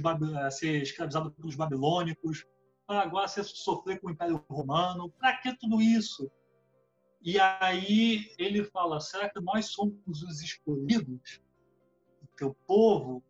ser 0.52 0.82
escravizado 0.82 1.32
pelos 1.32 1.56
babilônicos, 1.56 2.46
para 2.86 3.02
agora 3.02 3.28
ser, 3.28 3.44
sofrer 3.44 4.00
com 4.00 4.08
o 4.08 4.12
Império 4.12 4.44
Romano. 4.50 5.10
Para 5.12 5.38
que 5.38 5.56
tudo 5.58 5.82
isso? 5.82 6.30
E 7.24 7.40
aí 7.40 8.34
ele 8.38 8.64
fala: 8.66 9.00
será 9.00 9.30
que 9.30 9.40
nós 9.40 9.68
somos 9.68 10.24
os 10.24 10.42
escolhidos? 10.42 11.42
O 12.22 12.28
teu 12.36 12.54
povo? 12.66 13.24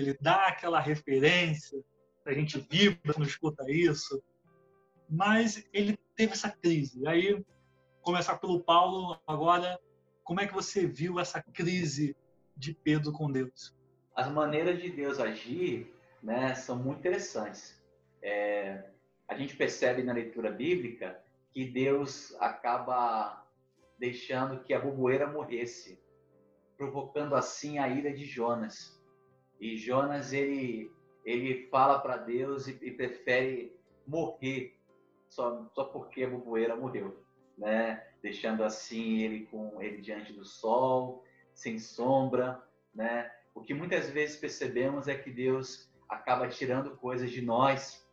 Ele 0.00 0.16
dá 0.20 0.46
aquela 0.46 0.80
referência, 0.80 1.82
a 2.24 2.32
gente 2.32 2.58
vibra 2.70 3.14
quando 3.14 3.26
escuta 3.26 3.64
isso, 3.68 4.22
mas 5.08 5.66
ele 5.72 5.98
teve 6.14 6.32
essa 6.32 6.50
crise. 6.50 7.00
E 7.02 7.08
aí, 7.08 7.44
começar 8.02 8.38
pelo 8.38 8.60
Paulo 8.60 9.18
agora, 9.26 9.78
como 10.22 10.40
é 10.40 10.46
que 10.46 10.54
você 10.54 10.86
viu 10.86 11.18
essa 11.18 11.42
crise 11.42 12.14
de 12.56 12.74
Pedro 12.74 13.12
com 13.12 13.30
Deus? 13.30 13.74
As 14.14 14.30
maneiras 14.30 14.80
de 14.80 14.90
Deus 14.90 15.18
agir 15.18 15.94
né, 16.22 16.54
são 16.54 16.76
muito 16.76 16.98
interessantes. 16.98 17.82
É, 18.22 18.84
a 19.26 19.34
gente 19.36 19.56
percebe 19.56 20.02
na 20.02 20.12
leitura 20.12 20.50
bíblica 20.50 21.18
que 21.50 21.64
Deus 21.64 22.36
acaba 22.40 23.44
deixando 23.98 24.62
que 24.62 24.74
a 24.74 24.78
buboeira 24.78 25.26
morresse, 25.26 25.98
provocando 26.76 27.34
assim 27.34 27.78
a 27.78 27.88
ira 27.88 28.12
de 28.12 28.24
Jonas. 28.24 28.97
E 29.60 29.76
Jonas 29.76 30.32
ele 30.32 30.90
ele 31.24 31.66
fala 31.68 31.98
para 31.98 32.16
Deus 32.16 32.68
e, 32.68 32.78
e, 32.80 32.90
prefere 32.90 33.76
morrer 34.06 34.78
só 35.28 35.68
só 35.74 35.84
porque 35.84 36.24
a 36.24 36.30
buboeira 36.30 36.74
morreu, 36.74 37.22
né? 37.56 38.06
Deixando 38.22 38.64
assim 38.64 39.18
ele 39.18 39.46
com 39.46 39.80
ele 39.82 40.00
diante 40.00 40.32
do 40.32 40.44
sol, 40.44 41.22
sem 41.52 41.78
sombra, 41.78 42.62
né? 42.94 43.30
O 43.54 43.62
que 43.62 43.74
muitas 43.74 44.08
vezes 44.08 44.36
percebemos 44.36 45.08
é 45.08 45.16
que 45.16 45.30
Deus 45.30 45.90
acaba 46.08 46.48
tirando 46.48 46.96
coisas 46.96 47.30
de 47.30 47.42
nós 47.42 48.06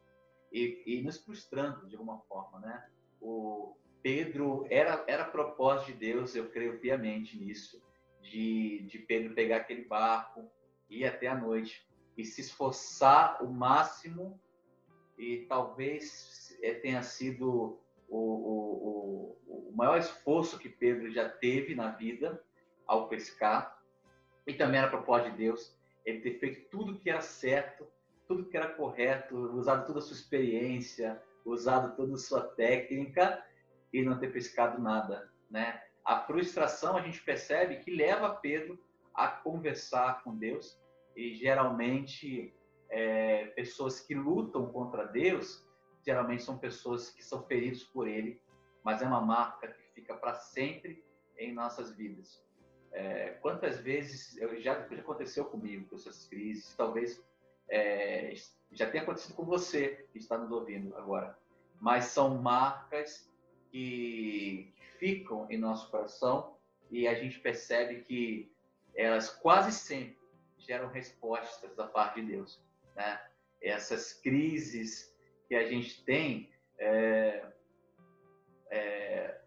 e, 0.51 0.83
e 0.85 1.01
nos 1.01 1.17
frustrando 1.17 1.87
de 1.87 1.95
alguma 1.95 2.19
forma, 2.21 2.59
né? 2.59 2.85
O 3.21 3.77
Pedro 4.01 4.65
era 4.69 5.03
era 5.07 5.23
propósito 5.23 5.93
de 5.93 5.97
Deus, 5.99 6.35
eu 6.35 6.49
creio 6.49 6.79
piamente 6.79 7.37
nisso, 7.37 7.81
de, 8.21 8.81
de 8.87 8.99
Pedro 8.99 9.33
pegar 9.33 9.57
aquele 9.57 9.85
barco, 9.85 10.51
ir 10.89 11.05
até 11.05 11.27
a 11.27 11.35
noite 11.35 11.87
e 12.17 12.23
se 12.23 12.41
esforçar 12.41 13.43
o 13.43 13.47
máximo 13.47 14.39
e 15.17 15.45
talvez 15.47 16.57
é, 16.61 16.73
tenha 16.73 17.01
sido 17.01 17.79
o, 18.07 18.17
o, 18.17 19.37
o, 19.47 19.69
o 19.69 19.73
maior 19.75 19.97
esforço 19.97 20.59
que 20.59 20.69
Pedro 20.69 21.11
já 21.11 21.29
teve 21.29 21.75
na 21.75 21.91
vida 21.91 22.43
ao 22.87 23.07
pescar 23.07 23.81
e 24.45 24.53
também 24.53 24.79
era 24.79 24.89
propósito 24.89 25.31
de 25.31 25.37
Deus 25.37 25.75
ele 26.05 26.21
ter 26.21 26.39
feito 26.39 26.69
tudo 26.69 26.99
que 26.99 27.09
era 27.09 27.21
certo 27.21 27.87
tudo 28.27 28.45
que 28.45 28.57
era 28.57 28.69
correto, 28.69 29.35
usado 29.55 29.85
toda 29.85 29.99
a 29.99 30.01
sua 30.01 30.15
experiência, 30.15 31.21
usado 31.43 31.95
toda 31.95 32.15
a 32.15 32.17
sua 32.17 32.41
técnica 32.41 33.43
e 33.93 34.01
não 34.01 34.17
ter 34.17 34.31
pescado 34.31 34.81
nada, 34.81 35.31
né? 35.49 35.81
A 36.03 36.19
frustração 36.19 36.97
a 36.97 37.01
gente 37.01 37.21
percebe 37.21 37.77
que 37.77 37.91
leva 37.91 38.35
Pedro 38.35 38.79
a 39.15 39.27
conversar 39.27 40.23
com 40.23 40.35
Deus 40.35 40.79
e 41.15 41.33
geralmente 41.35 42.53
é, 42.89 43.47
pessoas 43.47 43.99
que 43.99 44.13
lutam 44.13 44.71
contra 44.71 45.05
Deus 45.05 45.65
geralmente 46.05 46.43
são 46.43 46.57
pessoas 46.57 47.09
que 47.09 47.23
são 47.23 47.43
feridas 47.43 47.83
por 47.83 48.07
Ele, 48.07 48.39
mas 48.83 49.01
é 49.01 49.07
uma 49.07 49.21
marca 49.21 49.67
que 49.69 49.81
fica 49.95 50.15
para 50.15 50.35
sempre 50.35 51.03
em 51.37 51.51
nossas 51.51 51.95
vidas. 51.95 52.43
É, 52.91 53.31
quantas 53.41 53.79
vezes 53.79 54.37
eu, 54.37 54.61
já, 54.61 54.87
já 54.87 54.99
aconteceu 54.99 55.45
comigo 55.45 55.89
com 55.89 55.95
essas 55.95 56.27
crises, 56.27 56.75
talvez 56.75 57.21
é, 57.69 58.33
já 58.71 58.89
tem 58.89 59.01
acontecido 59.01 59.35
com 59.35 59.43
você 59.43 60.07
que 60.13 60.19
está 60.19 60.37
nos 60.37 60.51
ouvindo 60.51 60.95
agora, 60.95 61.37
mas 61.81 62.05
são 62.05 62.37
marcas 62.37 63.29
que 63.71 64.71
ficam 64.99 65.49
em 65.49 65.57
nosso 65.57 65.89
coração 65.89 66.55
e 66.89 67.07
a 67.07 67.15
gente 67.15 67.39
percebe 67.39 68.01
que 68.03 68.54
elas 68.95 69.29
quase 69.29 69.71
sempre 69.71 70.17
geram 70.57 70.87
respostas 70.87 71.75
da 71.75 71.87
parte 71.87 72.21
de 72.21 72.27
Deus. 72.33 72.61
Né? 72.95 73.21
Essas 73.61 74.13
crises 74.13 75.15
que 75.47 75.55
a 75.55 75.67
gente 75.67 76.03
tem 76.03 76.49
é, 76.77 77.45
é, 78.69 79.41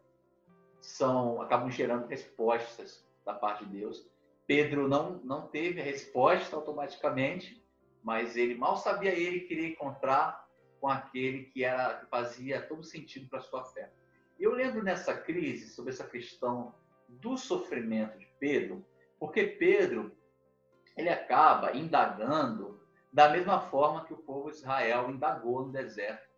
são 0.81 1.43
acabam 1.43 1.71
gerando 1.71 2.07
respostas 2.07 3.07
da 3.25 3.35
parte 3.35 3.65
de 3.65 3.79
Deus. 3.79 4.09
Pedro 4.47 4.89
não 4.89 5.19
não 5.25 5.49
teve 5.49 5.81
a 5.81 5.85
resposta 5.85 6.57
automaticamente, 6.57 7.63
mas 8.03 8.37
ele 8.37 8.55
mal 8.55 8.77
sabia 8.77 9.13
ele 9.13 9.41
queria 9.41 9.69
encontrar 9.69 10.49
com 10.81 10.89
aquele 10.89 11.45
que 11.45 11.65
era 11.65 11.95
que 11.95 12.07
fazia 12.07 12.63
todo 12.63 12.83
sentido 12.85 13.29
para 13.29 13.41
sua 13.41 13.65
fé. 13.65 13.91
Eu 14.39 14.53
lembro 14.53 14.83
nessa 14.83 15.17
crise 15.17 15.69
sobre 15.71 15.93
essa 15.93 16.07
questão 16.07 16.73
do 17.09 17.37
sofrimento 17.37 18.17
de 18.19 18.27
Pedro, 18.39 18.85
porque 19.19 19.45
Pedro 19.45 20.13
ele 20.97 21.09
acaba 21.09 21.77
indagando 21.77 22.81
da 23.13 23.29
mesma 23.29 23.61
forma 23.61 24.05
que 24.05 24.13
o 24.13 24.19
povo 24.19 24.51
de 24.51 24.59
Israel 24.59 25.11
indagou 25.11 25.67
no 25.67 25.73
deserto. 25.73 26.29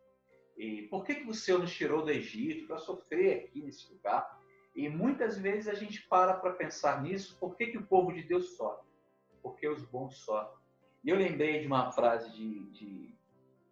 E 0.56 0.82
por 0.82 1.04
que, 1.04 1.14
que 1.14 1.28
o 1.28 1.34
Senhor 1.34 1.58
nos 1.58 1.74
tirou 1.74 2.02
do 2.02 2.10
Egito 2.10 2.66
para 2.66 2.78
sofrer 2.78 3.44
aqui 3.44 3.62
nesse 3.62 3.90
lugar? 3.92 4.38
E 4.74 4.88
muitas 4.88 5.38
vezes 5.38 5.68
a 5.68 5.74
gente 5.74 6.06
para 6.06 6.34
para 6.34 6.52
pensar 6.52 7.02
nisso, 7.02 7.36
por 7.38 7.56
que, 7.56 7.68
que 7.68 7.78
o 7.78 7.86
povo 7.86 8.12
de 8.12 8.22
Deus 8.22 8.56
sofre? 8.56 8.86
Porque 9.42 9.66
os 9.66 9.82
bons 9.84 10.18
sofrem. 10.18 10.60
E 11.02 11.08
eu 11.08 11.16
lembrei 11.16 11.60
de 11.60 11.66
uma 11.66 11.90
frase 11.90 12.30
de, 12.32 12.70
de, 12.70 13.14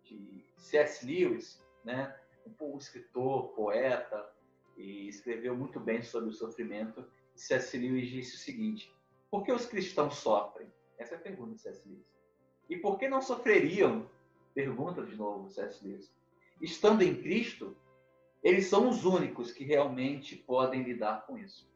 de 0.02 0.44
C.S. 0.56 1.04
Lewis, 1.04 1.62
né? 1.84 2.16
um 2.60 2.78
escritor, 2.78 3.48
poeta, 3.48 4.26
e 4.76 5.08
escreveu 5.08 5.54
muito 5.54 5.78
bem 5.78 6.02
sobre 6.02 6.30
o 6.30 6.32
sofrimento. 6.32 7.06
C.S. 7.34 7.76
Lewis 7.76 8.08
disse 8.08 8.36
o 8.36 8.38
seguinte: 8.38 8.90
Por 9.30 9.44
que 9.44 9.52
os 9.52 9.66
cristãos 9.66 10.16
sofrem? 10.16 10.72
Essa 10.98 11.14
é 11.14 11.18
a 11.18 11.20
pergunta 11.20 11.54
de 11.54 11.60
C.S. 11.60 11.88
Lewis. 11.88 12.06
E 12.68 12.76
por 12.76 12.98
que 12.98 13.08
não 13.08 13.20
sofreriam? 13.20 14.08
Pergunta 14.54 15.04
de 15.04 15.14
novo 15.14 15.48
C.S. 15.48 15.86
Lewis. 15.86 16.12
Estando 16.60 17.02
em 17.02 17.14
Cristo, 17.22 17.76
eles 18.42 18.66
são 18.66 18.88
os 18.88 19.04
únicos 19.04 19.52
que 19.52 19.64
realmente 19.64 20.36
podem 20.36 20.82
lidar 20.82 21.26
com 21.26 21.38
isso. 21.38 21.70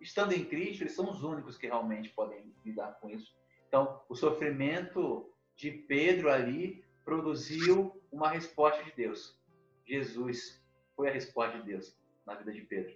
Estando 0.00 0.32
em 0.32 0.44
Cristo, 0.44 0.82
eles 0.82 0.94
são 0.94 1.10
os 1.10 1.22
únicos 1.22 1.56
que 1.56 1.66
realmente 1.66 2.10
podem 2.10 2.52
lidar 2.64 2.98
com 3.00 3.08
isso. 3.08 3.34
Então, 3.68 4.02
o 4.08 4.14
sofrimento 4.14 5.32
de 5.56 5.70
Pedro 5.70 6.30
ali 6.30 6.84
produziu 7.04 8.02
uma 8.12 8.28
resposta 8.28 8.82
de 8.84 8.92
Deus. 8.92 9.40
Jesus 9.86 10.62
foi 10.94 11.08
a 11.08 11.12
resposta 11.12 11.58
de 11.58 11.66
Deus 11.66 11.96
na 12.26 12.34
vida 12.34 12.52
de 12.52 12.62
Pedro. 12.62 12.94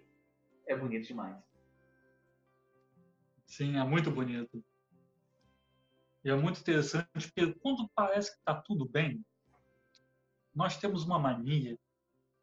É 0.66 0.76
bonito 0.76 1.06
demais. 1.06 1.47
Sim, 3.48 3.78
é 3.78 3.84
muito 3.84 4.10
bonito. 4.10 4.62
E 6.22 6.30
é 6.30 6.36
muito 6.36 6.60
interessante 6.60 7.08
porque 7.12 7.54
quando 7.54 7.88
parece 7.94 8.30
que 8.30 8.38
está 8.38 8.54
tudo 8.54 8.86
bem, 8.86 9.24
nós 10.54 10.76
temos 10.76 11.04
uma 11.04 11.18
mania 11.18 11.78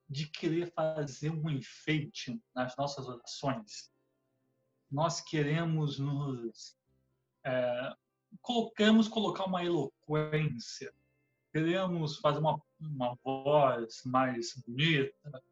de 0.10 0.28
querer 0.28 0.72
fazer 0.74 1.30
um 1.30 1.50
enfeite 1.50 2.42
nas 2.54 2.76
nossas 2.76 3.08
orações. 3.08 3.92
Nós 4.90 5.22
queremos 5.22 6.00
nos 6.00 6.76
é, 7.44 7.96
queremos 8.76 9.08
colocar 9.08 9.46
uma 9.46 9.64
eloquência, 9.64 10.92
queremos 11.54 12.18
fazer 12.18 12.40
uma, 12.40 12.60
uma 12.80 13.16
voz 13.24 14.02
mais 14.06 14.56
bonita, 14.66 15.44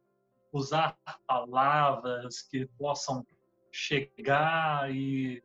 usar 0.52 0.98
palavras 1.26 2.42
que 2.42 2.66
possam 2.78 3.24
chegar 3.74 4.94
e 4.94 5.42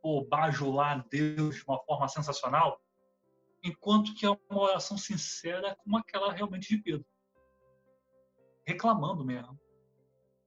pô, 0.00 0.24
bajular 0.24 1.04
Deus 1.08 1.56
de 1.56 1.64
uma 1.66 1.82
forma 1.84 2.06
sensacional, 2.06 2.80
enquanto 3.62 4.14
que 4.14 4.24
é 4.24 4.30
uma 4.30 4.60
oração 4.62 4.96
sincera 4.96 5.76
como 5.82 5.98
aquela 5.98 6.32
realmente 6.32 6.68
de 6.68 6.82
Pedro. 6.82 7.06
Reclamando 8.64 9.24
mesmo, 9.24 9.58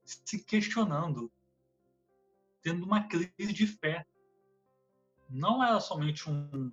se 0.06 0.44
questionando, 0.46 1.32
tendo 2.62 2.86
uma 2.86 3.06
crise 3.08 3.52
de 3.54 3.68
fé 3.68 4.06
não 5.30 5.64
era 5.64 5.80
somente 5.80 6.30
um, 6.30 6.72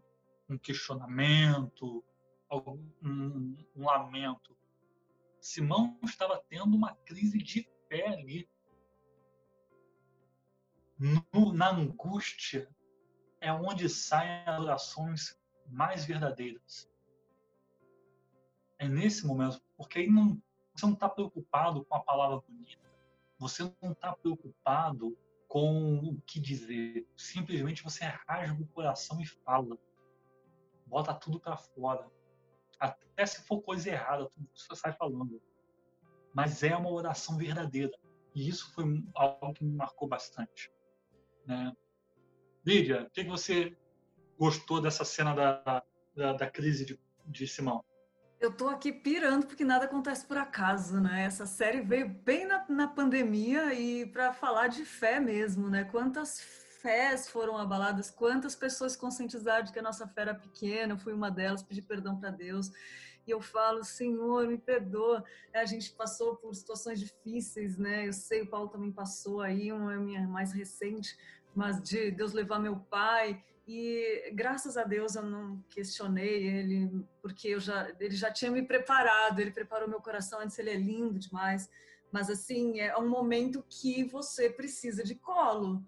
um 0.48 0.58
questionamento, 0.58 2.04
um, 3.02 3.56
um 3.74 3.84
lamento. 3.84 4.56
Simão 5.40 5.98
estava 6.04 6.40
tendo 6.48 6.76
uma 6.76 6.94
crise 7.04 7.38
de 7.38 7.68
fé 7.88 8.06
ali. 8.08 8.48
No, 11.02 11.52
na 11.52 11.68
angústia 11.68 12.68
é 13.40 13.52
onde 13.52 13.88
saem 13.88 14.44
as 14.46 14.60
orações 14.60 15.42
mais 15.68 16.04
verdadeiras. 16.04 16.88
É 18.78 18.86
nesse 18.86 19.26
momento, 19.26 19.60
porque 19.76 19.98
aí 19.98 20.08
não, 20.08 20.40
você 20.72 20.86
não 20.86 20.92
está 20.92 21.08
preocupado 21.08 21.84
com 21.84 21.96
a 21.96 22.00
palavra 22.00 22.40
bonita, 22.48 22.88
você 23.36 23.64
não 23.82 23.90
está 23.90 24.14
preocupado 24.14 25.18
com 25.48 25.98
o 25.98 26.20
que 26.20 26.38
dizer. 26.38 27.04
Simplesmente 27.16 27.82
você 27.82 28.04
rasga 28.04 28.62
o 28.62 28.68
coração 28.68 29.20
e 29.20 29.26
fala. 29.26 29.76
Bota 30.86 31.12
tudo 31.12 31.40
para 31.40 31.56
fora. 31.56 32.08
Até 32.78 33.26
se 33.26 33.42
for 33.42 33.60
coisa 33.60 33.90
errada, 33.90 34.28
tudo 34.28 34.48
você 34.54 34.76
sai 34.76 34.92
falando. 34.92 35.42
Mas 36.32 36.62
é 36.62 36.76
uma 36.76 36.92
oração 36.92 37.36
verdadeira. 37.36 37.92
E 38.36 38.48
isso 38.48 38.72
foi 38.72 38.84
algo 39.16 39.52
que 39.52 39.64
me 39.64 39.74
marcou 39.74 40.06
bastante. 40.06 40.70
Né? 41.46 41.72
Lídia, 42.64 43.04
o 43.04 43.10
que 43.10 43.24
você 43.24 43.76
gostou 44.38 44.80
dessa 44.80 45.04
cena 45.04 45.34
da, 45.34 45.82
da, 46.14 46.32
da 46.32 46.50
crise 46.50 46.84
de, 46.84 47.00
de 47.26 47.46
Simão? 47.46 47.84
Eu 48.40 48.52
tô 48.52 48.68
aqui 48.68 48.92
pirando 48.92 49.46
porque 49.46 49.64
nada 49.64 49.84
acontece 49.84 50.26
por 50.26 50.36
acaso, 50.36 51.00
né? 51.00 51.24
Essa 51.24 51.46
série 51.46 51.80
veio 51.80 52.08
bem 52.08 52.44
na, 52.44 52.64
na 52.68 52.88
pandemia 52.88 53.72
e 53.72 54.04
para 54.06 54.32
falar 54.32 54.66
de 54.66 54.84
fé 54.84 55.20
mesmo, 55.20 55.68
né? 55.70 55.84
Quantas 55.84 56.40
fés 56.82 57.28
foram 57.28 57.56
abaladas, 57.56 58.10
quantas 58.10 58.56
pessoas 58.56 58.96
conscientizaram 58.96 59.64
de 59.64 59.72
que 59.72 59.78
a 59.78 59.82
nossa 59.82 60.08
fé 60.08 60.22
era 60.22 60.34
pequena, 60.34 60.94
eu 60.94 60.98
fui 60.98 61.12
uma 61.12 61.30
delas, 61.30 61.62
pedi 61.62 61.80
perdão 61.80 62.18
para 62.18 62.30
Deus. 62.30 62.72
E 63.26 63.30
eu 63.30 63.40
falo, 63.40 63.84
Senhor, 63.84 64.46
me 64.46 64.58
perdoa. 64.58 65.24
É, 65.52 65.60
a 65.60 65.64
gente 65.64 65.92
passou 65.92 66.36
por 66.36 66.54
situações 66.54 66.98
difíceis, 66.98 67.78
né? 67.78 68.06
Eu 68.06 68.12
sei, 68.12 68.42
o 68.42 68.46
Paulo 68.46 68.68
também 68.68 68.90
passou 68.90 69.40
aí, 69.40 69.72
uma 69.72 69.96
minha 69.96 70.26
mais 70.26 70.52
recente, 70.52 71.16
mas 71.54 71.82
de 71.82 72.10
Deus 72.10 72.32
levar 72.32 72.58
meu 72.58 72.76
pai 72.76 73.42
e 73.66 74.30
graças 74.34 74.76
a 74.76 74.84
Deus 74.84 75.14
eu 75.14 75.22
não 75.22 75.62
questionei 75.70 76.46
ele, 76.46 77.06
porque 77.20 77.48
eu 77.48 77.60
já, 77.60 77.94
ele 78.00 78.16
já 78.16 78.30
tinha 78.30 78.50
me 78.50 78.62
preparado, 78.62 79.38
ele 79.38 79.52
preparou 79.52 79.88
meu 79.88 80.00
coração 80.00 80.40
antes, 80.40 80.58
ele 80.58 80.70
é 80.70 80.76
lindo 80.76 81.18
demais. 81.18 81.70
Mas 82.10 82.28
assim, 82.28 82.80
é 82.80 82.96
um 82.98 83.08
momento 83.08 83.64
que 83.68 84.04
você 84.04 84.50
precisa 84.50 85.02
de 85.02 85.14
colo, 85.14 85.82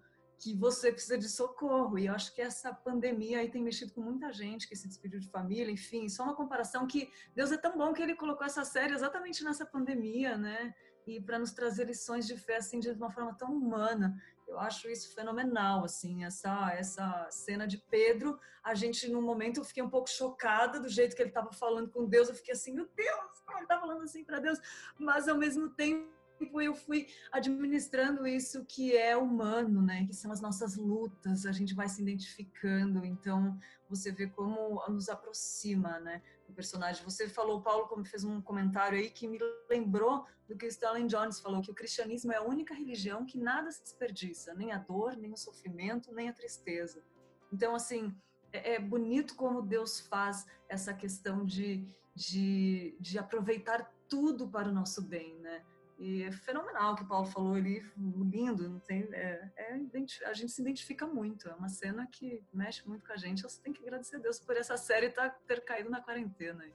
que 0.45 0.55
você 0.55 0.91
precisa 0.91 1.17
de 1.17 1.27
socorro. 1.27 1.97
E 1.97 2.05
eu 2.05 2.13
acho 2.13 2.31
que 2.35 2.39
essa 2.39 2.71
pandemia 2.71 3.39
aí 3.39 3.49
tem 3.49 3.63
mexido 3.63 3.91
com 3.91 4.01
muita 4.01 4.31
gente 4.31 4.67
que 4.67 4.75
se 4.75 4.87
despediu 4.87 5.19
de 5.19 5.27
família, 5.27 5.71
enfim, 5.71 6.07
só 6.07 6.23
uma 6.23 6.35
comparação 6.35 6.85
que 6.85 7.09
Deus 7.33 7.51
é 7.51 7.57
tão 7.57 7.75
bom 7.75 7.91
que 7.91 8.03
ele 8.03 8.13
colocou 8.13 8.45
essa 8.45 8.63
série 8.63 8.93
exatamente 8.93 9.43
nessa 9.43 9.65
pandemia, 9.65 10.37
né? 10.37 10.75
E 11.07 11.19
para 11.19 11.39
nos 11.39 11.51
trazer 11.51 11.85
lições 11.85 12.27
de 12.27 12.37
fé 12.37 12.57
assim 12.57 12.79
de 12.79 12.91
uma 12.91 13.09
forma 13.09 13.33
tão 13.33 13.51
humana. 13.51 14.15
Eu 14.47 14.59
acho 14.59 14.87
isso 14.87 15.15
fenomenal, 15.15 15.83
assim, 15.83 16.23
essa 16.23 16.71
essa 16.73 17.27
cena 17.31 17.65
de 17.65 17.79
Pedro. 17.79 18.39
A 18.63 18.75
gente, 18.75 19.09
num 19.09 19.23
momento, 19.23 19.59
eu 19.59 19.63
fiquei 19.63 19.81
um 19.81 19.89
pouco 19.89 20.07
chocada 20.07 20.79
do 20.79 20.87
jeito 20.87 21.15
que 21.15 21.23
ele 21.23 21.29
estava 21.29 21.51
falando 21.51 21.89
com 21.89 22.05
Deus. 22.05 22.29
Eu 22.29 22.35
fiquei 22.35 22.53
assim, 22.53 22.71
meu 22.71 22.87
Deus, 22.95 23.41
como 23.43 23.57
ele 23.57 23.65
está 23.65 23.79
falando 23.79 24.03
assim 24.03 24.23
para 24.23 24.39
Deus? 24.39 24.59
Mas, 24.99 25.27
ao 25.27 25.37
mesmo 25.37 25.69
tempo, 25.69 26.14
eu 26.61 26.75
fui 26.75 27.07
administrando 27.31 28.27
isso 28.27 28.65
que 28.65 28.95
é 28.95 29.15
humano, 29.15 29.81
né? 29.81 30.05
Que 30.05 30.13
são 30.13 30.31
as 30.31 30.41
nossas 30.41 30.75
lutas, 30.75 31.45
a 31.45 31.51
gente 31.51 31.73
vai 31.73 31.87
se 31.87 32.01
identificando. 32.01 33.05
Então, 33.05 33.57
você 33.89 34.11
vê 34.11 34.27
como 34.27 34.83
nos 34.89 35.09
aproxima, 35.09 35.99
né? 35.99 36.21
O 36.47 36.53
personagem. 36.53 37.03
Você 37.03 37.27
falou, 37.27 37.61
Paulo, 37.61 37.87
como 37.87 38.05
fez 38.05 38.23
um 38.23 38.41
comentário 38.41 38.97
aí 38.97 39.09
que 39.09 39.27
me 39.27 39.39
lembrou 39.69 40.25
do 40.47 40.55
que 40.55 40.67
Stanley 40.67 41.07
Jones 41.07 41.39
falou, 41.39 41.61
que 41.61 41.71
o 41.71 41.75
cristianismo 41.75 42.31
é 42.31 42.37
a 42.37 42.43
única 42.43 42.73
religião 42.73 43.25
que 43.25 43.37
nada 43.37 43.71
se 43.71 43.81
desperdiça, 43.81 44.53
nem 44.53 44.71
a 44.71 44.77
dor, 44.77 45.15
nem 45.15 45.33
o 45.33 45.37
sofrimento, 45.37 46.13
nem 46.13 46.29
a 46.29 46.33
tristeza. 46.33 47.03
Então, 47.51 47.75
assim, 47.75 48.15
é, 48.51 48.75
é 48.75 48.79
bonito 48.79 49.35
como 49.35 49.61
Deus 49.61 49.99
faz 49.99 50.45
essa 50.69 50.93
questão 50.93 51.45
de, 51.45 51.87
de, 52.15 52.95
de 52.99 53.17
aproveitar 53.17 53.91
tudo 54.07 54.47
para 54.47 54.69
o 54.69 54.73
nosso 54.73 55.01
bem, 55.01 55.39
né? 55.39 55.63
E 55.97 56.23
é 56.23 56.31
fenomenal 56.31 56.93
o 56.93 56.95
que 56.95 57.03
o 57.03 57.07
Paulo 57.07 57.25
falou 57.25 57.53
ali, 57.53 57.81
lindo, 57.97 58.69
não 58.69 58.79
tem, 58.79 59.07
é, 59.13 59.49
é, 59.55 59.79
a 60.25 60.33
gente 60.33 60.51
se 60.51 60.61
identifica 60.61 61.07
muito, 61.07 61.47
é 61.47 61.53
uma 61.53 61.69
cena 61.69 62.05
que 62.11 62.43
mexe 62.53 62.85
muito 62.85 63.05
com 63.05 63.13
a 63.13 63.17
gente, 63.17 63.43
você 63.43 63.61
tem 63.61 63.71
que 63.71 63.81
agradecer 63.81 64.17
a 64.17 64.19
Deus 64.19 64.37
por 64.37 64.57
essa 64.57 64.75
série 64.75 65.09
tá, 65.09 65.29
ter 65.29 65.63
caído 65.63 65.89
na 65.89 66.01
quarentena. 66.01 66.65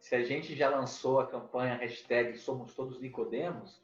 Se 0.00 0.16
a 0.16 0.24
gente 0.24 0.56
já 0.56 0.68
lançou 0.68 1.20
a 1.20 1.26
campanha 1.28 1.76
hashtag 1.76 2.36
Somos 2.38 2.74
Todos 2.74 3.00
Nicodemos, 3.00 3.80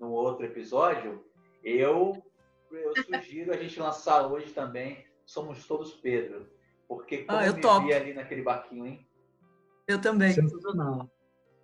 no 0.00 0.10
outro 0.10 0.46
episódio, 0.46 1.22
eu, 1.62 2.22
eu 2.70 2.92
sugiro 3.04 3.52
a 3.52 3.56
gente 3.56 3.78
lançar 3.78 4.26
hoje 4.26 4.50
também 4.52 5.06
Somos 5.26 5.66
Todos 5.66 5.92
Pedro, 5.92 6.50
porque 6.88 7.24
como 7.24 7.38
ah, 7.38 7.46
eu 7.46 7.54
vivi 7.54 7.92
ali 7.92 8.14
naquele 8.14 8.42
barquinho, 8.42 8.86
hein? 8.86 9.06
Eu 9.86 10.00
também. 10.00 10.32
Sensacional. 10.32 11.10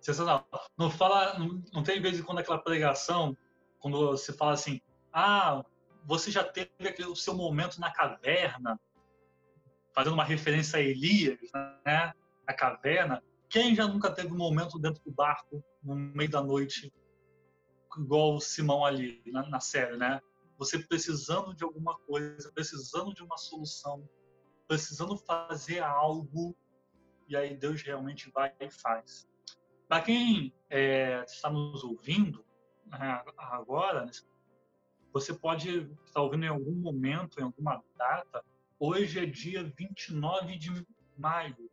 Sensacional. 0.01 0.47
Não 0.77 0.89
fala, 0.89 1.37
não, 1.37 1.83
tem 1.83 2.01
vez 2.01 2.19
em 2.19 2.23
quando 2.23 2.39
aquela 2.39 2.57
pregação, 2.57 3.35
quando 3.79 4.11
você 4.11 4.31
fala 4.33 4.53
assim, 4.53 4.81
ah, 5.11 5.63
você 6.05 6.31
já 6.31 6.43
teve 6.43 6.71
aquele, 6.79 7.09
o 7.09 7.15
seu 7.15 7.35
momento 7.35 7.79
na 7.79 7.91
caverna, 7.91 8.79
fazendo 9.93 10.13
uma 10.13 10.23
referência 10.23 10.79
a 10.79 10.81
Elias, 10.81 11.39
né? 11.85 12.13
A 12.47 12.53
caverna. 12.53 13.21
Quem 13.49 13.75
já 13.75 13.87
nunca 13.87 14.11
teve 14.11 14.31
um 14.31 14.37
momento 14.37 14.79
dentro 14.79 15.03
do 15.03 15.11
barco, 15.11 15.63
no 15.83 15.95
meio 15.95 16.29
da 16.29 16.41
noite, 16.41 16.93
igual 17.97 18.35
o 18.35 18.39
Simão 18.39 18.85
ali 18.85 19.21
na, 19.27 19.47
na 19.49 19.59
série, 19.59 19.97
né? 19.97 20.21
Você 20.57 20.79
precisando 20.79 21.53
de 21.53 21.63
alguma 21.63 21.97
coisa, 21.99 22.51
precisando 22.51 23.13
de 23.13 23.23
uma 23.23 23.37
solução, 23.37 24.07
precisando 24.67 25.17
fazer 25.17 25.79
algo, 25.79 26.55
e 27.27 27.35
aí 27.35 27.55
Deus 27.55 27.81
realmente 27.81 28.31
vai 28.31 28.53
e 28.59 28.69
faz. 28.69 29.28
Para 29.89 30.03
quem 30.03 30.53
é, 30.69 31.23
está 31.25 31.49
nos 31.49 31.83
ouvindo 31.83 32.45
né, 32.85 33.23
agora, 33.35 34.07
você 35.11 35.33
pode 35.33 35.91
estar 36.05 36.21
ouvindo 36.21 36.45
em 36.45 36.49
algum 36.49 36.75
momento, 36.75 37.39
em 37.39 37.43
alguma 37.43 37.83
data. 37.97 38.45
Hoje 38.79 39.19
é 39.19 39.25
dia 39.25 39.63
29 39.63 40.59
de 40.59 40.85
maio, 41.17 41.71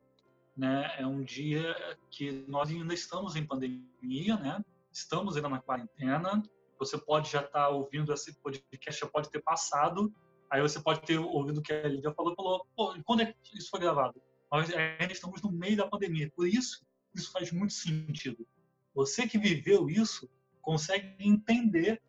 né? 0.56 0.94
É 0.98 1.06
um 1.06 1.22
dia 1.22 1.76
que 2.10 2.42
nós 2.48 2.70
ainda 2.70 2.94
estamos 2.94 3.36
em 3.36 3.44
pandemia, 3.44 4.38
né? 4.38 4.64
Estamos 4.90 5.36
ainda 5.36 5.50
na 5.50 5.60
quarentena. 5.60 6.42
Você 6.78 6.96
pode 6.96 7.30
já 7.30 7.42
estar 7.42 7.68
ouvindo 7.68 8.14
esse 8.14 8.34
podcast, 8.40 8.98
já 8.98 9.06
pode 9.06 9.30
ter 9.30 9.42
passado. 9.42 10.10
Aí 10.48 10.62
você 10.62 10.80
pode 10.80 11.02
ter 11.02 11.18
ouvido 11.18 11.58
o 11.58 11.62
que 11.62 11.70
a 11.70 11.86
Lívia 11.86 12.14
falou, 12.14 12.34
falou, 12.34 12.66
quando 13.04 13.20
é 13.20 13.34
que 13.42 13.58
isso 13.58 13.68
foi 13.68 13.80
gravado? 13.80 14.22
Nós 14.50 14.72
ainda 14.72 15.12
estamos 15.12 15.42
no 15.42 15.52
meio 15.52 15.76
da 15.76 15.86
pandemia. 15.86 16.32
Por 16.34 16.48
isso, 16.48 16.86
isso 17.18 17.32
faz 17.32 17.50
muito 17.50 17.72
sentido. 17.72 18.46
Você 18.94 19.26
que 19.26 19.38
viveu 19.38 19.88
isso 19.88 20.30
consegue 20.62 21.16
entender 21.20 22.02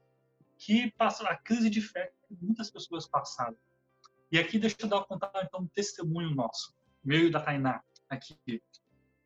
que 0.57 0.93
a 0.99 1.35
crise 1.35 1.69
de 1.69 1.81
fé 1.81 2.13
que 2.27 2.35
muitas 2.41 2.69
pessoas 2.69 3.07
passaram. 3.07 3.57
E 4.31 4.37
aqui 4.37 4.59
deixa 4.59 4.77
eu 4.81 4.89
dar 4.89 5.03
contar 5.05 5.31
então 5.43 5.61
um 5.61 5.67
testemunho 5.67 6.33
nosso, 6.35 6.75
meu 7.03 7.27
e 7.27 7.31
da 7.31 7.39
Tainá 7.39 7.81
aqui, 8.09 8.61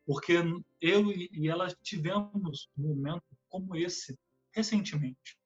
porque 0.04 0.34
eu 0.80 1.12
e 1.12 1.48
ela 1.48 1.68
tivemos 1.82 2.68
um 2.76 2.88
momento 2.88 3.24
como 3.48 3.76
esse 3.76 4.18
recentemente. 4.52 5.38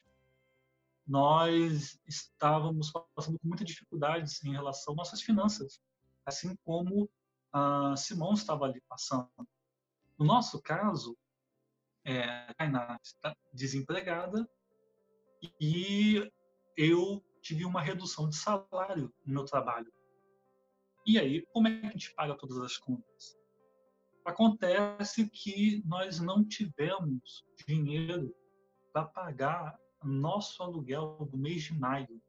Nós 1.07 2.01
estávamos 2.07 2.91
passando 3.15 3.39
com 3.39 3.49
muitas 3.49 3.67
dificuldades 3.67 4.43
em 4.45 4.53
relação 4.53 4.93
às 4.93 4.97
nossas 4.97 5.23
finanças, 5.23 5.81
assim 6.25 6.57
como 6.65 7.09
a 7.53 7.95
Simão 7.97 8.35
estava 8.35 8.65
ali 8.65 8.83
passando. 8.89 9.31
No 10.19 10.25
nosso 10.25 10.61
caso, 10.63 11.17
é, 12.05 12.53
Tainá 12.55 12.99
está 13.03 13.37
desempregada 13.53 14.49
e 15.61 16.31
eu 16.77 17.23
tive 17.43 17.65
uma 17.65 17.83
redução 17.83 18.29
de 18.29 18.37
salário 18.37 19.13
no 19.25 19.35
meu 19.35 19.45
trabalho. 19.45 19.93
E 21.07 21.19
aí, 21.19 21.45
como 21.53 21.69
é 21.69 21.81
que 21.81 21.87
a 21.87 21.91
gente 21.91 22.15
paga 22.15 22.37
todas 22.37 22.59
as 22.59 22.77
contas? 22.79 23.37
Acontece 24.25 25.29
que 25.31 25.83
nós 25.87 26.19
não 26.19 26.45
tivemos 26.45 27.45
dinheiro 27.67 28.35
para 28.93 29.05
pagar 29.05 29.79
nosso 30.03 30.63
aluguel 30.63 31.29
do 31.31 31.37
mês 31.37 31.65
de 31.65 31.79
maio. 31.79 32.21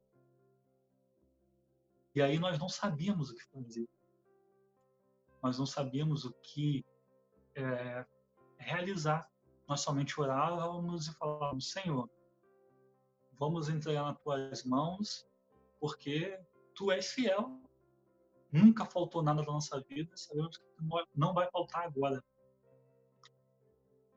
E 2.14 2.22
aí 2.22 2.38
nós 2.38 2.58
não 2.58 2.68
sabíamos 2.68 3.30
o 3.30 3.34
que 3.34 3.44
fazer. 3.46 3.88
Nós 5.42 5.58
não 5.58 5.66
sabíamos 5.66 6.24
o 6.24 6.32
que 6.32 6.84
é, 7.60 8.06
realizar. 8.58 9.28
Nós 9.68 9.80
somente 9.80 10.18
orávamos 10.18 11.08
e 11.08 11.14
falávamos, 11.14 11.70
Senhor, 11.70 12.08
vamos 13.38 13.68
entregar 13.68 14.04
nas 14.04 14.18
tuas 14.20 14.64
mãos, 14.64 15.28
porque 15.78 16.40
tu 16.74 16.90
és 16.90 17.12
fiel. 17.12 17.60
Nunca 18.50 18.86
faltou 18.86 19.22
nada 19.22 19.42
da 19.42 19.52
nossa 19.52 19.78
vida, 19.80 20.16
sabemos 20.16 20.56
que 20.56 20.64
não 21.14 21.34
vai 21.34 21.50
faltar 21.50 21.84
agora. 21.84 22.24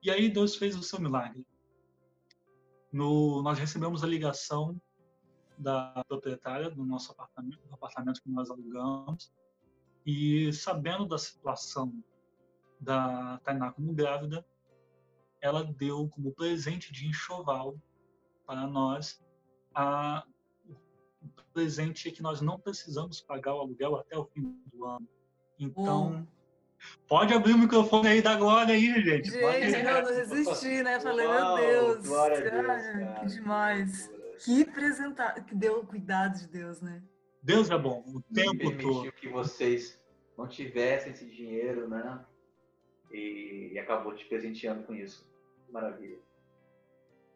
E 0.01 0.09
aí 0.09 0.29
Deus 0.29 0.55
fez 0.55 0.75
o 0.77 0.83
seu 0.83 0.99
milagre. 0.99 1.45
No, 2.91 3.41
nós 3.41 3.59
recebemos 3.59 4.03
a 4.03 4.07
ligação 4.07 4.81
da 5.57 6.03
proprietária 6.07 6.69
do 6.69 6.83
nosso 6.85 7.11
apartamento, 7.11 7.59
do 7.67 7.73
apartamento 7.73 8.21
que 8.21 8.29
nós 8.29 8.49
alugamos, 8.49 9.31
e 10.05 10.51
sabendo 10.53 11.05
da 11.05 11.17
situação 11.17 12.03
da 12.81 13.39
Tainá 13.43 13.71
como 13.71 13.93
grávida, 13.93 14.43
ela 15.39 15.63
deu 15.63 16.09
como 16.09 16.33
presente 16.33 16.91
de 16.91 17.07
enxoval 17.07 17.75
para 18.45 18.67
nós 18.67 19.23
a, 19.73 20.25
o 20.67 21.43
presente 21.53 22.11
que 22.11 22.21
nós 22.21 22.41
não 22.41 22.59
precisamos 22.59 23.21
pagar 23.21 23.55
o 23.55 23.59
aluguel 23.59 23.95
até 23.95 24.17
o 24.17 24.25
fim 24.25 24.59
do 24.73 24.85
ano. 24.85 25.07
Então, 25.59 26.27
pode 27.07 27.33
abrir 27.33 27.53
o 27.53 27.57
microfone 27.57 28.07
aí 28.07 28.21
da 28.21 28.35
glória 28.35 28.73
aí, 28.73 29.01
gente. 29.01 29.29
Gente, 29.29 29.41
pode... 29.41 29.83
não, 29.83 30.01
não 30.01 30.09
resisti, 30.09 30.83
né? 30.83 30.99
Falei, 30.99 31.27
Uau, 31.27 31.57
meu 31.57 31.93
Deus, 31.93 32.07
glória 32.07 32.41
Deus 32.41 32.51
cara, 32.51 33.19
que 33.19 33.25
demais. 33.27 34.11
Que 34.43 34.63
apresentar, 34.63 35.45
que 35.45 35.53
deu 35.53 35.85
cuidado 35.85 36.39
de 36.39 36.47
Deus, 36.47 36.81
né? 36.81 37.03
Deus 37.43 37.69
é 37.69 37.77
bom 37.77 38.03
o 38.07 38.21
tempo 38.33 38.75
todo. 38.77 39.11
que 39.13 39.29
vocês 39.29 39.99
não 40.35 40.47
tivessem 40.47 41.11
esse 41.11 41.25
dinheiro, 41.25 41.87
né? 41.87 42.25
E, 43.13 43.71
e 43.73 43.79
acabou 43.79 44.15
te 44.15 44.25
presenteando 44.25 44.83
com 44.83 44.93
isso. 44.93 45.25
Maravilha. 45.69 46.19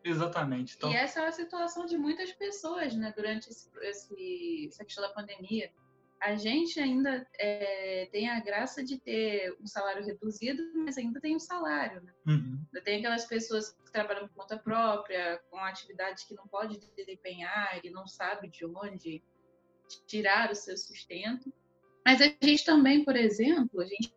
Exatamente. 0.04 0.76
Então... 0.76 0.92
E 0.92 0.96
essa 0.96 1.22
é 1.22 1.28
a 1.28 1.32
situação 1.32 1.86
de 1.86 1.98
muitas 1.98 2.32
pessoas, 2.32 2.96
né, 2.96 3.12
durante 3.16 3.50
esse, 3.50 3.70
esse, 3.82 4.68
essa 4.68 4.86
questão 4.86 5.04
da 5.04 5.14
pandemia. 5.14 5.72
a 6.20 6.36
gente 6.36 6.80
ainda 6.80 7.28
é, 7.38 8.08
tem 8.12 8.30
a 8.30 8.40
graça 8.40 8.84
de 8.84 9.00
ter 9.00 9.56
um 9.60 9.68
salário 9.68 10.06
reduzido, 10.06 10.64
mas 10.76 10.98
ainda 10.98 11.20
tem 11.20 11.36
um 11.36 11.40
salário. 11.40 12.02
Né? 12.02 12.14
Uhum. 12.28 12.66
Tem 12.84 13.00
aquelas 13.00 13.26
pessoas 13.26 13.72
que 13.72 13.92
trabalham 13.92 14.28
por 14.28 14.36
conta 14.36 14.58
própria, 14.58 15.40
com 15.50 15.58
atividades 15.60 16.24
que 16.24 16.34
não 16.34 16.48
pode 16.48 16.80
desempenhar, 16.96 17.80
e 17.84 17.90
não 17.90 18.08
sabe 18.08 18.48
de 18.48 18.66
onde 18.66 19.24
tirar 20.08 20.52
o 20.52 20.56
seu 20.56 20.78
sustento. 20.78 21.54
Mas 22.06 22.22
a 22.22 22.26
gente 22.42 22.64
também, 22.64 23.04
por 23.04 23.16
exemplo, 23.16 23.82
a 23.82 23.86
gente 23.86 24.14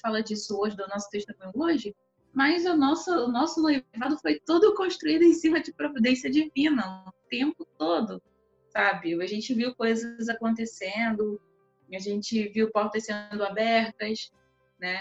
fala 0.00 0.22
disso 0.22 0.58
hoje, 0.58 0.76
do 0.76 0.86
nosso 0.88 1.08
testemunho 1.10 1.52
hoje, 1.54 1.94
mas 2.32 2.64
o 2.64 2.76
nosso, 2.76 3.10
o 3.10 3.28
nosso 3.28 3.60
noivado 3.60 4.18
foi 4.20 4.40
todo 4.40 4.74
construído 4.74 5.22
em 5.22 5.34
cima 5.34 5.60
de 5.60 5.72
providência 5.72 6.30
divina, 6.30 7.04
o 7.06 7.28
tempo 7.28 7.66
todo 7.78 8.22
sabe? 8.72 9.22
A 9.22 9.26
gente 9.26 9.54
viu 9.54 9.74
coisas 9.74 10.28
acontecendo, 10.28 11.40
a 11.92 11.98
gente 11.98 12.48
viu 12.48 12.70
portas 12.70 13.04
sendo 13.04 13.44
abertas, 13.44 14.32
né? 14.80 15.00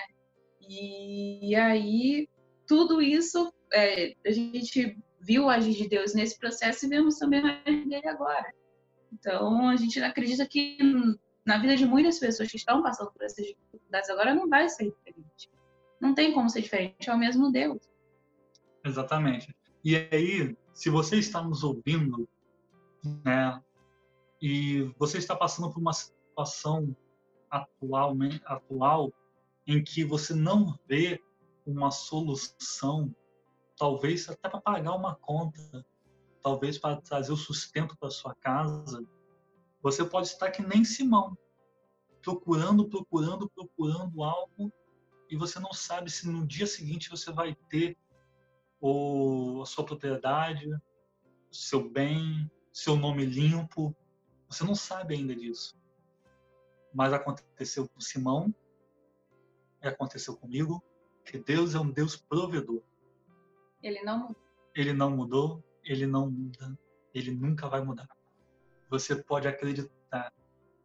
E 0.60 1.56
aí 1.56 2.28
tudo 2.68 3.02
isso 3.02 3.52
é, 3.74 4.14
a 4.26 4.32
gente 4.32 4.98
viu 5.20 5.46
o 5.46 5.50
agir 5.50 5.74
de 5.74 5.88
Deus 5.88 6.14
nesse 6.14 6.38
processo 6.38 6.86
e 6.86 6.90
vemos 6.90 7.18
também 7.18 7.42
o 7.42 7.48
agir 7.48 8.08
agora. 8.08 8.54
Então 9.14 9.70
a 9.70 9.76
gente 9.76 10.02
acredita 10.02 10.46
que 10.46 10.78
na 11.46 11.58
vida 11.58 11.76
de 11.76 11.86
muitas 11.86 12.20
pessoas 12.20 12.50
que 12.50 12.58
estão 12.58 12.82
passando 12.82 13.12
por 13.12 13.24
essas 13.24 13.46
dificuldades 13.46 14.10
agora 14.10 14.34
não 14.34 14.48
vai 14.48 14.70
ser 14.70 14.92
diferente. 14.92 15.50
Não 16.00 16.14
tem 16.14 16.34
como 16.34 16.50
ser 16.50 16.62
diferente, 16.62 17.10
é 17.10 17.14
o 17.14 17.18
mesmo 17.18 17.52
Deus. 17.52 17.80
Exatamente. 18.84 19.56
E 19.84 19.96
aí, 19.96 20.56
se 20.74 20.90
você 20.90 21.18
está 21.18 21.42
nos 21.42 21.64
ouvindo 21.64 22.28
né? 23.24 23.62
E 24.42 24.84
você 24.98 25.18
está 25.18 25.36
passando 25.36 25.72
por 25.72 25.80
uma 25.80 25.94
situação 25.94 26.96
atual, 27.50 28.14
atual 28.46 29.14
em 29.68 29.84
que 29.84 30.04
você 30.04 30.34
não 30.34 30.78
vê 30.88 31.22
uma 31.66 31.92
solução, 31.92 33.14
talvez 33.78 34.28
até 34.30 34.50
para 34.50 34.62
pagar 34.62 34.96
uma 34.96 35.16
conta, 35.16 35.86
talvez 36.42 36.78
para 36.78 37.00
trazer 37.02 37.32
o 37.32 37.38
sustento 37.38 37.96
para 37.98 38.10
sua 38.10 38.34
casa, 38.36 39.04
você 39.82 40.06
pode 40.06 40.28
estar 40.28 40.52
que 40.52 40.62
nem 40.62 40.84
Simão, 40.84 41.38
procurando, 42.22 42.88
procurando, 42.88 43.50
procurando 43.50 44.24
algo 44.24 44.72
e 45.30 45.36
você 45.36 45.60
não 45.60 45.74
sabe 45.74 46.12
se 46.12 46.28
no 46.28 46.46
dia 46.46 46.68
seguinte 46.68 47.10
você 47.10 47.32
vai 47.32 47.56
ter 47.70 47.98
o, 48.80 49.62
a 49.62 49.66
sua 49.66 49.86
propriedade, 49.86 50.70
seu 51.50 51.90
bem, 51.90 52.50
seu 52.72 52.96
nome 52.96 53.26
limpo. 53.26 53.96
Você 54.50 54.64
não 54.64 54.76
sabe 54.76 55.16
ainda 55.16 55.36
disso. 55.36 55.80
Mas 56.94 57.14
aconteceu 57.14 57.88
com 57.88 58.02
Simão 58.02 58.54
e 59.82 59.88
aconteceu 59.88 60.36
comigo, 60.36 60.84
que 61.26 61.40
Deus 61.40 61.74
é 61.74 61.80
um 61.80 61.90
Deus 61.90 62.16
provedor. 62.16 62.84
Ele 63.82 64.04
não 64.04 64.20
mudou. 64.20 64.36
Ele 64.76 64.94
não 64.94 65.10
mudou, 65.10 65.64
ele 65.84 66.06
não 66.06 66.30
muda, 66.30 66.78
ele 67.14 67.32
nunca 67.32 67.68
vai 67.68 67.84
mudar. 67.84 68.08
Você 68.92 69.16
pode 69.16 69.48
acreditar. 69.48 70.34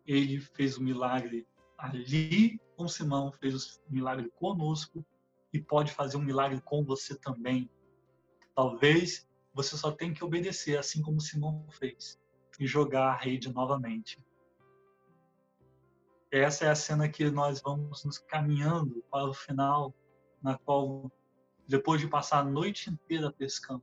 Ele 0.06 0.40
fez 0.40 0.78
o 0.78 0.82
milagre 0.82 1.44
ali 1.76 2.60
com 2.76 2.86
Simão, 2.86 3.32
fez 3.32 3.78
o 3.78 3.92
milagre 3.92 4.30
conosco 4.36 5.04
e 5.52 5.60
pode 5.60 5.92
fazer 5.92 6.16
um 6.16 6.22
milagre 6.22 6.60
com 6.60 6.84
você 6.84 7.18
também. 7.18 7.68
Talvez 8.54 9.28
você 9.52 9.76
só 9.76 9.90
tem 9.90 10.14
que 10.14 10.24
obedecer, 10.24 10.78
assim 10.78 11.02
como 11.02 11.20
Simão 11.20 11.66
fez, 11.70 12.16
e 12.60 12.66
jogar 12.66 13.08
a 13.08 13.16
rede 13.16 13.52
novamente. 13.52 14.24
Essa 16.30 16.66
é 16.66 16.70
a 16.70 16.76
cena 16.76 17.08
que 17.08 17.28
nós 17.28 17.60
vamos 17.60 18.04
nos 18.04 18.18
caminhando 18.18 19.02
para 19.10 19.28
o 19.28 19.34
final, 19.34 19.92
na 20.40 20.56
qual, 20.56 21.10
depois 21.66 22.00
de 22.00 22.06
passar 22.08 22.38
a 22.38 22.44
noite 22.44 22.88
inteira 22.88 23.32
pescando, 23.32 23.82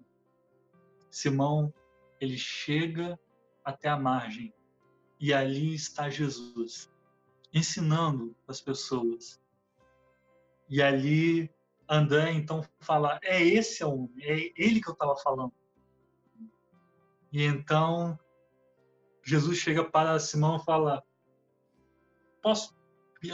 Simão 1.09 1.73
ele 2.21 2.37
chega 2.37 3.19
até 3.63 3.89
a 3.89 3.97
margem 3.97 4.53
e 5.19 5.33
ali 5.33 5.73
está 5.73 6.09
Jesus 6.09 6.91
ensinando 7.53 8.35
as 8.47 8.59
pessoas. 8.59 9.41
E 10.69 10.81
ali 10.81 11.49
André 11.87 12.31
então 12.31 12.63
fala: 12.79 13.19
é 13.23 13.41
esse 13.41 13.83
o 13.83 13.89
homem, 13.89 14.11
é 14.21 14.51
ele 14.55 14.81
que 14.81 14.89
eu 14.89 14.93
estava 14.93 15.15
falando. 15.17 15.53
E 17.31 17.43
então 17.43 18.17
Jesus 19.23 19.57
chega 19.57 19.83
para 19.83 20.19
Simão 20.19 20.57
e 20.57 20.63
fala: 20.63 21.03
Posso, 22.41 22.75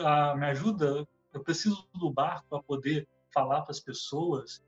ah, 0.05 0.35
me 0.35 0.45
ajuda? 0.45 1.07
Eu 1.33 1.43
preciso 1.43 1.87
do 1.93 2.11
barco 2.11 2.47
para 2.49 2.63
poder 2.63 3.07
falar 3.33 3.61
para 3.61 3.71
as 3.71 3.79
pessoas. 3.79 4.63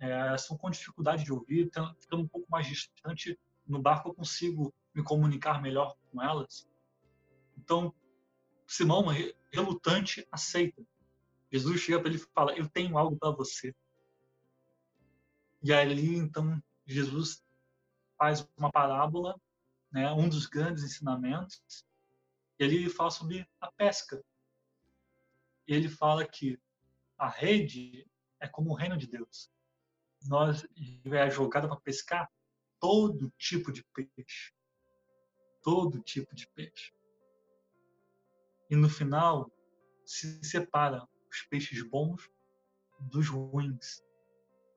É, 0.00 0.34
estão 0.34 0.56
com 0.56 0.70
dificuldade 0.70 1.24
de 1.24 1.32
ouvir, 1.32 1.70
ficando 1.98 2.22
um 2.22 2.28
pouco 2.28 2.46
mais 2.50 2.66
distante. 2.66 3.38
No 3.66 3.80
barco 3.80 4.10
eu 4.10 4.14
consigo 4.14 4.72
me 4.94 5.02
comunicar 5.02 5.60
melhor 5.62 5.96
com 6.10 6.22
elas. 6.22 6.68
Então, 7.56 7.94
Simão, 8.66 9.06
relutante, 9.50 10.26
aceita. 10.30 10.82
Jesus 11.50 11.80
chega 11.80 12.00
para 12.00 12.10
ele 12.10 12.18
e 12.18 12.26
fala: 12.34 12.56
Eu 12.56 12.68
tenho 12.68 12.98
algo 12.98 13.16
para 13.16 13.30
você. 13.30 13.74
E 15.62 15.72
ali, 15.72 16.16
então, 16.16 16.62
Jesus 16.86 17.42
faz 18.16 18.46
uma 18.56 18.70
parábola, 18.70 19.40
né, 19.90 20.10
um 20.12 20.28
dos 20.28 20.46
grandes 20.46 20.84
ensinamentos, 20.84 21.84
e 22.58 22.64
ele 22.64 22.88
fala 22.90 23.10
sobre 23.10 23.48
a 23.60 23.70
pesca. 23.72 24.22
Ele 25.66 25.88
fala 25.88 26.26
que 26.26 26.60
a 27.16 27.28
rede 27.28 28.06
é 28.40 28.48
como 28.48 28.70
o 28.70 28.74
reino 28.74 28.96
de 28.96 29.06
Deus. 29.06 29.50
Nós 30.26 30.66
é 31.04 31.30
jogada 31.30 31.68
para 31.68 31.80
pescar 31.80 32.30
todo 32.80 33.32
tipo 33.38 33.72
de 33.72 33.84
peixe. 33.84 34.52
Todo 35.62 36.02
tipo 36.02 36.34
de 36.34 36.48
peixe. 36.48 36.92
E 38.70 38.76
no 38.76 38.88
final 38.88 39.50
se 40.04 40.42
separa 40.44 41.06
os 41.30 41.42
peixes 41.42 41.82
bons 41.82 42.30
dos 43.00 43.28
ruins. 43.28 44.02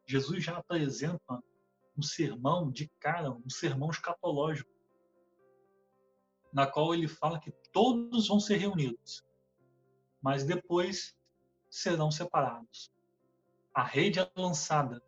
Jesus 0.06 0.44
já 0.44 0.58
apresenta 0.58 1.42
um 1.98 2.02
sermão 2.02 2.72
de 2.72 2.88
cara, 3.00 3.32
um 3.32 3.50
sermão 3.50 3.90
escatológico, 3.90 4.72
na 6.54 6.68
qual 6.68 6.94
ele 6.94 7.08
fala 7.08 7.40
que 7.40 7.52
todos 7.72 8.28
vão 8.28 8.40
ser 8.40 8.58
reunidos, 8.58 9.24
mas 10.22 10.44
depois 10.44 11.16
serão 11.70 12.12
separados. 12.12 12.92
A 13.74 13.84
rede 13.84 14.20
é 14.20 14.30
lançada 14.36 15.02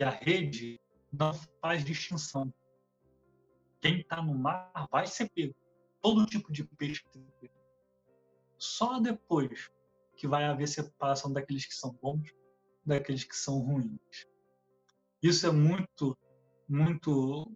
e 0.00 0.04
a 0.04 0.10
rede 0.10 0.80
não 1.12 1.34
faz 1.60 1.84
distinção. 1.84 2.52
Quem 3.84 4.00
está 4.00 4.22
no 4.22 4.34
mar 4.34 4.88
vai 4.90 5.06
ser 5.06 5.28
pego. 5.28 5.54
Todo 6.00 6.24
tipo 6.24 6.50
de 6.50 6.64
peixe 6.64 7.04
Só 8.56 8.98
depois 8.98 9.70
que 10.16 10.26
vai 10.26 10.46
haver 10.46 10.66
separação 10.66 11.30
daqueles 11.30 11.66
que 11.66 11.74
são 11.74 11.92
bons 11.92 12.32
daqueles 12.86 13.24
que 13.24 13.36
são 13.36 13.58
ruins. 13.58 14.26
Isso 15.22 15.46
é 15.46 15.52
muito, 15.52 16.16
muito, 16.66 17.54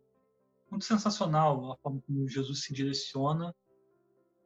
muito 0.71 0.85
sensacional 0.85 1.73
a 1.73 1.77
forma 1.79 2.03
como 2.03 2.29
Jesus 2.29 2.65
se 2.65 2.75
direciona 2.75 3.55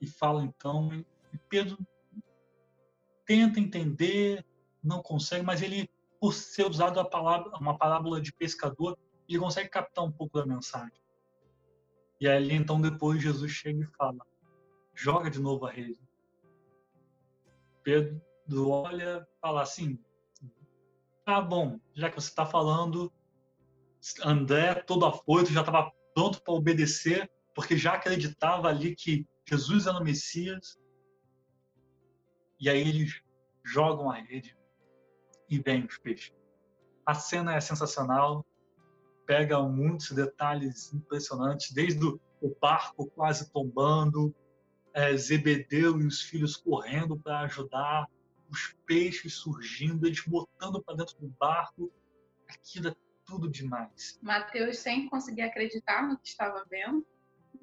e 0.01 0.07
fala 0.07 0.45
então. 0.45 0.89
E 1.33 1.39
Pedro 1.49 1.77
tenta 3.27 3.59
entender, 3.59 4.47
não 4.81 5.03
consegue, 5.03 5.45
mas 5.45 5.61
ele, 5.61 5.91
por 6.21 6.33
ser 6.33 6.65
usado 6.65 7.01
a 7.01 7.05
palavra, 7.05 7.51
uma 7.59 7.77
parábola 7.77 8.21
de 8.21 8.33
pescador, 8.33 8.97
ele 9.29 9.41
consegue 9.41 9.69
captar 9.69 10.05
um 10.05 10.13
pouco 10.13 10.39
da 10.39 10.47
mensagem. 10.47 11.02
E 12.23 12.29
ali 12.29 12.55
então 12.55 12.81
depois 12.81 13.21
Jesus 13.21 13.51
chega 13.51 13.83
e 13.83 13.97
fala: 13.97 14.25
joga 14.95 15.29
de 15.29 15.41
novo 15.41 15.67
a 15.67 15.73
rede. 15.73 15.99
Pedro 17.83 18.23
olha, 18.69 19.27
fala 19.41 19.63
assim: 19.63 19.99
tá 21.25 21.41
bom, 21.41 21.81
já 21.93 22.09
que 22.09 22.15
você 22.15 22.29
está 22.29 22.47
falando, 22.47 23.13
André, 24.25 24.75
todo 24.75 25.05
afoito, 25.05 25.53
já 25.53 25.63
estava 25.63 25.93
pronto 26.15 26.41
para 26.41 26.55
obedecer, 26.55 27.29
porque 27.57 27.77
já 27.77 27.95
acreditava 27.95 28.69
ali 28.69 28.95
que 28.95 29.27
Jesus 29.45 29.89
era 29.89 29.99
o 29.99 30.05
Messias. 30.05 30.79
E 32.61 32.71
aí 32.71 32.89
eles 32.89 33.21
jogam 33.65 34.09
a 34.09 34.15
rede 34.15 34.57
e 35.51 35.59
vêm 35.59 35.85
os 35.87 35.99
peixes. 35.99 36.33
A 37.05 37.15
cena 37.15 37.57
é 37.57 37.61
sensacional, 37.61 38.47
pega 39.27 39.61
muitos 39.63 40.11
detalhes 40.13 40.93
impressionantes, 40.93 41.73
desde 41.73 42.05
o 42.05 42.57
barco 42.61 43.07
quase 43.11 43.51
tombando, 43.53 44.35
é, 44.95 45.17
Zebedeu 45.17 46.01
e 46.01 46.07
os 46.07 46.21
filhos 46.23 46.57
correndo 46.57 47.19
para 47.19 47.41
ajudar, 47.41 48.07
os 48.51 48.77
peixes 48.87 49.35
surgindo, 49.35 50.07
eles 50.07 50.23
botando 50.27 50.83
para 50.83 50.97
dentro 50.97 51.17
do 51.19 51.29
barco. 51.39 51.91
Aquilo 52.49 52.89
é 52.89 52.95
tudo 53.25 53.49
demais. 53.49 54.19
Mateus, 54.23 54.79
sem 54.79 55.09
conseguir 55.09 55.43
acreditar 55.43 56.07
no 56.07 56.19
que 56.19 56.29
estava 56.29 56.65
vendo, 56.69 57.07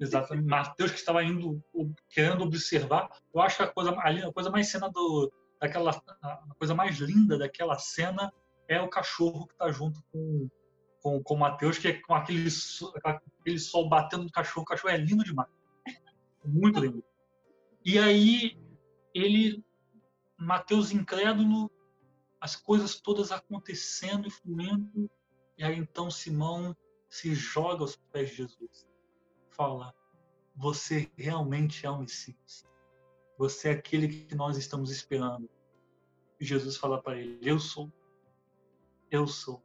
Exatamente. 0.00 0.48
Mateus 0.48 0.90
que 0.92 0.98
estava 0.98 1.22
indo, 1.22 1.62
querendo 2.08 2.42
observar. 2.42 3.10
Eu 3.34 3.40
acho 3.42 3.58
que 3.58 3.62
a 3.62 3.66
coisa, 3.66 3.90
a 3.90 4.32
coisa 4.32 4.50
mais 4.50 4.68
cena 4.68 4.88
do, 4.88 5.30
daquela, 5.60 5.90
a 6.22 6.54
coisa 6.58 6.74
mais 6.74 6.96
linda 6.96 7.36
daquela 7.36 7.78
cena 7.78 8.32
é 8.66 8.80
o 8.80 8.88
cachorro 8.88 9.46
que 9.46 9.52
está 9.52 9.70
junto 9.70 10.02
com 10.10 10.48
com, 11.00 11.22
com 11.22 11.34
o 11.34 11.38
Mateus, 11.38 11.78
que 11.78 11.88
é 11.88 11.94
com 11.94 12.14
aquele, 12.14 12.48
aquele 13.04 13.58
sol 13.58 13.88
batendo 13.88 14.24
no 14.24 14.30
cachorro. 14.30 14.62
O 14.62 14.66
cachorro 14.66 14.92
é 14.92 14.96
lindo 14.96 15.24
demais. 15.24 15.50
Muito 16.44 16.80
lindo. 16.80 17.04
E 17.84 17.98
aí, 17.98 18.58
ele, 19.14 19.64
Mateus 20.38 20.92
incrédulo, 20.92 21.70
as 22.40 22.56
coisas 22.56 23.00
todas 23.00 23.32
acontecendo 23.32 24.28
e 24.28 24.30
fluindo. 24.30 25.10
E 25.58 25.64
aí, 25.64 25.76
então, 25.76 26.10
Simão 26.10 26.76
se 27.08 27.34
joga 27.34 27.82
aos 27.82 27.96
pés 27.96 28.30
de 28.30 28.36
Jesus. 28.36 28.86
Fala: 29.50 29.94
Você 30.56 31.10
realmente 31.16 31.84
é 31.84 31.90
o 31.90 31.98
Messias. 31.98 32.66
Você 33.36 33.68
é 33.68 33.72
aquele 33.72 34.08
que 34.08 34.34
nós 34.34 34.56
estamos 34.56 34.90
esperando. 34.90 35.48
E 36.38 36.44
Jesus 36.44 36.76
fala 36.76 37.02
para 37.02 37.18
ele: 37.18 37.38
Eu 37.42 37.58
sou. 37.58 37.92
Eu 39.10 39.26
sou. 39.26 39.62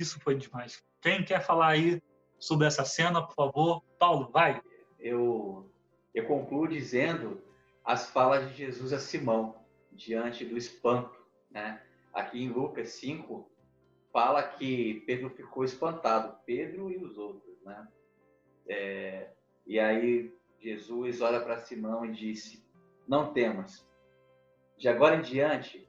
Isso 0.00 0.18
foi 0.20 0.34
demais. 0.34 0.82
Quem 1.02 1.22
quer 1.22 1.44
falar 1.44 1.68
aí 1.68 2.02
sobre 2.38 2.66
essa 2.66 2.86
cena, 2.86 3.22
por 3.22 3.34
favor? 3.34 3.84
Paulo, 3.98 4.30
vai. 4.32 4.62
Eu, 4.98 5.70
eu 6.14 6.26
concluo 6.26 6.66
dizendo 6.66 7.42
as 7.84 8.08
falas 8.08 8.48
de 8.48 8.56
Jesus 8.56 8.94
a 8.94 8.98
Simão 8.98 9.62
diante 9.92 10.42
do 10.42 10.56
espanto. 10.56 11.14
Né? 11.50 11.82
Aqui 12.14 12.42
em 12.42 12.48
Lucas 12.48 12.88
5, 12.92 13.46
fala 14.10 14.42
que 14.42 15.02
Pedro 15.06 15.28
ficou 15.28 15.64
espantado, 15.64 16.34
Pedro 16.46 16.90
e 16.90 16.96
os 16.96 17.18
outros. 17.18 17.62
Né? 17.62 17.88
É, 18.68 19.30
e 19.66 19.78
aí 19.78 20.34
Jesus 20.58 21.20
olha 21.20 21.40
para 21.42 21.58
Simão 21.58 22.06
e 22.06 22.12
disse: 22.12 22.64
Não 23.06 23.34
temas, 23.34 23.86
de 24.78 24.88
agora 24.88 25.16
em 25.16 25.22
diante 25.22 25.86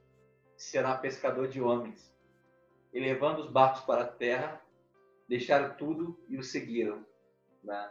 será 0.54 0.98
pescador 0.98 1.48
de 1.48 1.62
homens 1.62 2.11
e 2.92 3.00
levando 3.00 3.40
os 3.40 3.50
barcos 3.50 3.82
para 3.82 4.02
a 4.02 4.08
terra, 4.08 4.60
deixaram 5.28 5.74
tudo 5.76 6.18
e 6.28 6.36
o 6.36 6.42
seguiram. 6.42 7.04
Né? 7.62 7.90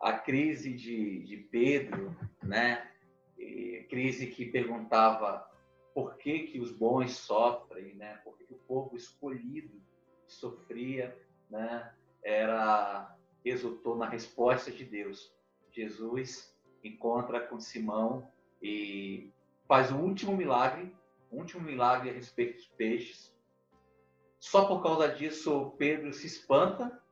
A 0.00 0.12
crise 0.12 0.74
de, 0.74 1.22
de 1.22 1.36
Pedro, 1.36 2.16
né? 2.42 2.90
E 3.38 3.86
crise 3.88 4.26
que 4.26 4.46
perguntava 4.46 5.48
por 5.94 6.16
que, 6.16 6.40
que 6.40 6.60
os 6.60 6.70
bons 6.70 7.16
sofrem, 7.16 7.94
né? 7.94 8.16
por 8.24 8.36
que, 8.36 8.44
que 8.44 8.52
o 8.52 8.58
povo 8.58 8.96
escolhido 8.96 9.80
sofria, 10.26 11.16
né? 11.48 11.94
era 12.22 13.16
resultou 13.44 13.96
na 13.96 14.08
resposta 14.08 14.72
de 14.72 14.84
Deus. 14.84 15.32
Jesus 15.70 16.52
encontra 16.82 17.40
com 17.40 17.60
Simão 17.60 18.28
e 18.60 19.32
faz 19.68 19.92
o 19.92 19.96
último 19.96 20.36
milagre, 20.36 20.92
o 21.30 21.36
último 21.36 21.62
milagre 21.62 22.10
a 22.10 22.12
respeito 22.12 22.56
dos 22.56 22.66
peixes, 22.66 23.35
só 24.46 24.64
por 24.64 24.80
causa 24.80 25.08
disso, 25.08 25.74
Pedro 25.76 26.12
se 26.12 26.24
espanta 26.24 27.02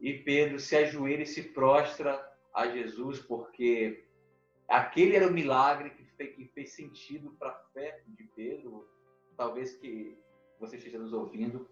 e 0.00 0.14
Pedro 0.14 0.58
se 0.58 0.74
ajoelha 0.74 1.22
e 1.22 1.26
se 1.26 1.42
prostra 1.42 2.18
a 2.54 2.66
Jesus, 2.66 3.20
porque 3.20 4.06
aquele 4.66 5.16
era 5.16 5.28
o 5.28 5.32
milagre 5.32 5.90
que 5.90 6.02
fez, 6.16 6.34
que 6.34 6.46
fez 6.46 6.72
sentido 6.72 7.36
para 7.38 7.50
a 7.50 7.58
fé 7.74 8.02
de 8.08 8.24
Pedro. 8.34 8.88
Talvez 9.36 9.74
que 9.74 10.18
você 10.58 10.78
esteja 10.78 10.98
nos 10.98 11.12
ouvindo, 11.12 11.68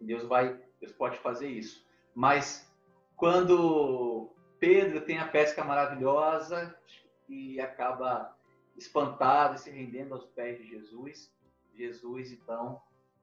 Deus 0.00 0.22
vai, 0.22 0.62
Deus 0.80 0.92
pode 0.92 1.18
fazer 1.18 1.48
isso. 1.48 1.84
Mas 2.14 2.72
quando 3.16 4.30
Pedro 4.60 5.00
tem 5.00 5.18
a 5.18 5.26
pesca 5.26 5.64
maravilhosa 5.64 6.72
e 7.28 7.60
acaba 7.60 8.38
espantado 8.76 9.56
e 9.56 9.58
se 9.58 9.72
rendendo 9.72 10.14
aos 10.14 10.24
pés 10.24 10.56
de 10.56 10.68
Jesus, 10.68 11.34
Jesus 11.74 12.30
então 12.30 12.80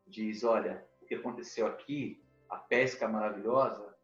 diz: 0.08 0.44
olha, 0.44 0.86
o 1.02 1.06
que 1.06 1.16
aconteceu 1.16 1.68
aqui, 1.68 2.24
a 2.50 2.58
pesca 2.58 3.08
maravilhosa, 3.08 3.96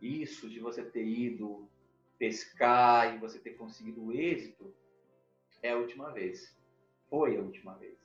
isso 0.00 0.48
de 0.48 0.58
você 0.58 0.82
ter 0.82 1.04
ido 1.04 1.68
pescar 2.18 3.14
e 3.14 3.18
você 3.18 3.38
ter 3.38 3.52
conseguido 3.52 4.04
o 4.04 4.12
êxito, 4.12 4.74
é 5.62 5.72
a 5.72 5.76
última 5.76 6.10
vez. 6.10 6.56
Foi 7.08 7.36
a 7.36 7.40
última 7.40 7.74
vez. 7.74 7.98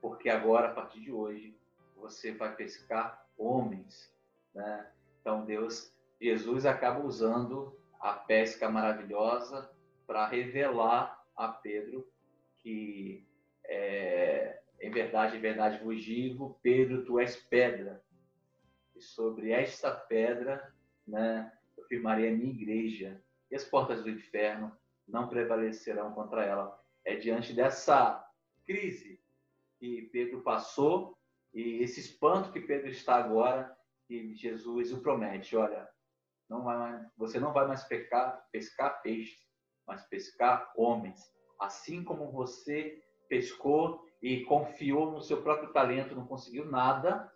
Porque 0.00 0.28
agora, 0.28 0.68
a 0.68 0.74
partir 0.74 1.00
de 1.00 1.10
hoje, 1.10 1.56
você 1.96 2.32
vai 2.32 2.54
pescar 2.54 3.26
homens. 3.38 4.12
Né? 4.54 4.90
Então, 5.20 5.44
Deus, 5.44 5.92
Jesus 6.20 6.66
acaba 6.66 7.04
usando 7.04 7.76
a 8.00 8.12
pesca 8.12 8.68
maravilhosa 8.68 9.70
para 10.06 10.26
revelar 10.26 11.24
a 11.36 11.48
Pedro 11.48 12.06
que 12.62 13.26
é, 13.64 14.60
em 14.80 14.90
verdade, 14.90 15.36
em 15.36 15.40
verdade 15.40 15.82
vos 15.82 16.02
digo, 16.02 16.58
Pedro, 16.62 17.04
tu 17.04 17.18
és 17.18 17.36
pedra. 17.36 18.02
E 18.94 19.00
sobre 19.00 19.50
esta 19.50 19.90
pedra, 19.90 20.72
né, 21.06 21.52
eu 21.76 21.84
firmarei 21.84 22.28
a 22.28 22.32
minha 22.32 22.50
igreja. 22.50 23.22
E 23.50 23.56
as 23.56 23.64
portas 23.64 24.02
do 24.02 24.10
inferno 24.10 24.76
não 25.06 25.28
prevalecerão 25.28 26.12
contra 26.12 26.44
ela. 26.44 26.80
É 27.04 27.16
diante 27.16 27.52
dessa 27.52 28.24
crise 28.64 29.20
que 29.78 30.02
Pedro 30.12 30.42
passou 30.42 31.16
e 31.52 31.82
esse 31.82 32.00
espanto 32.00 32.50
que 32.50 32.60
Pedro 32.60 32.88
está 32.88 33.16
agora, 33.16 33.76
que 34.08 34.34
Jesus 34.34 34.92
o 34.92 35.00
promete, 35.00 35.56
olha, 35.56 35.88
não 36.48 36.64
vai, 36.64 37.06
você 37.16 37.38
não 37.38 37.52
vai 37.52 37.66
mais 37.66 37.84
pescar, 37.84 38.44
pescar 38.50 39.00
peixes, 39.02 39.38
mas 39.86 40.06
pescar 40.08 40.72
homens. 40.76 41.32
Assim 41.60 42.02
como 42.02 42.30
você 42.32 43.02
pescou 43.28 44.04
e 44.22 44.44
confiou 44.44 45.10
no 45.10 45.20
seu 45.20 45.42
próprio 45.42 45.72
talento, 45.72 46.14
não 46.14 46.26
conseguiu 46.26 46.66
nada, 46.66 47.30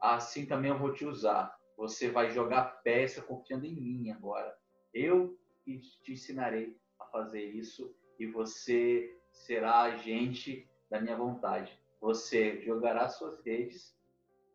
assim 0.00 0.46
também 0.46 0.70
eu 0.70 0.78
vou 0.78 0.92
te 0.92 1.04
usar. 1.04 1.56
Você 1.76 2.10
vai 2.10 2.30
jogar 2.30 2.82
peça 2.82 3.22
confiando 3.22 3.66
em 3.66 3.74
mim 3.74 4.10
agora. 4.10 4.56
Eu 4.92 5.38
te 5.64 6.12
ensinarei 6.12 6.76
a 6.98 7.04
fazer 7.06 7.42
isso 7.42 7.94
e 8.18 8.26
você 8.26 9.16
será 9.30 9.82
agente 9.82 10.68
da 10.90 11.00
minha 11.00 11.16
vontade. 11.16 11.78
Você 12.00 12.60
jogará 12.62 13.08
suas 13.08 13.44
redes 13.44 13.96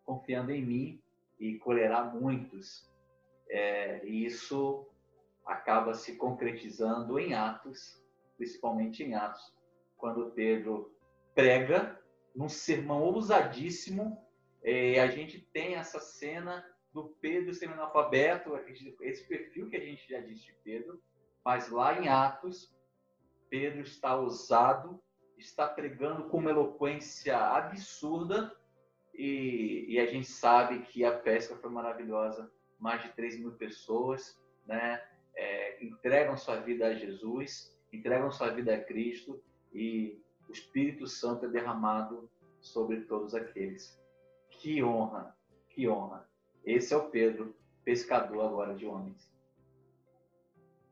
confiando 0.03 0.51
em 0.51 0.65
mim 0.65 1.01
e 1.39 1.57
colherá 1.59 2.03
muitos. 2.03 2.89
É, 3.49 4.05
e 4.05 4.25
isso 4.25 4.87
acaba 5.45 5.93
se 5.93 6.15
concretizando 6.15 7.19
em 7.19 7.33
Atos, 7.33 8.01
principalmente 8.37 9.03
em 9.03 9.13
Atos, 9.13 9.53
quando 9.97 10.31
Pedro 10.31 10.92
prega 11.33 11.99
num 12.35 12.49
sermão 12.49 13.01
ousadíssimo. 13.01 14.17
É, 14.63 14.99
a 14.99 15.07
gente 15.07 15.39
tem 15.53 15.75
essa 15.75 15.99
cena 15.99 16.65
do 16.93 17.09
Pedro 17.19 17.53
sendo 17.53 17.73
analfabeto, 17.73 18.55
esse 19.01 19.27
perfil 19.27 19.69
que 19.69 19.75
a 19.75 19.83
gente 19.83 20.07
já 20.07 20.19
disse 20.19 20.45
de 20.45 20.53
Pedro, 20.63 21.01
mas 21.43 21.69
lá 21.69 21.99
em 21.99 22.07
Atos, 22.07 22.73
Pedro 23.49 23.81
está 23.81 24.15
ousado, 24.15 25.01
está 25.37 25.67
pregando 25.67 26.29
com 26.29 26.37
uma 26.37 26.51
eloquência 26.51 27.37
absurda 27.37 28.55
e, 29.13 29.85
e, 29.89 29.99
a 29.99 30.05
gente 30.07 30.27
sabe 30.27 30.79
que 30.85 31.05
a 31.05 31.15
pesca 31.15 31.55
foi 31.57 31.69
maravilhosa. 31.69 32.51
Mais 32.79 33.01
de 33.03 33.09
3 33.09 33.39
mil 33.39 33.51
pessoas 33.51 34.39
né, 34.65 35.01
é, 35.35 35.83
entregam 35.83 36.35
sua 36.35 36.55
vida 36.55 36.87
a 36.87 36.95
Jesus, 36.95 37.77
entregam 37.91 38.31
sua 38.31 38.49
vida 38.49 38.73
a 38.73 38.83
Cristo 38.83 39.41
e 39.71 40.19
o 40.47 40.51
Espírito 40.51 41.07
Santo 41.07 41.45
é 41.45 41.49
derramado 41.49 42.29
sobre 42.61 43.01
todos 43.01 43.33
aqueles. 43.33 43.99
Que 44.49 44.83
honra, 44.83 45.35
que 45.69 45.87
honra. 45.87 46.29
Esse 46.63 46.93
é 46.93 46.97
o 46.97 47.09
Pedro, 47.09 47.55
pescador 47.83 48.45
agora 48.45 48.75
de 48.75 48.85
homens. 48.85 49.32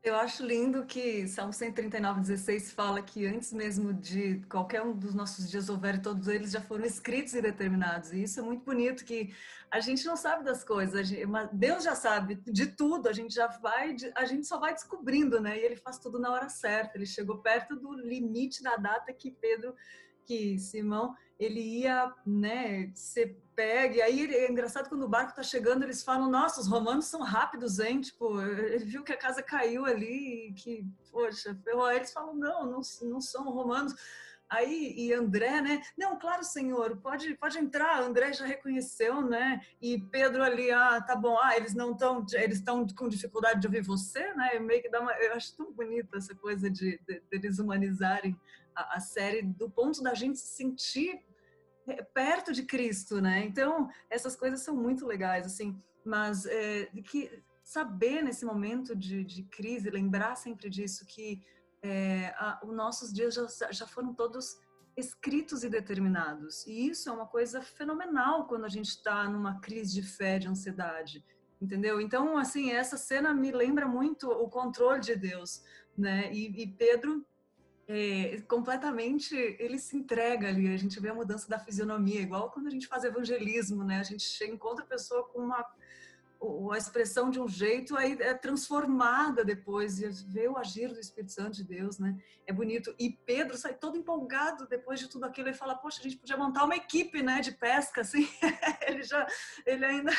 Eu 0.04 0.16
acho 0.16 0.44
lindo 0.44 0.84
que 0.84 1.28
Salmo 1.28 1.52
139, 1.52 2.22
16 2.22 2.72
fala 2.72 3.00
que 3.00 3.24
antes 3.24 3.52
mesmo 3.52 3.94
de 3.94 4.40
qualquer 4.50 4.82
um 4.82 4.92
dos 4.92 5.14
nossos 5.14 5.48
dias 5.48 5.68
houver, 5.68 6.02
todos 6.02 6.26
eles 6.26 6.50
já 6.50 6.60
foram 6.60 6.84
escritos 6.84 7.34
e 7.34 7.40
determinados. 7.40 8.12
E 8.12 8.24
isso 8.24 8.40
é 8.40 8.42
muito 8.42 8.64
bonito, 8.64 9.04
que 9.04 9.32
a 9.70 9.78
gente 9.78 10.04
não 10.04 10.16
sabe 10.16 10.42
das 10.42 10.64
coisas, 10.64 11.08
Deus 11.52 11.84
já 11.84 11.94
sabe 11.94 12.34
de 12.34 12.66
tudo, 12.66 13.08
a 13.08 13.12
gente 13.12 13.32
já 13.32 13.46
vai, 13.46 13.94
a 14.16 14.24
gente 14.24 14.44
só 14.44 14.58
vai 14.58 14.74
descobrindo, 14.74 15.40
né? 15.40 15.56
E 15.56 15.64
ele 15.64 15.76
faz 15.76 16.00
tudo 16.00 16.18
na 16.18 16.32
hora 16.32 16.48
certa. 16.48 16.98
Ele 16.98 17.06
chegou 17.06 17.38
perto 17.38 17.76
do 17.76 17.92
limite 17.94 18.60
da 18.60 18.74
data 18.74 19.12
que 19.12 19.30
Pedro, 19.30 19.72
que 20.26 20.58
Simão 20.58 21.14
ele 21.38 21.60
ia, 21.60 22.12
né, 22.26 22.90
ser 22.94 23.36
pego. 23.54 23.96
E 23.96 24.02
aí 24.02 24.34
é 24.34 24.50
engraçado 24.50 24.88
quando 24.88 25.04
o 25.04 25.08
barco 25.08 25.34
tá 25.34 25.42
chegando, 25.42 25.82
eles 25.82 26.02
falam: 26.02 26.30
Nossa, 26.30 26.60
os 26.60 26.68
romanos 26.68 27.06
são 27.06 27.20
rápidos, 27.20 27.78
hein? 27.78 28.00
Tipo, 28.00 28.40
ele 28.40 28.84
viu 28.84 29.02
que 29.02 29.12
a 29.12 29.16
casa 29.16 29.42
caiu 29.42 29.84
ali, 29.84 30.54
que, 30.56 30.86
poxa, 31.10 31.54
ferrou. 31.64 31.84
Aí 31.84 31.96
eles 31.96 32.12
falam: 32.12 32.34
Não, 32.34 32.66
não, 32.66 32.80
não 33.02 33.20
são 33.20 33.44
romanos. 33.44 33.94
Aí, 34.48 34.92
e 34.98 35.14
André, 35.14 35.62
né? 35.62 35.80
Não, 35.96 36.18
claro, 36.18 36.44
senhor, 36.44 36.98
pode, 36.98 37.34
pode 37.36 37.58
entrar. 37.58 38.02
André 38.02 38.34
já 38.34 38.44
reconheceu, 38.44 39.22
né? 39.22 39.62
E 39.80 39.98
Pedro 39.98 40.42
ali, 40.42 40.70
ah, 40.70 41.00
tá 41.00 41.16
bom, 41.16 41.38
ah, 41.38 41.56
eles 41.56 41.74
não 41.74 41.92
estão, 41.92 42.22
eles 42.34 42.58
estão 42.58 42.86
com 42.88 43.08
dificuldade 43.08 43.62
de 43.62 43.66
ouvir 43.66 43.80
você, 43.80 44.34
né? 44.34 44.58
meio 44.58 44.82
que 44.82 44.90
dá 44.90 45.00
uma, 45.00 45.12
eu 45.12 45.32
acho 45.32 45.56
tão 45.56 45.72
bonita 45.72 46.18
essa 46.18 46.34
coisa 46.34 46.68
de, 46.68 47.00
de, 47.08 47.14
de 47.14 47.24
eles 47.30 47.58
humanizarem 47.58 48.38
a, 48.74 48.96
a 48.96 49.00
série 49.00 49.42
do 49.42 49.70
ponto 49.70 50.02
da 50.02 50.14
gente 50.14 50.38
se 50.38 50.54
sentir 50.56 51.20
é, 51.86 52.02
perto 52.02 52.52
de 52.52 52.64
Cristo, 52.64 53.20
né? 53.20 53.44
Então, 53.44 53.88
essas 54.08 54.36
coisas 54.36 54.60
são 54.60 54.76
muito 54.76 55.06
legais, 55.06 55.46
assim, 55.46 55.80
mas 56.04 56.46
é, 56.46 56.86
que 57.04 57.42
saber 57.62 58.22
nesse 58.22 58.44
momento 58.44 58.94
de, 58.94 59.24
de 59.24 59.44
crise, 59.44 59.90
lembrar 59.90 60.36
sempre 60.36 60.68
disso, 60.68 61.06
que 61.06 61.42
é, 61.82 62.34
a, 62.36 62.60
os 62.64 62.74
nossos 62.74 63.12
dias 63.12 63.34
já, 63.34 63.46
já 63.70 63.86
foram 63.86 64.14
todos 64.14 64.56
escritos 64.96 65.64
e 65.64 65.70
determinados. 65.70 66.66
E 66.66 66.88
isso 66.88 67.08
é 67.08 67.12
uma 67.12 67.26
coisa 67.26 67.62
fenomenal 67.62 68.46
quando 68.46 68.64
a 68.64 68.68
gente 68.68 68.88
está 68.88 69.28
numa 69.28 69.58
crise 69.60 69.94
de 69.94 70.02
fé, 70.02 70.38
de 70.38 70.48
ansiedade, 70.48 71.24
entendeu? 71.60 72.00
Então, 72.00 72.36
assim, 72.36 72.70
essa 72.72 72.96
cena 72.96 73.32
me 73.32 73.50
lembra 73.50 73.86
muito 73.86 74.28
o 74.30 74.48
controle 74.48 75.00
de 75.00 75.16
Deus, 75.16 75.62
né? 75.96 76.32
E, 76.32 76.62
e 76.62 76.66
Pedro 76.66 77.24
é, 77.94 78.40
completamente 78.48 79.36
ele 79.58 79.78
se 79.78 79.94
entrega 79.94 80.48
ali, 80.48 80.72
a 80.72 80.78
gente 80.78 80.98
vê 80.98 81.10
a 81.10 81.14
mudança 81.14 81.46
da 81.46 81.58
fisionomia, 81.58 82.22
igual 82.22 82.50
quando 82.50 82.68
a 82.68 82.70
gente 82.70 82.86
faz 82.86 83.04
evangelismo, 83.04 83.84
né? 83.84 83.98
A 83.98 84.02
gente 84.02 84.24
encontra 84.44 84.82
a 84.82 84.88
pessoa 84.88 85.24
com 85.24 85.40
uma 85.40 85.62
a 86.72 86.76
expressão 86.76 87.30
de 87.30 87.38
um 87.38 87.46
jeito 87.46 87.96
aí 87.96 88.16
é 88.20 88.34
transformada 88.34 89.44
depois 89.44 90.00
e 90.00 90.08
vê 90.26 90.48
o 90.48 90.58
agir 90.58 90.88
do 90.88 90.98
Espírito 90.98 91.30
Santo 91.30 91.52
de 91.52 91.62
Deus, 91.62 92.00
né? 92.00 92.18
É 92.44 92.52
bonito. 92.52 92.92
E 92.98 93.10
Pedro 93.10 93.56
sai 93.56 93.74
todo 93.74 93.96
empolgado 93.96 94.66
depois 94.66 94.98
de 94.98 95.08
tudo 95.08 95.24
aquilo 95.24 95.50
e 95.50 95.54
fala: 95.54 95.76
"Poxa, 95.76 96.00
a 96.00 96.02
gente 96.02 96.16
podia 96.16 96.36
montar 96.36 96.64
uma 96.64 96.74
equipe, 96.74 97.22
né, 97.22 97.40
de 97.40 97.52
pesca 97.52 98.00
assim". 98.00 98.28
ele 98.88 99.04
já 99.04 99.24
ele 99.64 99.84
ainda 99.84 100.10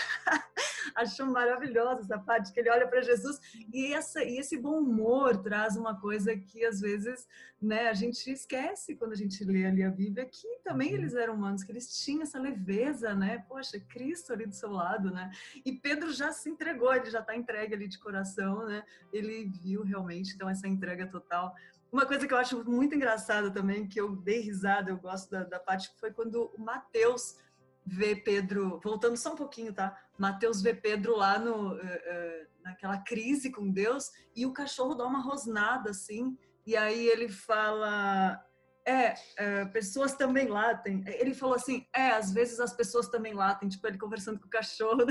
achou 0.96 1.26
maravilhosa 1.28 2.02
essa 2.02 2.20
parte 2.20 2.52
que 2.52 2.60
ele 2.60 2.70
olha 2.70 2.88
para 2.88 3.02
Jesus 3.02 3.40
e 3.74 3.94
essa 3.94 4.24
e 4.24 4.38
esse 4.38 4.58
bom 4.58 4.80
humor 4.80 5.38
traz 5.42 5.76
uma 5.76 6.00
coisa 6.00 6.36
que 6.36 6.66
às 6.66 6.80
vezes, 6.80 7.28
né, 7.62 7.90
a 7.90 7.94
gente 7.94 8.30
esquece 8.32 8.96
quando 8.96 9.14
a 9.14 9.16
gente 9.16 9.44
lê 9.44 9.66
ali 9.66 9.84
a 9.84 9.90
Bíblia 9.90 10.26
que 10.26 10.48
também 10.64 10.90
uhum. 10.90 11.00
eles 11.00 11.14
eram 11.14 11.36
humanos, 11.36 11.64
que 11.64 11.72
eles 11.72 12.04
tinham 12.04 12.24
essa 12.24 12.40
leveza, 12.40 13.14
né? 13.14 13.44
Poxa, 13.48 13.80
Cristo 13.80 14.34
ali 14.34 14.46
do 14.46 14.54
seu 14.54 14.72
lado, 14.72 15.12
né? 15.12 15.32
E 15.66 15.72
Pedro 15.72 16.12
já 16.12 16.32
se 16.32 16.50
entregou, 16.50 16.94
ele 16.94 17.10
já 17.10 17.20
está 17.20 17.36
entregue 17.36 17.74
ali 17.74 17.88
de 17.88 18.00
coração, 18.00 18.66
né? 18.66 18.84
Ele 19.12 19.46
viu 19.46 19.84
realmente, 19.84 20.34
então, 20.34 20.50
essa 20.50 20.68
entrega 20.68 21.08
total. 21.08 21.54
Uma 21.92 22.06
coisa 22.06 22.28
que 22.28 22.34
eu 22.34 22.38
acho 22.38 22.64
muito 22.68 22.96
engraçada 22.96 23.52
também, 23.52 23.88
que 23.88 24.00
eu 24.00 24.16
dei 24.16 24.40
risada, 24.40 24.90
eu 24.90 24.98
gosto 24.98 25.30
da, 25.30 25.44
da 25.44 25.60
parte, 25.60 25.92
foi 26.00 26.12
quando 26.12 26.52
o 26.56 26.62
Mateus 26.62 27.38
vê 27.86 28.16
Pedro, 28.16 28.80
voltando 28.84 29.18
só 29.18 29.34
um 29.34 29.36
pouquinho, 29.36 29.74
tá? 29.74 29.96
Mateus 30.18 30.62
vê 30.62 30.74
Pedro 30.74 31.16
lá 31.16 31.40
no, 31.40 31.74
uh, 31.74 31.76
uh, 31.76 32.48
naquela 32.64 32.98
crise 33.00 33.52
com 33.52 33.70
Deus 33.70 34.12
e 34.36 34.46
o 34.46 34.54
cachorro 34.54 34.96
dá 34.96 35.06
uma 35.06 35.22
rosnada 35.22 35.90
assim, 35.90 36.38
e 36.66 36.76
aí 36.76 37.08
ele 37.08 37.30
fala: 37.30 38.42
é, 38.86 39.16
é, 39.38 39.66
pessoas 39.66 40.16
também 40.16 40.48
latem. 40.48 41.04
Ele 41.06 41.34
falou 41.34 41.56
assim, 41.56 41.86
é, 41.94 42.12
às 42.12 42.32
vezes 42.32 42.60
as 42.60 42.74
pessoas 42.74 43.08
também 43.08 43.34
latem, 43.34 43.70
tipo 43.70 43.86
ele 43.88 43.98
conversando 43.98 44.40
com 44.40 44.48
o 44.48 44.50
cachorro. 44.50 45.06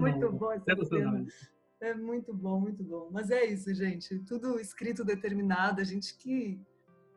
muito 0.00 0.30
bom 0.32 0.52
essa 0.52 0.84
cena. 0.84 1.26
É 1.80 1.94
muito 1.94 2.34
bom, 2.34 2.60
muito 2.60 2.82
bom. 2.82 3.08
Mas 3.12 3.30
é 3.30 3.44
isso, 3.44 3.72
gente. 3.72 4.18
Tudo 4.20 4.58
escrito 4.58 5.04
determinado, 5.04 5.80
a 5.80 5.84
gente 5.84 6.16
que, 6.18 6.60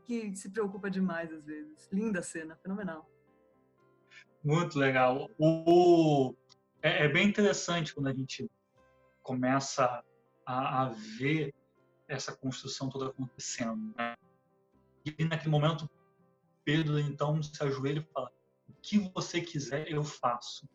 que 0.05 0.35
se 0.35 0.49
preocupa 0.49 0.89
demais 0.89 1.31
às 1.31 1.45
vezes. 1.45 1.89
Linda 1.91 2.21
cena, 2.21 2.55
fenomenal. 2.57 3.09
Muito 4.43 4.77
legal. 4.77 5.27
O, 5.39 6.35
é, 6.81 7.05
é 7.05 7.09
bem 7.09 7.27
interessante 7.27 7.93
quando 7.93 8.07
a 8.07 8.13
gente 8.13 8.49
começa 9.21 10.03
a, 10.45 10.83
a 10.83 10.89
ver 10.89 11.53
essa 12.07 12.35
construção 12.35 12.89
toda 12.89 13.07
acontecendo. 13.07 13.93
Né? 13.95 14.15
E 15.05 15.23
naquele 15.23 15.49
momento, 15.49 15.89
Pedro 16.63 16.99
então 16.99 17.41
se 17.41 17.63
ajoelha 17.63 17.99
e 17.99 18.13
fala: 18.13 18.31
O 18.67 18.73
que 18.81 18.99
você 19.13 19.41
quiser, 19.41 19.89
eu 19.91 20.03
faço. 20.03 20.67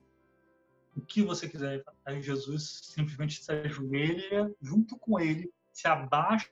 O 0.97 1.01
que 1.01 1.23
você 1.23 1.49
quiser. 1.49 1.85
Aí 2.05 2.23
Jesus 2.23 2.81
simplesmente 2.85 3.43
se 3.43 3.53
ajoelha 3.53 4.51
junto 4.63 4.99
com 4.99 5.21
ele, 5.21 5.53
se 5.73 5.87
abaixa 5.87 6.51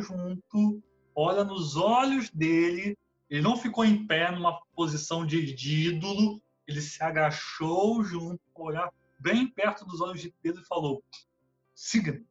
junto, 0.00 0.82
olha 1.14 1.44
nos 1.44 1.76
olhos 1.76 2.30
dele. 2.30 2.96
Ele 3.30 3.42
não 3.42 3.56
ficou 3.56 3.84
em 3.84 4.06
pé 4.06 4.30
numa 4.30 4.58
posição 4.74 5.24
de, 5.26 5.52
de 5.54 5.88
ídolo, 5.88 6.40
ele 6.68 6.82
se 6.82 7.02
agachou 7.02 8.04
junto, 8.04 8.40
olhar 8.54 8.92
bem 9.18 9.48
perto 9.48 9.86
dos 9.86 10.00
olhos 10.00 10.20
de 10.20 10.30
Pedro 10.42 10.62
e 10.62 10.66
falou: 10.66 11.02
siga-me, 11.74 12.26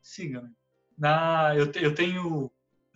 siga-me. 0.00 0.50
Na, 0.96 1.54
eu, 1.54 1.70
eu 1.72 1.94
tenho 1.94 2.50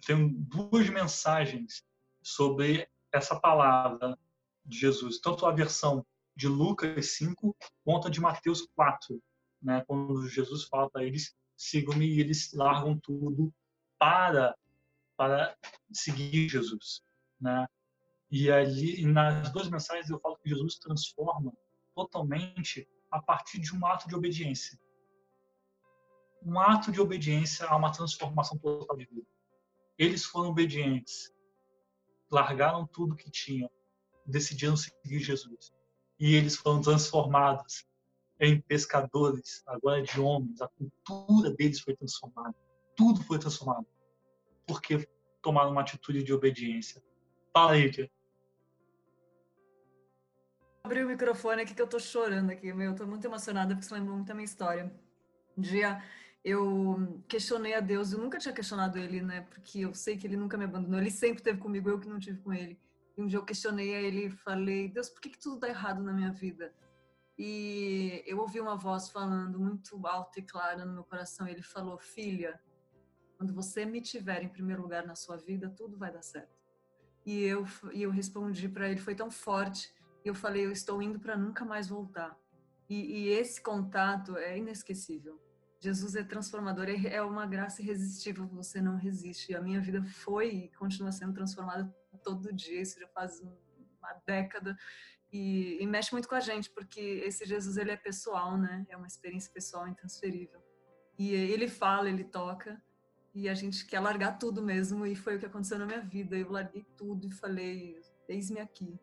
tem 0.07 0.29
duas 0.29 0.89
mensagens 0.89 1.85
sobre 2.23 2.89
essa 3.13 3.39
palavra 3.39 4.19
de 4.65 4.79
Jesus, 4.79 5.21
tanto 5.21 5.45
a 5.45 5.53
versão 5.53 6.07
de 6.35 6.49
Lucas 6.49 7.13
5 7.13 7.55
quanto 7.85 8.09
a 8.09 8.11
de 8.11 8.19
Mateus 8.19 8.67
4, 8.75 9.23
né? 9.61 9.85
Quando 9.87 10.27
Jesus 10.27 10.65
fala 10.65 10.89
para 10.89 11.05
eles 11.05 11.35
sigam-me 11.55 12.07
e 12.07 12.21
eles 12.21 12.55
largam 12.55 12.99
tudo 12.99 13.53
para 13.99 14.57
para 15.19 15.55
seguir 15.93 16.49
Jesus, 16.49 17.03
né? 17.39 17.69
E 18.31 18.51
ali 18.51 19.05
nas 19.05 19.51
duas 19.51 19.69
mensagens 19.69 20.09
eu 20.09 20.21
falo 20.21 20.37
que 20.37 20.49
Jesus 20.49 20.77
transforma 20.77 21.53
totalmente 21.95 22.89
a 23.11 23.21
partir 23.21 23.59
de 23.59 23.75
um 23.75 23.85
ato 23.85 24.09
de 24.09 24.15
obediência. 24.15 24.79
Um 26.43 26.59
ato 26.59 26.93
de 26.93 27.01
obediência 27.01 27.67
a 27.67 27.77
uma 27.77 27.93
transformação 27.93 28.57
total 28.57 28.97
de 28.97 29.05
vida. 29.07 29.27
Eles 29.99 30.25
foram 30.25 30.51
obedientes, 30.51 31.35
largaram 32.31 32.87
tudo 32.87 33.17
que 33.17 33.31
tinham, 33.31 33.71
decidiram 34.25 34.77
seguir 34.77 35.19
Jesus. 35.19 35.73
E 36.19 36.35
eles 36.35 36.57
foram 36.57 36.81
transformados 36.81 37.85
em 38.39 38.61
pescadores, 38.61 39.63
agora 39.67 40.03
de 40.03 40.21
homens. 40.21 40.63
A 40.63 40.69
cultura 40.69 41.51
deles 41.51 41.81
foi 41.81 41.95
transformada. 41.97 42.55
Tudo 42.97 43.23
foi 43.25 43.39
transformado. 43.39 43.87
Porque 44.67 45.07
tomaram 45.43 45.73
uma 45.73 45.81
atitude 45.83 46.23
de 46.23 46.33
obediência. 46.33 47.03
Fala 47.53 47.73
aí, 47.73 47.91
Tia. 47.91 48.11
Abri 50.91 51.05
o 51.05 51.07
microfone 51.07 51.63
aqui 51.63 51.73
que 51.73 51.81
eu 51.81 51.87
tô 51.87 52.01
chorando 52.01 52.51
aqui, 52.51 52.73
meu. 52.73 52.91
Eu 52.91 52.97
tô 52.97 53.07
muito 53.07 53.25
emocionada 53.25 53.77
porque 53.77 53.87
você 53.87 53.95
lembrou 53.95 54.17
muito 54.17 54.27
da 54.27 54.35
minha 54.35 54.45
história. 54.45 54.93
Um 55.57 55.63
dia 55.63 56.03
eu 56.45 57.23
questionei 57.29 57.75
a 57.75 57.81
Deus, 57.81 58.13
eu 58.13 58.19
nunca 58.19 58.39
tinha 58.39 58.53
questionado 58.53 58.99
ele, 58.99 59.23
né? 59.23 59.43
Porque 59.43 59.83
eu 59.83 59.95
sei 59.95 60.17
que 60.17 60.27
ele 60.27 60.37
nunca 60.37 60.59
me 60.59 60.65
abandonou, 60.65 60.99
ele 60.99 61.13
sempre 61.13 61.37
esteve 61.37 61.61
comigo, 61.61 61.89
eu 61.89 62.01
que 62.01 62.09
não 62.09 62.19
tive 62.19 62.41
com 62.41 62.53
ele. 62.53 62.77
E 63.17 63.23
um 63.23 63.29
dia 63.29 63.39
eu 63.39 63.45
questionei 63.45 63.95
a 63.95 64.03
ele 64.03 64.25
e 64.25 64.31
falei: 64.31 64.89
Deus, 64.89 65.09
por 65.09 65.21
que, 65.21 65.31
que 65.31 65.39
tudo 65.39 65.61
dá 65.61 65.69
errado 65.69 66.03
na 66.03 66.13
minha 66.13 66.33
vida? 66.33 66.75
E 67.39 68.25
eu 68.27 68.41
ouvi 68.41 68.59
uma 68.59 68.75
voz 68.75 69.09
falando 69.11 69.61
muito 69.61 70.05
alta 70.05 70.41
e 70.41 70.43
clara 70.43 70.85
no 70.85 70.93
meu 70.93 71.05
coração. 71.05 71.47
Ele 71.47 71.63
falou: 71.63 71.99
Filha, 71.99 72.61
quando 73.39 73.55
você 73.55 73.87
me 73.87 74.01
tiver 74.01 74.43
em 74.43 74.49
primeiro 74.49 74.83
lugar 74.83 75.07
na 75.07 75.15
sua 75.15 75.37
vida, 75.37 75.71
tudo 75.71 75.97
vai 75.97 76.13
dar 76.13 76.23
certo. 76.23 76.59
E 77.25 77.45
eu, 77.45 77.65
e 77.93 78.03
eu 78.03 78.11
respondi 78.11 78.69
para 78.69 78.89
ele: 78.91 78.99
Foi 78.99 79.15
tão 79.15 79.31
forte. 79.31 80.00
Eu 80.25 80.35
falei: 80.35 80.67
Eu 80.67 80.73
estou 80.73 81.01
indo 81.03 81.19
para 81.19 81.37
nunca 81.37 81.65
mais 81.65 81.89
voltar. 81.89 82.37
E, 82.89 82.95
e 82.95 83.29
esse 83.29 83.63
contato 83.63 84.37
é 84.37 84.59
inesquecível 84.59 85.41
Jesus 85.81 86.15
é 86.15 86.23
transformador, 86.23 86.89
é, 86.91 87.15
é 87.15 87.23
uma 87.23 87.47
graça 87.47 87.81
irresistível, 87.81 88.47
você 88.49 88.83
não 88.83 88.97
resiste. 88.97 89.53
E 89.53 89.57
a 89.57 89.63
minha 89.63 89.81
vida 89.81 90.05
foi 90.05 90.49
e 90.49 90.69
continua 90.77 91.11
sendo 91.11 91.33
transformada 91.33 91.93
todo 92.23 92.53
dia, 92.53 92.83
isso 92.83 93.01
já 93.01 93.09
faz 93.09 93.41
uma 93.41 94.13
década. 94.27 94.77
E, 95.33 95.79
e, 95.81 95.87
mexe 95.87 96.13
muito 96.13 96.29
com 96.29 96.35
a 96.35 96.41
gente, 96.41 96.69
porque 96.71 97.01
esse 97.25 97.47
Jesus 97.47 97.79
ele 97.79 97.93
é 97.93 97.97
pessoal, 97.97 98.59
né? 98.59 98.85
É 98.91 98.97
uma 98.97 99.07
experiência 99.07 99.51
pessoal 99.53 99.89
intransferível. 99.89 100.61
E 101.19 101.33
ele 101.33 101.69
fala, 101.69 102.11
ele 102.11 102.25
toca, 102.25 102.83
e 103.35 103.49
a 103.49 103.55
gente 103.55 103.87
quer 103.87 104.01
largar 104.01 104.39
tudo 104.39 104.61
mesmo, 104.61 105.07
e 105.07 105.15
foi 105.15 105.37
o 105.37 105.39
que 105.39 105.47
aconteceu 105.47 105.79
na 105.79 105.87
minha 105.87 106.01
vida. 106.01 106.37
Eu 106.37 106.51
larguei 106.51 106.85
tudo 106.97 107.29
e 107.29 107.31
falei, 107.31 107.99
eis-me 108.29 108.61
aqui. 108.61 108.99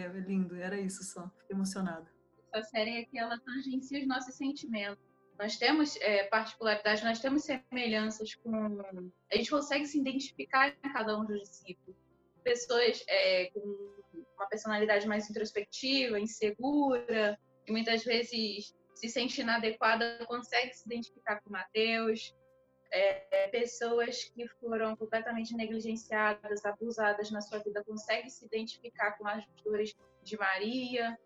É 0.00 0.08
lindo, 0.08 0.56
era 0.56 0.80
isso 0.80 1.02
só. 1.04 1.28
Fiquei 1.38 1.54
emocionada. 1.54 2.10
Essa 2.52 2.68
série 2.68 2.98
aqui, 2.98 3.18
ela 3.18 3.38
tangencia 3.38 4.00
os 4.00 4.06
nossos 4.06 4.34
sentimentos 4.34 5.08
nós 5.38 5.56
temos 5.56 5.96
é, 6.00 6.24
particularidades, 6.24 7.04
nós 7.04 7.20
temos 7.20 7.44
semelhanças 7.44 8.34
com. 8.34 8.82
A 9.30 9.36
gente 9.36 9.50
consegue 9.50 9.86
se 9.86 10.00
identificar 10.00 10.68
em 10.70 10.92
cada 10.92 11.16
um 11.16 11.24
dos 11.24 11.40
discípulos. 11.42 11.96
Pessoas 12.42 13.04
é, 13.06 13.50
com 13.52 13.60
uma 14.36 14.48
personalidade 14.48 15.06
mais 15.06 15.30
introspectiva, 15.30 16.18
insegura, 16.18 17.38
e 17.66 17.70
muitas 17.70 18.04
vezes 18.04 18.74
se 18.94 19.08
sente 19.08 19.40
inadequada, 19.40 20.24
consegue 20.26 20.74
se 20.74 20.84
identificar 20.86 21.40
com 21.40 21.50
Mateus. 21.50 22.34
É, 22.90 23.48
pessoas 23.48 24.24
que 24.24 24.46
foram 24.60 24.96
completamente 24.96 25.54
negligenciadas, 25.54 26.64
abusadas 26.64 27.30
na 27.30 27.40
sua 27.40 27.58
vida, 27.58 27.84
conseguem 27.84 28.30
se 28.30 28.44
identificar 28.46 29.12
com 29.18 29.26
as 29.26 29.44
dores 29.64 29.94
de 30.22 30.36
Maria, 30.38 31.18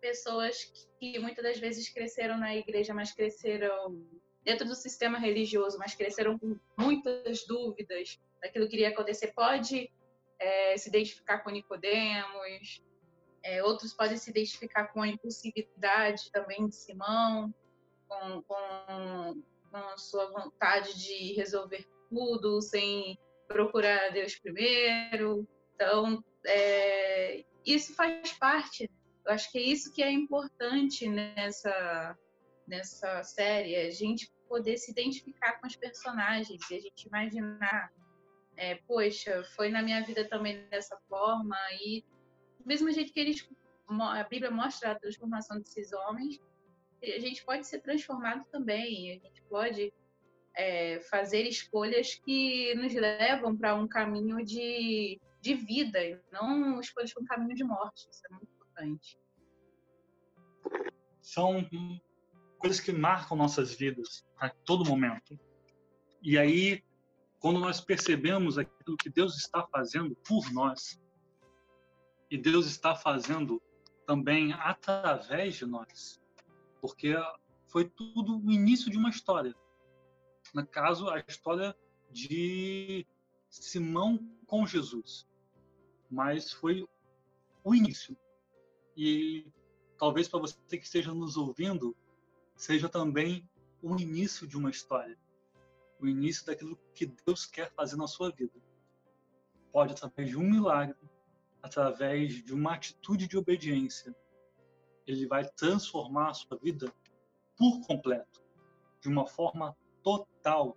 pessoas 0.00 0.72
que 0.98 1.18
muitas 1.18 1.44
das 1.44 1.58
vezes 1.58 1.88
cresceram 1.88 2.38
na 2.38 2.56
igreja, 2.56 2.94
mas 2.94 3.12
cresceram 3.12 4.02
dentro 4.42 4.66
do 4.66 4.74
sistema 4.74 5.18
religioso, 5.18 5.78
mas 5.78 5.94
cresceram 5.94 6.38
com 6.38 6.58
muitas 6.78 7.46
dúvidas 7.46 8.18
daquilo 8.40 8.68
que 8.68 8.76
iria 8.76 8.88
acontecer, 8.88 9.32
pode 9.34 9.92
é, 10.38 10.76
se 10.76 10.88
identificar 10.88 11.40
com 11.40 11.50
Nicodemos, 11.50 12.82
é, 13.42 13.62
outros 13.62 13.92
podem 13.92 14.16
se 14.16 14.30
identificar 14.30 14.86
com 14.88 15.02
a 15.02 15.08
impulsividade 15.08 16.30
também 16.32 16.66
de 16.66 16.74
Simão, 16.74 17.54
com, 18.08 18.42
com, 18.42 19.42
com 19.70 19.76
a 19.76 19.96
sua 19.96 20.30
vontade 20.30 20.98
de 20.98 21.32
resolver 21.34 21.86
tudo 22.08 22.60
sem 22.60 23.18
procurar 23.46 24.10
Deus 24.10 24.36
primeiro. 24.36 25.46
Então, 25.74 26.22
é, 26.44 27.44
isso 27.64 27.94
faz 27.94 28.32
parte. 28.32 28.90
Eu 29.24 29.32
acho 29.32 29.50
que 29.50 29.58
é 29.58 29.62
isso 29.62 29.92
que 29.92 30.02
é 30.02 30.10
importante 30.10 31.08
nessa, 31.08 32.16
nessa 32.66 33.22
série, 33.22 33.76
a 33.76 33.90
gente 33.90 34.30
poder 34.48 34.76
se 34.76 34.90
identificar 34.90 35.60
com 35.60 35.66
os 35.66 35.76
personagens 35.76 36.70
e 36.70 36.74
a 36.74 36.80
gente 36.80 37.06
imaginar, 37.06 37.92
é, 38.56 38.76
poxa, 38.86 39.44
foi 39.54 39.68
na 39.68 39.82
minha 39.82 40.02
vida 40.02 40.28
também 40.28 40.66
dessa 40.68 40.98
forma 41.08 41.56
e 41.80 42.04
do 42.58 42.66
mesmo 42.66 42.90
jeito 42.90 43.12
que 43.12 43.20
eles, 43.20 43.48
a 43.88 44.24
Bíblia 44.24 44.50
mostra 44.50 44.90
a 44.92 44.98
transformação 44.98 45.58
desses 45.60 45.92
homens, 45.92 46.40
a 47.02 47.18
gente 47.18 47.44
pode 47.44 47.66
ser 47.66 47.80
transformado 47.80 48.44
também, 48.50 49.10
a 49.10 49.26
gente 49.26 49.42
pode 49.48 49.92
é, 50.54 51.00
fazer 51.00 51.42
escolhas 51.42 52.14
que 52.14 52.74
nos 52.74 52.92
levam 52.92 53.56
para 53.56 53.74
um 53.74 53.88
caminho 53.88 54.44
de, 54.44 55.20
de 55.40 55.54
vida, 55.54 56.02
e 56.02 56.20
não 56.32 56.80
escolhas 56.80 57.12
para 57.12 57.22
um 57.22 57.26
caminho 57.26 57.54
de 57.54 57.64
morte. 57.64 58.08
Isso 58.10 58.22
é 58.26 58.34
muito 58.34 58.50
importante. 58.52 59.18
São 61.20 61.68
coisas 62.58 62.80
que 62.80 62.92
marcam 62.92 63.36
nossas 63.36 63.74
vidas 63.74 64.26
a 64.38 64.50
todo 64.50 64.88
momento. 64.88 65.38
E 66.22 66.36
aí, 66.38 66.82
quando 67.38 67.58
nós 67.58 67.80
percebemos 67.80 68.58
aquilo 68.58 68.96
que 68.96 69.08
Deus 69.08 69.36
está 69.36 69.66
fazendo 69.66 70.14
por 70.16 70.52
nós, 70.52 71.00
e 72.30 72.36
Deus 72.38 72.66
está 72.66 72.94
fazendo 72.94 73.60
também 74.06 74.52
através 74.52 75.56
de 75.56 75.66
nós, 75.66 76.19
porque 76.80 77.14
foi 77.66 77.88
tudo 77.88 78.38
o 78.38 78.50
início 78.50 78.90
de 78.90 78.98
uma 78.98 79.10
história. 79.10 79.54
No 80.54 80.66
caso, 80.66 81.08
a 81.08 81.20
história 81.20 81.76
de 82.10 83.06
Simão 83.48 84.18
com 84.46 84.66
Jesus. 84.66 85.28
Mas 86.10 86.52
foi 86.52 86.88
o 87.62 87.74
início. 87.74 88.16
E 88.96 89.46
talvez 89.98 90.28
para 90.28 90.40
você 90.40 90.56
que 90.70 90.84
esteja 90.84 91.14
nos 91.14 91.36
ouvindo, 91.36 91.96
seja 92.56 92.88
também 92.88 93.48
o 93.82 93.96
início 93.98 94.46
de 94.46 94.56
uma 94.56 94.70
história. 94.70 95.18
O 96.00 96.06
início 96.06 96.46
daquilo 96.46 96.78
que 96.94 97.06
Deus 97.06 97.46
quer 97.46 97.72
fazer 97.72 97.96
na 97.96 98.06
sua 98.06 98.30
vida. 98.30 98.60
Pode 99.72 99.92
através 99.92 100.30
de 100.30 100.36
um 100.36 100.50
milagre, 100.50 100.96
através 101.62 102.42
de 102.42 102.52
uma 102.52 102.74
atitude 102.74 103.28
de 103.28 103.36
obediência. 103.36 104.14
Ele 105.06 105.26
vai 105.26 105.48
transformar 105.48 106.30
a 106.30 106.34
sua 106.34 106.56
vida 106.58 106.92
por 107.56 107.80
completo, 107.86 108.42
de 109.00 109.08
uma 109.08 109.26
forma 109.26 109.76
total, 110.02 110.76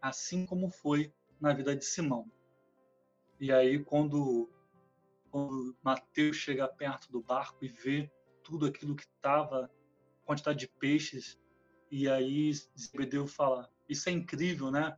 assim 0.00 0.44
como 0.44 0.70
foi 0.70 1.12
na 1.40 1.52
vida 1.52 1.74
de 1.76 1.84
Simão. 1.84 2.30
E 3.38 3.52
aí, 3.52 3.82
quando, 3.82 4.50
quando 5.30 5.76
Mateus 5.82 6.36
chega 6.36 6.68
perto 6.68 7.10
do 7.10 7.22
barco 7.22 7.64
e 7.64 7.68
vê 7.68 8.10
tudo 8.42 8.66
aquilo 8.66 8.96
que 8.96 9.04
estava, 9.04 9.70
quantidade 10.24 10.58
de 10.58 10.68
peixes, 10.68 11.38
e 11.90 12.08
aí 12.08 12.52
Zebedeu 12.78 13.26
fala: 13.26 13.70
Isso 13.88 14.08
é 14.08 14.12
incrível, 14.12 14.70
né? 14.70 14.96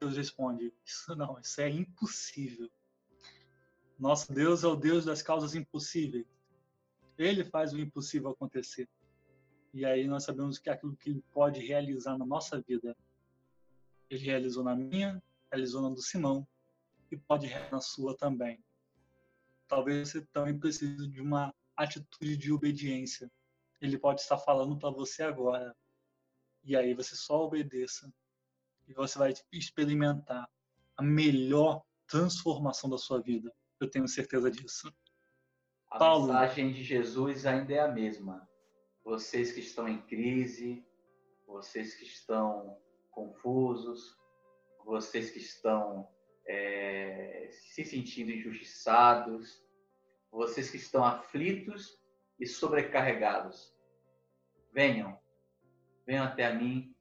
Deus 0.00 0.16
responde: 0.16 0.72
Isso 0.84 1.14
não, 1.16 1.38
isso 1.38 1.60
é 1.60 1.68
impossível. 1.68 2.70
Nosso 3.98 4.32
Deus 4.32 4.64
é 4.64 4.66
o 4.66 4.76
Deus 4.76 5.04
das 5.04 5.22
causas 5.22 5.54
impossíveis. 5.54 6.26
Ele 7.18 7.44
faz 7.44 7.72
o 7.72 7.78
impossível 7.78 8.30
acontecer. 8.30 8.88
E 9.72 9.84
aí 9.84 10.06
nós 10.06 10.24
sabemos 10.24 10.58
que 10.58 10.70
aquilo 10.70 10.96
que 10.96 11.10
ele 11.10 11.24
pode 11.32 11.60
realizar 11.60 12.16
na 12.16 12.24
nossa 12.24 12.60
vida, 12.60 12.96
ele 14.08 14.24
realizou 14.24 14.62
na 14.62 14.74
minha, 14.74 15.22
realizou 15.50 15.82
na 15.82 15.88
do 15.88 16.00
Simão 16.00 16.46
e 17.10 17.16
pode 17.16 17.46
realizar 17.46 17.72
na 17.72 17.80
sua 17.80 18.16
também. 18.16 18.62
Talvez 19.66 20.10
você 20.10 20.24
também 20.26 20.58
precise 20.58 21.08
de 21.08 21.20
uma 21.20 21.52
atitude 21.76 22.36
de 22.36 22.52
obediência. 22.52 23.30
Ele 23.80 23.98
pode 23.98 24.20
estar 24.20 24.38
falando 24.38 24.78
para 24.78 24.90
você 24.90 25.22
agora. 25.22 25.74
E 26.62 26.76
aí 26.76 26.94
você 26.94 27.16
só 27.16 27.44
obedeça 27.44 28.12
e 28.86 28.94
você 28.94 29.18
vai 29.18 29.34
experimentar 29.52 30.48
a 30.96 31.02
melhor 31.02 31.82
transformação 32.06 32.88
da 32.88 32.98
sua 32.98 33.20
vida. 33.20 33.52
Eu 33.80 33.90
tenho 33.90 34.06
certeza 34.06 34.50
disso. 34.50 34.92
A 35.94 35.98
Paulo. 35.98 36.26
mensagem 36.26 36.72
de 36.72 36.82
Jesus 36.82 37.46
ainda 37.46 37.72
é 37.72 37.78
a 37.78 37.86
mesma 37.86 38.48
vocês 39.04 39.52
que 39.52 39.60
estão 39.60 39.86
em 39.86 40.02
crise, 40.02 40.84
vocês 41.46 41.94
que 41.94 42.04
estão 42.04 42.76
confusos, 43.12 44.18
vocês 44.84 45.30
que 45.30 45.38
estão 45.38 46.08
é, 46.48 47.48
se 47.52 47.84
sentindo 47.84 48.32
injustiçados, 48.32 49.62
vocês 50.32 50.68
que 50.68 50.78
estão 50.78 51.04
aflitos 51.04 51.96
e 52.40 52.46
sobrecarregados. 52.46 53.72
Venham, 54.72 55.16
venham 56.04 56.24
até 56.24 56.46
a 56.46 56.54
mim 56.54 56.92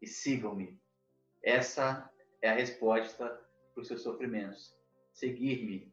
e 0.00 0.06
sigam-me. 0.06 0.80
Essa 1.42 2.08
é 2.40 2.50
a 2.50 2.54
resposta 2.54 3.26
para 3.74 3.80
os 3.80 3.88
seus 3.88 4.02
sofrimentos. 4.02 4.72
Seguir-me 5.12 5.92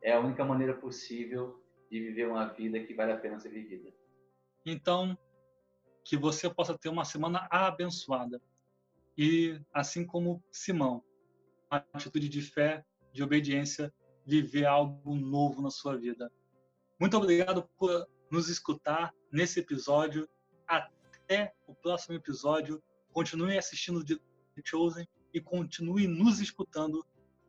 é 0.00 0.12
a 0.12 0.20
única 0.20 0.44
maneira 0.44 0.74
possível 0.74 1.61
de 1.92 2.00
viver 2.00 2.26
uma 2.26 2.46
vida 2.46 2.80
que 2.80 2.94
vale 2.94 3.12
a 3.12 3.18
pena 3.18 3.38
ser 3.38 3.50
vivida. 3.50 3.92
Então, 4.64 5.16
que 6.02 6.16
você 6.16 6.48
possa 6.48 6.76
ter 6.78 6.88
uma 6.88 7.04
semana 7.04 7.46
abençoada. 7.50 8.40
E, 9.16 9.60
assim 9.74 10.06
como 10.06 10.42
Simão, 10.50 11.04
uma 11.70 11.84
atitude 11.92 12.30
de 12.30 12.40
fé, 12.40 12.82
de 13.12 13.22
obediência, 13.22 13.92
viver 14.24 14.64
algo 14.64 15.14
novo 15.14 15.60
na 15.60 15.70
sua 15.70 15.94
vida. 15.98 16.32
Muito 16.98 17.14
obrigado 17.14 17.68
por 17.76 18.08
nos 18.30 18.48
escutar 18.48 19.12
nesse 19.30 19.60
episódio. 19.60 20.26
Até 20.66 21.52
o 21.66 21.74
próximo 21.74 22.14
episódio. 22.14 22.82
Continue 23.12 23.58
assistindo 23.58 24.02
The 24.02 24.16
Chosen 24.64 25.06
e 25.34 25.42
continue 25.42 26.06
nos 26.06 26.40
escutando 26.40 27.04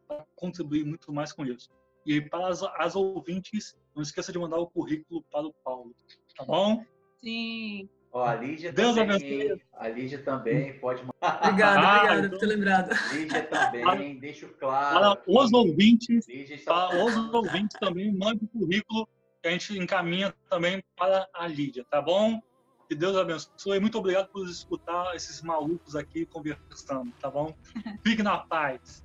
para 0.05 0.25
contribuir 0.35 0.83
muito 0.83 1.13
mais 1.13 1.31
com 1.31 1.45
isso. 1.45 1.71
E 2.05 2.21
para 2.21 2.47
as, 2.49 2.63
as 2.63 2.95
ouvintes, 2.95 3.77
não 3.95 4.03
esqueça 4.03 4.31
de 4.31 4.39
mandar 4.39 4.57
o 4.57 4.67
currículo 4.67 5.23
para 5.31 5.47
o 5.47 5.53
Paulo. 5.63 5.93
Tá 6.35 6.43
bom? 6.43 6.83
Sim. 7.21 7.89
Ó, 8.11 8.23
a 8.23 8.35
Lídia 8.35 8.71
Deus 8.71 8.95
também. 8.95 9.15
Abençoe. 9.15 9.61
A 9.73 9.87
Lídia 9.87 10.19
também 10.19 10.79
pode 10.79 11.01
mandar. 11.01 11.39
Obrigada, 11.49 11.79
ah, 11.79 11.97
obrigada 11.97 12.29
por 12.29 12.39
ter 12.39 12.45
lembrado. 12.45 12.95
Lídia 13.11 13.43
também, 13.43 14.19
deixo 14.19 14.49
claro. 14.59 14.99
Para 14.99 15.23
os 15.25 15.51
ouvintes, 15.51 16.25
para 16.63 17.03
os 17.03 17.33
ouvintes 17.33 17.77
também, 17.79 18.11
mande 18.15 18.45
o 18.45 18.47
currículo 18.59 19.07
que 19.41 19.47
a 19.47 19.51
gente 19.51 19.77
encaminha 19.79 20.33
também 20.47 20.83
para 20.95 21.27
a 21.33 21.47
Lídia, 21.47 21.83
tá 21.89 22.01
bom? 22.01 22.39
Que 22.87 22.93
Deus 22.93 23.17
abençoe. 23.17 23.79
Muito 23.79 23.97
obrigado 23.97 24.27
por 24.29 24.47
escutar 24.47 25.15
esses 25.15 25.41
malucos 25.41 25.95
aqui 25.95 26.25
conversando, 26.27 27.11
tá 27.19 27.31
bom? 27.31 27.55
Fique 28.05 28.21
na 28.21 28.37
paz. 28.37 29.02